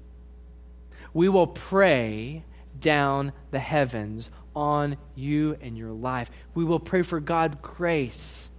We 1.13 1.29
will 1.29 1.47
pray 1.47 2.43
down 2.79 3.33
the 3.51 3.59
heavens 3.59 4.29
on 4.55 4.97
you 5.15 5.57
and 5.61 5.77
your 5.77 5.91
life. 5.91 6.31
We 6.53 6.63
will 6.63 6.79
pray 6.79 7.01
for 7.01 7.19
God's 7.19 7.57
grace 7.61 8.49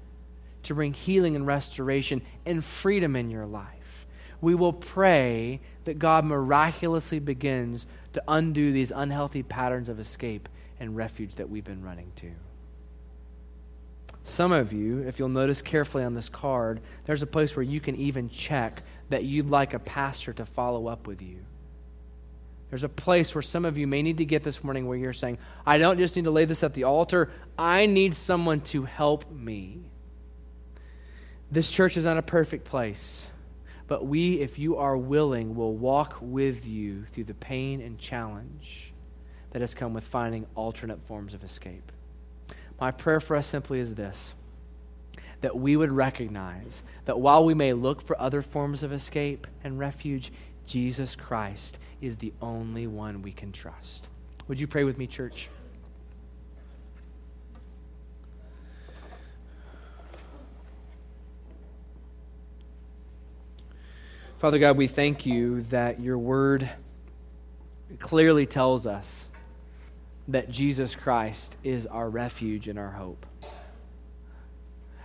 to 0.64 0.75
bring 0.75 0.93
healing 0.93 1.35
and 1.35 1.47
restoration 1.47 2.23
and 2.47 2.64
freedom 2.64 3.16
in 3.16 3.31
your 3.31 3.47
life. 3.47 4.07
We 4.41 4.55
will 4.55 4.73
pray 4.73 5.61
that 5.85 5.99
God 5.99 6.25
miraculously 6.25 7.18
begins 7.18 7.87
to 8.12 8.23
undo 8.29 8.73
these 8.73 8.93
unhealthy 8.95 9.43
patterns 9.43 9.89
of 9.89 9.99
escape 10.01 10.49
and 10.79 10.97
refuge 10.97 11.37
that 11.37 11.49
we've 11.49 11.64
been 11.64 11.83
running 11.83 12.12
to. 12.16 12.33
Some 14.25 14.53
of 14.53 14.73
you, 14.73 15.01
if 15.01 15.18
you'll 15.18 15.29
notice 15.29 15.62
carefully 15.62 16.05
on 16.05 16.14
this 16.14 16.29
card, 16.29 16.81
there's 17.07 17.23
a 17.23 17.27
place 17.27 17.57
where 17.57 17.62
you 17.62 17.81
can 17.81 17.97
even 17.97 18.29
check 18.29 18.83
that 19.09 19.25
you'd 19.25 19.51
like 19.51 19.75
a 19.75 19.79
pastor 19.79 20.33
to 20.35 20.47
follow 20.47 20.87
up 20.87 21.07
with 21.07 21.20
you. 21.20 21.39
There's 22.70 22.85
a 22.85 22.89
place 22.89 23.35
where 23.35 23.43
some 23.43 23.66
of 23.66 23.77
you 23.77 23.87
may 23.87 24.01
need 24.01 24.18
to 24.18 24.25
get 24.25 24.45
this 24.45 24.64
morning 24.64 24.87
where 24.87 24.97
you're 24.97 25.12
saying, 25.12 25.39
I 25.66 25.77
don't 25.77 25.99
just 25.99 26.16
need 26.16 26.25
to 26.25 26.31
lay 26.31 26.47
this 26.47 26.64
at 26.64 26.73
the 26.73 26.85
altar, 26.85 27.31
I 27.59 27.87
need 27.87 28.14
someone 28.14 28.61
to 28.62 28.85
help 28.85 29.31
me. 29.31 29.81
This 31.51 31.70
church 31.70 31.99
is 31.99 32.07
not 32.07 32.16
a 32.16 32.23
perfect 32.23 32.64
place, 32.64 33.27
but 33.89 34.07
we, 34.07 34.41
if 34.41 34.59
you 34.59 34.79
are 34.79 34.97
willing, 34.97 35.55
will 35.55 35.77
walk 35.77 36.16
with 36.23 36.64
you 36.64 37.05
through 37.12 37.25
the 37.25 37.35
pain 37.35 37.83
and 37.83 37.99
challenge 37.99 38.95
that 39.51 39.61
has 39.61 39.75
come 39.75 39.93
with 39.93 40.05
finding 40.05 40.47
alternate 40.55 41.03
forms 41.07 41.35
of 41.35 41.45
escape. 41.45 41.93
My 42.83 42.91
prayer 42.91 43.20
for 43.20 43.37
us 43.37 43.47
simply 43.47 43.78
is 43.78 43.95
this 43.95 44.35
that 45.41 45.57
we 45.57 45.76
would 45.76 45.93
recognize 45.93 46.83
that 47.05 47.20
while 47.20 47.45
we 47.45 47.55
may 47.55 47.74
look 47.74 48.03
for 48.03 48.20
other 48.20 48.43
forms 48.43 48.83
of 48.83 48.93
escape 48.93 49.47
and 49.62 49.78
refuge, 49.78 50.33
Jesus 50.66 51.14
Christ 51.14 51.78
is 52.01 52.16
the 52.16 52.33
only 52.43 52.89
one 52.89 53.22
we 53.22 53.30
can 53.30 53.53
trust. 53.53 54.09
Would 54.49 54.59
you 54.59 54.66
pray 54.66 54.83
with 54.83 54.99
me, 54.99 55.07
church? 55.07 55.49
Father 64.41 64.59
God, 64.59 64.76
we 64.76 64.89
thank 64.89 65.24
you 65.24 65.61
that 65.70 66.01
your 66.01 66.18
word 66.18 66.68
clearly 68.01 68.45
tells 68.45 68.87
us 68.87 69.28
that 70.29 70.51
Jesus 70.51 70.95
Christ 70.95 71.57
is 71.64 71.87
our 71.87 72.09
refuge 72.09 72.68
and 72.68 72.79
our 72.79 72.93
hope. 72.93 73.27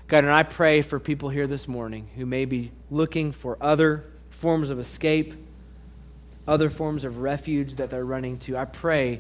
God, 0.08 0.24
and 0.24 0.32
I 0.32 0.44
pray 0.44 0.82
for 0.82 1.00
people 1.00 1.30
here 1.30 1.48
this 1.48 1.68
morning 1.68 2.08
who 2.16 2.26
may 2.26 2.46
be 2.46 2.72
looking 2.90 3.32
for 3.32 3.58
other 3.60 4.06
forms 4.30 4.70
of 4.70 4.80
escape, 4.80 5.34
other 6.48 6.70
forms 6.70 7.04
of 7.04 7.20
refuge 7.20 7.76
that 7.76 7.90
they're 7.90 8.06
running 8.06 8.38
to. 8.40 8.56
I 8.56 8.66
pray 8.66 9.20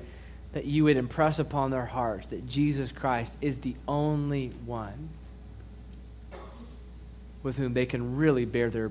that 0.54 0.66
you 0.66 0.86
would 0.86 0.96
impress 0.96 1.40
upon 1.40 1.72
their 1.72 1.86
hearts 1.86 2.28
that 2.28 2.48
Jesus 2.48 2.92
Christ 2.92 3.36
is 3.42 3.60
the 3.60 3.76
only 3.88 4.50
one 4.66 5.10
with 7.44 7.58
whom 7.58 7.74
they 7.74 7.86
can 7.86 8.16
really 8.16 8.46
bear 8.46 8.70
their 8.70 8.86